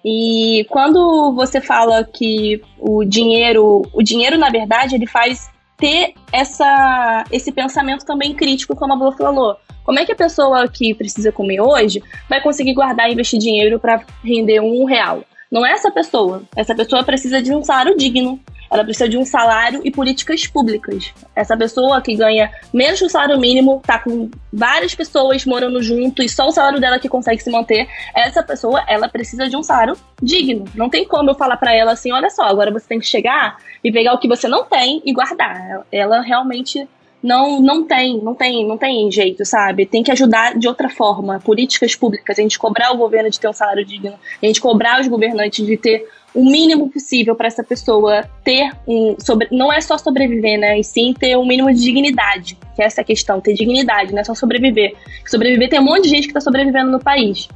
E 0.03 0.65
quando 0.69 1.31
você 1.33 1.61
fala 1.61 2.03
que 2.03 2.59
o 2.79 3.05
dinheiro, 3.05 3.83
o 3.93 4.01
dinheiro 4.01 4.35
na 4.35 4.49
verdade, 4.49 4.95
ele 4.95 5.05
faz 5.05 5.49
ter 5.81 6.13
essa, 6.31 7.25
esse 7.31 7.51
pensamento 7.51 8.05
também 8.05 8.33
crítico, 8.33 8.75
como 8.75 8.93
a 8.93 8.95
Blue 8.95 9.11
falou. 9.11 9.57
Como 9.83 9.99
é 9.99 10.05
que 10.05 10.11
a 10.11 10.15
pessoa 10.15 10.67
que 10.67 10.93
precisa 10.93 11.31
comer 11.31 11.59
hoje 11.59 12.01
vai 12.29 12.39
conseguir 12.39 12.75
guardar 12.75 13.09
e 13.09 13.13
investir 13.13 13.39
dinheiro 13.39 13.79
para 13.79 14.05
render 14.23 14.61
um 14.61 14.85
real? 14.85 15.23
Não 15.51 15.65
é 15.65 15.71
essa 15.71 15.91
pessoa. 15.91 16.43
Essa 16.55 16.75
pessoa 16.75 17.03
precisa 17.03 17.41
de 17.41 17.53
um 17.53 17.63
salário 17.63 17.97
digno. 17.97 18.39
Ela 18.71 18.83
precisa 18.83 19.09
de 19.09 19.17
um 19.17 19.25
salário 19.25 19.81
e 19.83 19.91
políticas 19.91 20.47
públicas. 20.47 21.13
Essa 21.35 21.57
pessoa 21.57 22.01
que 22.01 22.15
ganha 22.15 22.49
menos 22.73 22.99
que 22.99 23.05
o 23.05 23.09
salário 23.09 23.37
mínimo, 23.37 23.81
tá 23.85 23.99
com 23.99 24.29
várias 24.51 24.95
pessoas 24.95 25.45
morando 25.45 25.83
junto 25.83 26.23
e 26.23 26.29
só 26.29 26.47
o 26.47 26.51
salário 26.51 26.79
dela 26.79 26.97
que 26.97 27.09
consegue 27.09 27.43
se 27.43 27.51
manter. 27.51 27.87
Essa 28.15 28.41
pessoa, 28.41 28.83
ela 28.87 29.09
precisa 29.09 29.49
de 29.49 29.57
um 29.57 29.63
salário 29.63 29.97
digno. 30.21 30.65
Não 30.73 30.89
tem 30.89 31.05
como 31.05 31.29
eu 31.29 31.35
falar 31.35 31.57
para 31.57 31.75
ela 31.75 31.91
assim, 31.91 32.11
olha 32.11 32.29
só, 32.29 32.43
agora 32.43 32.71
você 32.71 32.87
tem 32.87 32.99
que 32.99 33.05
chegar 33.05 33.57
e 33.83 33.91
pegar 33.91 34.13
o 34.13 34.19
que 34.19 34.27
você 34.27 34.47
não 34.47 34.63
tem 34.63 35.01
e 35.05 35.13
guardar. 35.13 35.85
Ela 35.91 36.21
realmente 36.21 36.87
não, 37.21 37.61
não 37.61 37.83
tem, 37.83 38.19
não 38.21 38.33
tem, 38.33 38.67
não 38.67 38.77
tem 38.77 39.11
jeito, 39.11 39.45
sabe? 39.45 39.85
Tem 39.85 40.01
que 40.01 40.11
ajudar 40.11 40.57
de 40.57 40.67
outra 40.67 40.89
forma, 40.89 41.39
políticas 41.39 41.95
públicas, 41.95 42.37
a 42.37 42.41
gente 42.41 42.57
cobrar 42.57 42.91
o 42.91 42.97
governo 42.97 43.29
de 43.29 43.39
ter 43.39 43.47
um 43.47 43.53
salário 43.53 43.85
digno, 43.85 44.15
a 44.41 44.45
gente 44.45 44.59
cobrar 44.59 44.99
os 44.99 45.07
governantes 45.07 45.65
de 45.65 45.77
ter 45.77 46.07
o 46.33 46.43
mínimo 46.43 46.89
possível 46.89 47.35
para 47.35 47.47
essa 47.47 47.63
pessoa 47.63 48.23
ter 48.43 48.71
um 48.87 49.15
sobre, 49.19 49.47
não 49.51 49.71
é 49.71 49.81
só 49.81 49.97
sobreviver, 49.97 50.59
né? 50.59 50.79
E 50.79 50.83
sim 50.83 51.13
ter 51.13 51.37
um 51.37 51.45
mínimo 51.45 51.73
de 51.73 51.81
dignidade, 51.81 52.57
que 52.75 52.81
é 52.81 52.85
essa 52.85 53.03
questão, 53.03 53.41
ter 53.41 53.53
dignidade, 53.53 54.13
não 54.13 54.21
é 54.21 54.23
só 54.23 54.33
sobreviver. 54.33 54.95
Sobreviver 55.25 55.69
tem 55.69 55.79
um 55.79 55.83
monte 55.83 56.03
de 56.03 56.09
gente 56.09 56.23
que 56.23 56.29
está 56.29 56.39
sobrevivendo 56.39 56.91
no 56.91 56.99
país. 56.99 57.49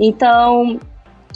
Então, 0.00 0.80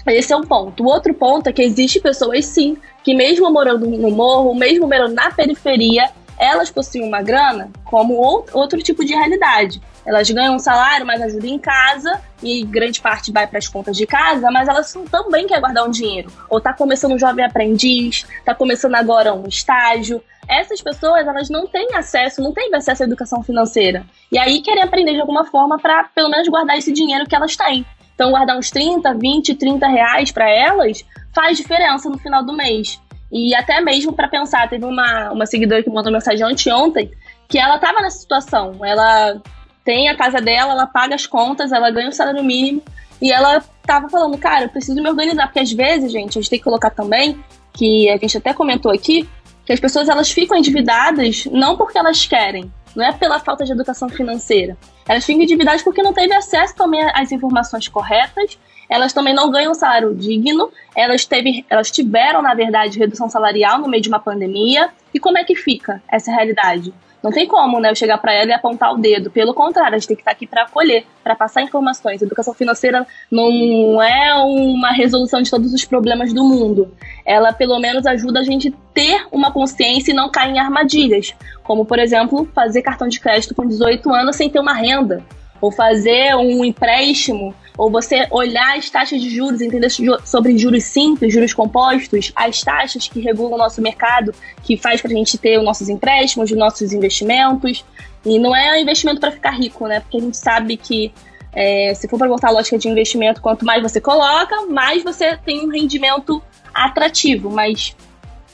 esse 0.07 0.33
é 0.33 0.37
um 0.37 0.43
ponto. 0.43 0.83
O 0.83 0.87
outro 0.87 1.13
ponto 1.13 1.49
é 1.49 1.53
que 1.53 1.63
existe 1.63 2.01
pessoas, 2.01 2.47
sim, 2.47 2.77
que 3.05 3.15
mesmo 3.15 3.51
morando 3.53 3.87
no 3.87 4.11
morro, 4.11 4.55
mesmo 4.55 4.87
morando 4.87 5.15
na 5.15 5.31
periferia, 5.31 6.11
elas 6.41 6.71
possuem 6.71 7.07
uma 7.07 7.21
grana 7.21 7.71
como 7.85 8.15
outro 8.53 8.83
tipo 8.83 9.05
de 9.05 9.15
realidade. 9.15 9.81
Elas 10.07 10.31
ganham 10.31 10.57
um 10.57 10.59
salário, 10.59 11.07
mas 11.07 11.21
ajudam 11.21 11.51
em 11.51 11.59
casa 11.59 12.19
e 12.43 12.65
grande 12.65 12.99
parte 12.99 13.31
vai 13.31 13.47
para 13.47 13.59
as 13.59 13.69
contas 13.69 13.95
de 13.95 14.07
casa, 14.07 14.51
mas 14.51 14.67
elas 14.67 14.97
também 15.11 15.47
querem 15.47 15.61
guardar 15.61 15.87
um 15.87 15.91
dinheiro. 15.91 16.33
Ou 16.49 16.57
está 16.57 16.73
começando 16.73 17.13
um 17.13 17.19
jovem 17.19 17.45
aprendiz, 17.45 18.27
está 18.39 18.55
começando 18.55 18.95
agora 18.95 19.35
um 19.35 19.47
estágio. 19.47 20.23
Essas 20.49 20.81
pessoas, 20.81 21.27
elas 21.27 21.51
não 21.51 21.67
têm 21.67 21.95
acesso, 21.95 22.41
não 22.41 22.53
têm 22.53 22.75
acesso 22.75 23.03
à 23.03 23.07
educação 23.07 23.43
financeira. 23.43 24.05
E 24.33 24.39
aí 24.39 24.63
querem 24.63 24.83
aprender 24.83 25.13
de 25.13 25.21
alguma 25.21 25.45
forma 25.45 25.79
para 25.79 26.05
pelo 26.05 26.31
menos 26.31 26.49
guardar 26.49 26.79
esse 26.79 26.91
dinheiro 26.91 27.27
que 27.27 27.37
elas 27.37 27.55
têm. 27.55 27.85
Então, 28.15 28.31
guardar 28.31 28.57
uns 28.57 28.71
30, 28.71 29.15
20, 29.15 29.55
30 29.55 29.87
reais 29.87 30.33
para 30.33 30.49
elas 30.49 31.05
faz 31.35 31.59
diferença 31.59 32.09
no 32.09 32.19
final 32.19 32.45
do 32.45 32.55
mês. 32.55 32.99
E 33.31 33.55
até 33.55 33.81
mesmo 33.81 34.13
para 34.13 34.29
pensar, 34.29 34.69
teve 34.69 34.85
uma, 34.85 35.31
uma 35.31 35.47
seguidora 35.47 35.83
que 35.83 35.91
mandou 35.91 36.13
mensagem 36.13 36.45
anteontem 36.45 37.11
que 37.49 37.59
ela 37.59 37.77
estava 37.77 38.01
nessa 38.01 38.19
situação. 38.19 38.85
Ela 38.85 39.41
tem 39.85 40.09
a 40.09 40.17
casa 40.17 40.41
dela, 40.41 40.73
ela 40.73 40.87
paga 40.87 41.15
as 41.15 41.27
contas, 41.27 41.73
ela 41.73 41.91
ganha 41.91 42.09
o 42.09 42.13
salário 42.13 42.43
mínimo 42.43 42.83
e 43.21 43.33
ela 43.33 43.63
tava 43.83 44.09
falando, 44.09 44.39
cara, 44.39 44.65
eu 44.65 44.69
preciso 44.69 45.01
me 45.03 45.09
organizar, 45.09 45.47
porque 45.47 45.61
às 45.61 45.73
vezes, 45.73 46.11
gente, 46.11 46.39
a 46.39 46.41
gente 46.41 46.51
tem 46.51 46.59
que 46.59 46.65
colocar 46.65 46.91
também, 46.91 47.43
que 47.73 48.09
a 48.09 48.17
gente 48.17 48.39
até 48.39 48.55
comentou 48.55 48.91
aqui, 48.91 49.29
que 49.67 49.73
as 49.73 49.81
pessoas 49.81 50.09
elas 50.09 50.31
ficam 50.31 50.57
endividadas 50.57 51.45
não 51.47 51.77
porque 51.77 51.99
elas 51.99 52.27
querem, 52.27 52.73
não 52.95 53.05
é 53.05 53.13
pela 53.13 53.39
falta 53.39 53.65
de 53.65 53.73
educação 53.73 54.09
financeira. 54.09 54.77
Elas 55.09 55.25
ficam 55.25 55.43
endividadas 55.43 55.83
porque 55.83 56.03
não 56.03 56.13
teve 56.13 56.35
acesso 56.35 56.75
também 56.75 57.03
às 57.15 57.33
informações 57.33 57.89
corretas, 57.89 58.59
elas 58.89 59.13
também 59.13 59.33
não 59.33 59.51
ganham 59.51 59.73
salário 59.73 60.15
digno, 60.15 60.71
elas, 60.97 61.25
teve, 61.25 61.65
elas 61.71 61.91
tiveram, 61.91 62.43
na 62.43 62.55
verdade, 62.55 62.99
redução 62.99 63.31
salarial 63.31 63.79
no 63.79 63.89
meio 63.89 64.03
de 64.03 64.09
uma 64.09 64.19
pandemia. 64.19 64.91
E 65.15 65.21
como 65.21 65.39
é 65.39 65.45
que 65.45 65.55
fica 65.55 66.03
essa 66.11 66.33
realidade? 66.33 66.93
Não 67.23 67.31
tem 67.31 67.47
como, 67.47 67.79
né, 67.79 67.91
eu 67.91 67.95
chegar 67.95 68.17
para 68.19 68.33
ela 68.33 68.51
e 68.51 68.53
apontar 68.53 68.93
o 68.93 68.97
dedo. 68.97 69.31
Pelo 69.31 69.53
contrário, 69.53 69.95
a 69.95 69.99
gente 69.99 70.09
tem 70.09 70.17
que 70.17 70.23
estar 70.23 70.31
tá 70.31 70.37
aqui 70.37 70.47
para 70.47 70.63
acolher, 70.63 71.05
para 71.23 71.37
passar 71.37 71.61
informações. 71.63 72.23
Educação 72.23 72.55
financeira 72.55 73.07
não 73.31 74.03
é 74.03 74.35
uma 74.35 74.91
resolução 74.91 75.43
de 75.43 75.51
todos 75.51 75.73
os 75.75 75.85
problemas 75.85 76.33
do 76.33 76.43
mundo. 76.43 76.91
Ela, 77.25 77.53
pelo 77.53 77.79
menos, 77.79 78.07
ajuda 78.07 78.41
a 78.41 78.45
gente 78.45 78.75
ter 78.95 79.27
uma 79.31 79.53
consciência 79.53 80.13
e 80.13 80.15
não 80.15 80.31
cair 80.31 80.55
em 80.55 80.59
armadilhas. 80.59 81.35
Como, 81.63 81.85
por 81.85 81.99
exemplo, 81.99 82.49
fazer 82.55 82.81
cartão 82.81 83.07
de 83.07 83.21
crédito 83.21 83.55
com 83.55 83.67
18 83.67 84.13
anos 84.15 84.37
sem 84.37 84.49
ter 84.49 84.59
uma 84.59 84.73
renda. 84.73 85.23
Ou 85.61 85.71
fazer 85.71 86.35
um 86.35 86.65
empréstimo 86.65 87.55
ou 87.81 87.91
você 87.91 88.27
olhar 88.31 88.77
as 88.77 88.91
taxas 88.91 89.23
de 89.23 89.31
juros, 89.31 89.63
entender 89.63 89.89
sobre 90.25 90.59
juros 90.59 90.85
simples, 90.85 91.33
juros 91.33 91.55
compostos, 91.55 92.31
as 92.37 92.61
taxas 92.61 93.09
que 93.09 93.21
regulam 93.21 93.55
o 93.55 93.59
nosso 93.59 93.81
mercado, 93.81 94.35
que 94.63 94.77
faz 94.77 95.01
para 95.01 95.11
a 95.11 95.15
gente 95.15 95.39
ter 95.39 95.59
os 95.59 95.65
nossos 95.65 95.89
empréstimos, 95.89 96.51
os 96.51 96.59
nossos 96.59 96.93
investimentos. 96.93 97.83
E 98.23 98.39
não 98.39 98.55
é 98.55 98.73
um 98.73 98.83
investimento 98.83 99.19
para 99.19 99.33
ficar 99.33 99.53
rico, 99.53 99.87
né? 99.87 100.01
Porque 100.01 100.19
a 100.19 100.21
gente 100.21 100.37
sabe 100.37 100.77
que 100.77 101.11
é, 101.55 101.95
se 101.95 102.07
for 102.07 102.19
para 102.19 102.29
voltar 102.29 102.49
a 102.49 102.53
lógica 102.53 102.77
de 102.77 102.87
investimento, 102.89 103.41
quanto 103.41 103.65
mais 103.65 103.83
você 103.83 103.99
coloca, 103.99 104.67
mais 104.67 105.03
você 105.03 105.37
tem 105.39 105.67
um 105.67 105.71
rendimento 105.71 106.43
atrativo. 106.75 107.51
Mas 107.51 107.97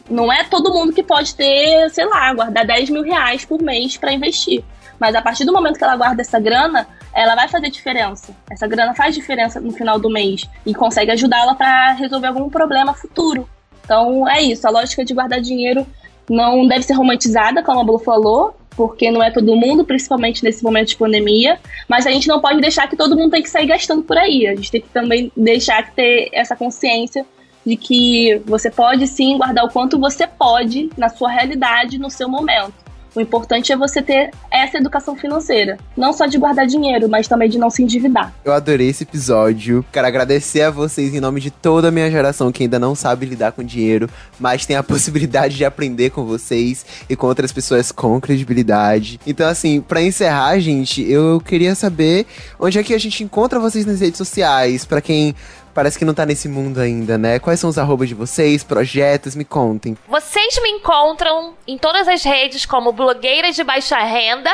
não 0.08 0.32
é 0.32 0.44
todo 0.44 0.72
mundo 0.72 0.92
que 0.92 1.02
pode 1.02 1.34
ter, 1.34 1.90
sei 1.90 2.06
lá, 2.06 2.32
guardar 2.32 2.64
10 2.64 2.90
mil 2.90 3.02
reais 3.02 3.44
por 3.44 3.60
mês 3.60 3.96
para 3.96 4.12
investir. 4.12 4.62
Mas 4.98 5.14
a 5.14 5.22
partir 5.22 5.44
do 5.44 5.52
momento 5.52 5.78
que 5.78 5.84
ela 5.84 5.96
guarda 5.96 6.22
essa 6.22 6.38
grana, 6.38 6.86
ela 7.12 7.34
vai 7.34 7.48
fazer 7.48 7.70
diferença. 7.70 8.34
Essa 8.50 8.66
grana 8.66 8.94
faz 8.94 9.14
diferença 9.14 9.60
no 9.60 9.72
final 9.72 9.98
do 9.98 10.10
mês 10.10 10.48
e 10.64 10.74
consegue 10.74 11.10
ajudá-la 11.12 11.54
para 11.54 11.92
resolver 11.92 12.26
algum 12.28 12.48
problema 12.48 12.94
futuro. 12.94 13.48
Então 13.84 14.28
é 14.28 14.42
isso, 14.42 14.66
a 14.66 14.70
lógica 14.70 15.04
de 15.04 15.14
guardar 15.14 15.40
dinheiro 15.40 15.86
não 16.28 16.66
deve 16.66 16.82
ser 16.82 16.94
romantizada, 16.94 17.62
como 17.62 17.80
a 17.80 17.84
Blue 17.84 17.98
falou, 17.98 18.56
porque 18.76 19.10
não 19.10 19.22
é 19.22 19.30
todo 19.30 19.56
mundo, 19.56 19.84
principalmente 19.84 20.44
nesse 20.44 20.62
momento 20.62 20.88
de 20.88 20.96
pandemia, 20.96 21.58
mas 21.88 22.06
a 22.06 22.10
gente 22.10 22.28
não 22.28 22.40
pode 22.40 22.60
deixar 22.60 22.88
que 22.88 22.96
todo 22.96 23.16
mundo 23.16 23.30
tem 23.30 23.42
que 23.42 23.48
sair 23.48 23.66
gastando 23.66 24.02
por 24.02 24.18
aí. 24.18 24.46
A 24.46 24.54
gente 24.54 24.70
tem 24.70 24.80
que 24.80 24.88
também 24.88 25.32
deixar 25.36 25.82
que 25.84 25.92
ter 25.94 26.28
essa 26.32 26.54
consciência 26.54 27.24
de 27.64 27.76
que 27.76 28.40
você 28.44 28.70
pode 28.70 29.06
sim 29.08 29.38
guardar 29.38 29.64
o 29.64 29.70
quanto 29.70 29.98
você 29.98 30.26
pode 30.26 30.90
na 30.96 31.08
sua 31.08 31.30
realidade, 31.30 31.98
no 31.98 32.10
seu 32.10 32.28
momento. 32.28 32.85
O 33.16 33.20
importante 33.20 33.72
é 33.72 33.76
você 33.76 34.02
ter 34.02 34.30
essa 34.50 34.76
educação 34.76 35.16
financeira. 35.16 35.78
Não 35.96 36.12
só 36.12 36.26
de 36.26 36.36
guardar 36.36 36.66
dinheiro, 36.66 37.08
mas 37.08 37.26
também 37.26 37.48
de 37.48 37.56
não 37.56 37.70
se 37.70 37.82
endividar. 37.82 38.30
Eu 38.44 38.52
adorei 38.52 38.90
esse 38.90 39.04
episódio. 39.04 39.82
Quero 39.90 40.06
agradecer 40.06 40.60
a 40.60 40.70
vocês 40.70 41.14
em 41.14 41.20
nome 41.20 41.40
de 41.40 41.50
toda 41.50 41.88
a 41.88 41.90
minha 41.90 42.10
geração 42.10 42.52
que 42.52 42.64
ainda 42.64 42.78
não 42.78 42.94
sabe 42.94 43.24
lidar 43.24 43.52
com 43.52 43.64
dinheiro, 43.64 44.10
mas 44.38 44.66
tem 44.66 44.76
a 44.76 44.82
possibilidade 44.84 45.56
de 45.56 45.64
aprender 45.64 46.10
com 46.10 46.26
vocês 46.26 46.84
e 47.08 47.16
com 47.16 47.26
outras 47.26 47.50
pessoas 47.52 47.90
com 47.90 48.20
credibilidade. 48.20 49.18
Então, 49.26 49.48
assim, 49.48 49.80
para 49.80 50.02
encerrar, 50.02 50.58
gente, 50.58 51.02
eu 51.02 51.40
queria 51.40 51.74
saber 51.74 52.26
onde 52.60 52.78
é 52.78 52.82
que 52.82 52.92
a 52.92 53.00
gente 53.00 53.24
encontra 53.24 53.58
vocês 53.58 53.86
nas 53.86 54.00
redes 54.02 54.18
sociais, 54.18 54.84
para 54.84 55.00
quem 55.00 55.34
parece 55.76 55.98
que 55.98 56.06
não 56.06 56.14
tá 56.14 56.24
nesse 56.24 56.48
mundo 56.48 56.80
ainda, 56.80 57.18
né? 57.18 57.38
Quais 57.38 57.60
são 57.60 57.68
os 57.68 57.76
arrobas 57.76 58.08
de 58.08 58.14
vocês, 58.14 58.64
projetos? 58.64 59.36
Me 59.36 59.44
contem. 59.44 59.94
Vocês 60.08 60.58
me 60.62 60.70
encontram 60.70 61.52
em 61.68 61.76
todas 61.76 62.08
as 62.08 62.24
redes 62.24 62.64
como 62.64 62.92
blogueiras 62.92 63.54
de 63.54 63.62
baixa 63.62 63.98
renda 63.98 64.50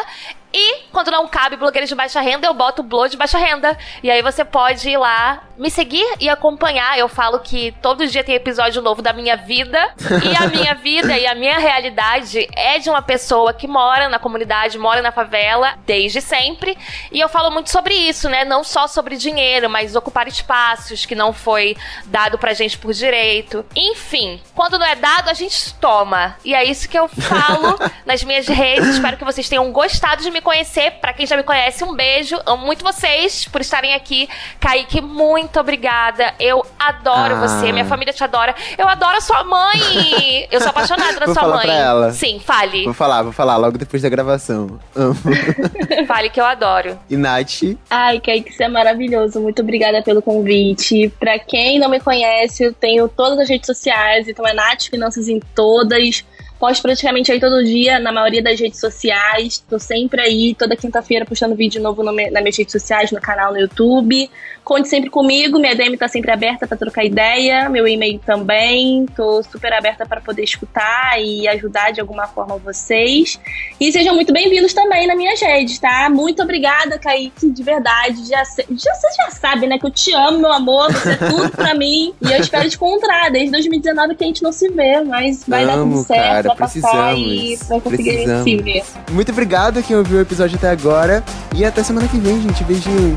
e 0.52 0.82
quando 0.92 1.10
não 1.10 1.26
cabe 1.26 1.56
blogueiros 1.56 1.88
de 1.88 1.94
baixa 1.94 2.20
renda, 2.20 2.46
eu 2.46 2.54
boto 2.54 2.82
blog 2.82 3.08
de 3.10 3.16
baixa 3.16 3.38
renda. 3.38 3.76
E 4.02 4.10
aí 4.10 4.20
você 4.20 4.44
pode 4.44 4.88
ir 4.88 4.98
lá 4.98 5.42
me 5.56 5.70
seguir 5.70 6.06
e 6.20 6.28
acompanhar. 6.28 6.98
Eu 6.98 7.08
falo 7.08 7.38
que 7.40 7.72
todo 7.80 8.06
dia 8.06 8.22
tem 8.22 8.34
episódio 8.34 8.82
novo 8.82 9.00
da 9.00 9.12
minha 9.12 9.36
vida. 9.36 9.94
E 10.22 10.36
a 10.36 10.48
minha 10.52 10.74
vida 10.74 11.16
e 11.16 11.26
a 11.26 11.34
minha 11.34 11.58
realidade 11.58 12.46
é 12.54 12.78
de 12.78 12.90
uma 12.90 13.00
pessoa 13.00 13.54
que 13.54 13.66
mora 13.66 14.08
na 14.08 14.18
comunidade, 14.18 14.78
mora 14.78 15.00
na 15.00 15.10
favela 15.10 15.74
desde 15.86 16.20
sempre. 16.20 16.76
E 17.10 17.18
eu 17.18 17.28
falo 17.28 17.50
muito 17.50 17.70
sobre 17.70 17.94
isso, 17.94 18.28
né? 18.28 18.44
Não 18.44 18.62
só 18.62 18.86
sobre 18.86 19.16
dinheiro, 19.16 19.70
mas 19.70 19.96
ocupar 19.96 20.28
espaços 20.28 21.06
que 21.06 21.14
não 21.14 21.32
foi 21.32 21.76
dado 22.06 22.36
pra 22.36 22.52
gente 22.52 22.76
por 22.76 22.92
direito. 22.92 23.64
Enfim, 23.74 24.40
quando 24.54 24.78
não 24.78 24.86
é 24.86 24.96
dado, 24.96 25.30
a 25.30 25.34
gente 25.34 25.72
toma. 25.74 26.36
E 26.44 26.54
é 26.54 26.62
isso 26.64 26.88
que 26.88 26.98
eu 26.98 27.08
falo 27.08 27.78
nas 28.04 28.22
minhas 28.22 28.46
redes. 28.46 28.88
Espero 28.88 29.16
que 29.16 29.24
vocês 29.24 29.48
tenham 29.48 29.72
gostado 29.72 30.22
de 30.22 30.30
me 30.30 30.41
conhecer. 30.42 30.92
Para 31.00 31.12
quem 31.12 31.26
já 31.26 31.36
me 31.36 31.42
conhece, 31.42 31.82
um 31.84 31.94
beijo. 31.94 32.38
Amo 32.44 32.66
muito 32.66 32.84
vocês 32.84 33.46
por 33.48 33.60
estarem 33.60 33.94
aqui. 33.94 34.28
Kaique, 34.60 35.00
muito 35.00 35.58
obrigada. 35.58 36.34
Eu 36.38 36.64
adoro 36.78 37.36
ah. 37.36 37.40
você. 37.40 37.72
Minha 37.72 37.84
família 37.84 38.12
te 38.12 38.22
adora. 38.22 38.54
Eu 38.76 38.88
adoro 38.88 39.16
a 39.16 39.20
sua 39.20 39.44
mãe. 39.44 40.46
Eu 40.50 40.60
sou 40.60 40.70
apaixonada 40.70 41.20
na 41.20 41.26
vou 41.26 41.34
sua 41.34 41.42
falar 41.42 41.56
mãe. 41.56 41.66
Pra 41.66 41.74
ela. 41.74 42.12
Sim, 42.12 42.40
fale. 42.40 42.84
Vou 42.84 42.94
falar, 42.94 43.22
vou 43.22 43.32
falar 43.32 43.56
logo 43.56 43.78
depois 43.78 44.02
da 44.02 44.08
gravação. 44.08 44.78
Amo. 44.94 45.16
fale 46.06 46.28
que 46.28 46.40
eu 46.40 46.44
adoro. 46.44 46.98
E 47.08 47.16
Nath? 47.16 47.62
Ai, 47.88 48.20
Kaique, 48.20 48.52
você 48.52 48.64
é 48.64 48.68
maravilhoso. 48.68 49.40
Muito 49.40 49.62
obrigada 49.62 50.02
pelo 50.02 50.20
convite. 50.20 51.08
Pra 51.18 51.38
quem 51.38 51.78
não 51.78 51.88
me 51.88 52.00
conhece, 52.00 52.64
eu 52.64 52.72
tenho 52.72 53.08
todas 53.08 53.38
as 53.38 53.48
redes 53.48 53.66
sociais. 53.66 54.28
Então 54.28 54.46
é 54.46 54.52
Nath 54.52 54.88
Finanças 54.90 55.28
em 55.28 55.40
todas. 55.54 56.24
Posto 56.62 56.80
praticamente 56.80 57.32
aí 57.32 57.40
todo 57.40 57.64
dia, 57.64 57.98
na 57.98 58.12
maioria 58.12 58.40
das 58.40 58.60
redes 58.60 58.78
sociais. 58.78 59.58
Tô 59.68 59.80
sempre 59.80 60.20
aí, 60.20 60.54
toda 60.54 60.76
quinta-feira, 60.76 61.24
postando 61.24 61.56
vídeo 61.56 61.82
novo 61.82 62.04
no, 62.04 62.12
nas 62.12 62.40
minhas 62.40 62.56
redes 62.56 62.70
sociais, 62.70 63.10
no 63.10 63.20
canal 63.20 63.52
no 63.52 63.58
YouTube. 63.58 64.30
Conte 64.62 64.88
sempre 64.88 65.10
comigo, 65.10 65.58
minha 65.58 65.74
DM 65.74 65.96
tá 65.96 66.06
sempre 66.06 66.30
aberta 66.30 66.68
para 66.68 66.76
trocar 66.76 67.04
ideia, 67.04 67.68
meu 67.68 67.88
e-mail 67.88 68.20
também. 68.24 69.06
Tô 69.06 69.42
super 69.42 69.72
aberta 69.72 70.06
para 70.06 70.20
poder 70.20 70.44
escutar 70.44 71.20
e 71.20 71.48
ajudar 71.48 71.92
de 71.92 72.00
alguma 72.00 72.28
forma 72.28 72.56
vocês. 72.58 73.40
E 73.80 73.90
sejam 73.90 74.14
muito 74.14 74.32
bem-vindos 74.32 74.72
também 74.72 75.08
na 75.08 75.16
minha 75.16 75.34
redes, 75.34 75.80
tá? 75.80 76.08
Muito 76.08 76.42
obrigada, 76.42 76.96
Kaique, 76.96 77.50
de 77.50 77.62
verdade. 77.64 78.24
Já, 78.28 78.44
já, 78.44 78.94
você 78.94 79.08
já 79.16 79.30
sabe, 79.32 79.66
né, 79.66 79.80
que 79.80 79.86
eu 79.86 79.90
te 79.90 80.14
amo, 80.14 80.38
meu 80.38 80.52
amor, 80.52 80.92
você 80.92 81.10
é 81.10 81.16
tudo 81.16 81.50
pra 81.50 81.74
mim. 81.74 82.14
E 82.22 82.32
eu 82.32 82.38
espero 82.38 82.70
te 82.70 82.76
encontrar. 82.76 83.32
Desde 83.32 83.50
2019 83.50 84.14
que 84.14 84.22
a 84.22 84.26
gente 84.28 84.44
não 84.44 84.52
se 84.52 84.68
vê, 84.68 85.00
mas 85.00 85.42
vai 85.44 85.64
Amo, 85.64 85.70
dar 85.70 85.82
tudo 85.82 86.06
certo, 86.06 86.42
cara, 86.44 86.51
precisamos, 86.56 86.94
passar 86.94 87.18
e 87.18 87.58
conseguir 87.80 88.10
precisamos. 88.12 88.44
se 88.44 88.56
ver. 88.56 88.84
Muito 89.10 89.32
obrigado 89.32 89.82
quem 89.82 89.96
ouviu 89.96 90.18
o 90.18 90.20
episódio 90.20 90.56
até 90.56 90.70
agora. 90.70 91.22
E 91.54 91.64
até 91.64 91.82
semana 91.82 92.08
que 92.08 92.18
vem, 92.18 92.40
gente. 92.40 92.62
Beijinho. 92.64 93.16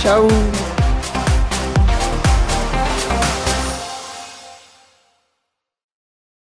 Tchau. 0.00 0.28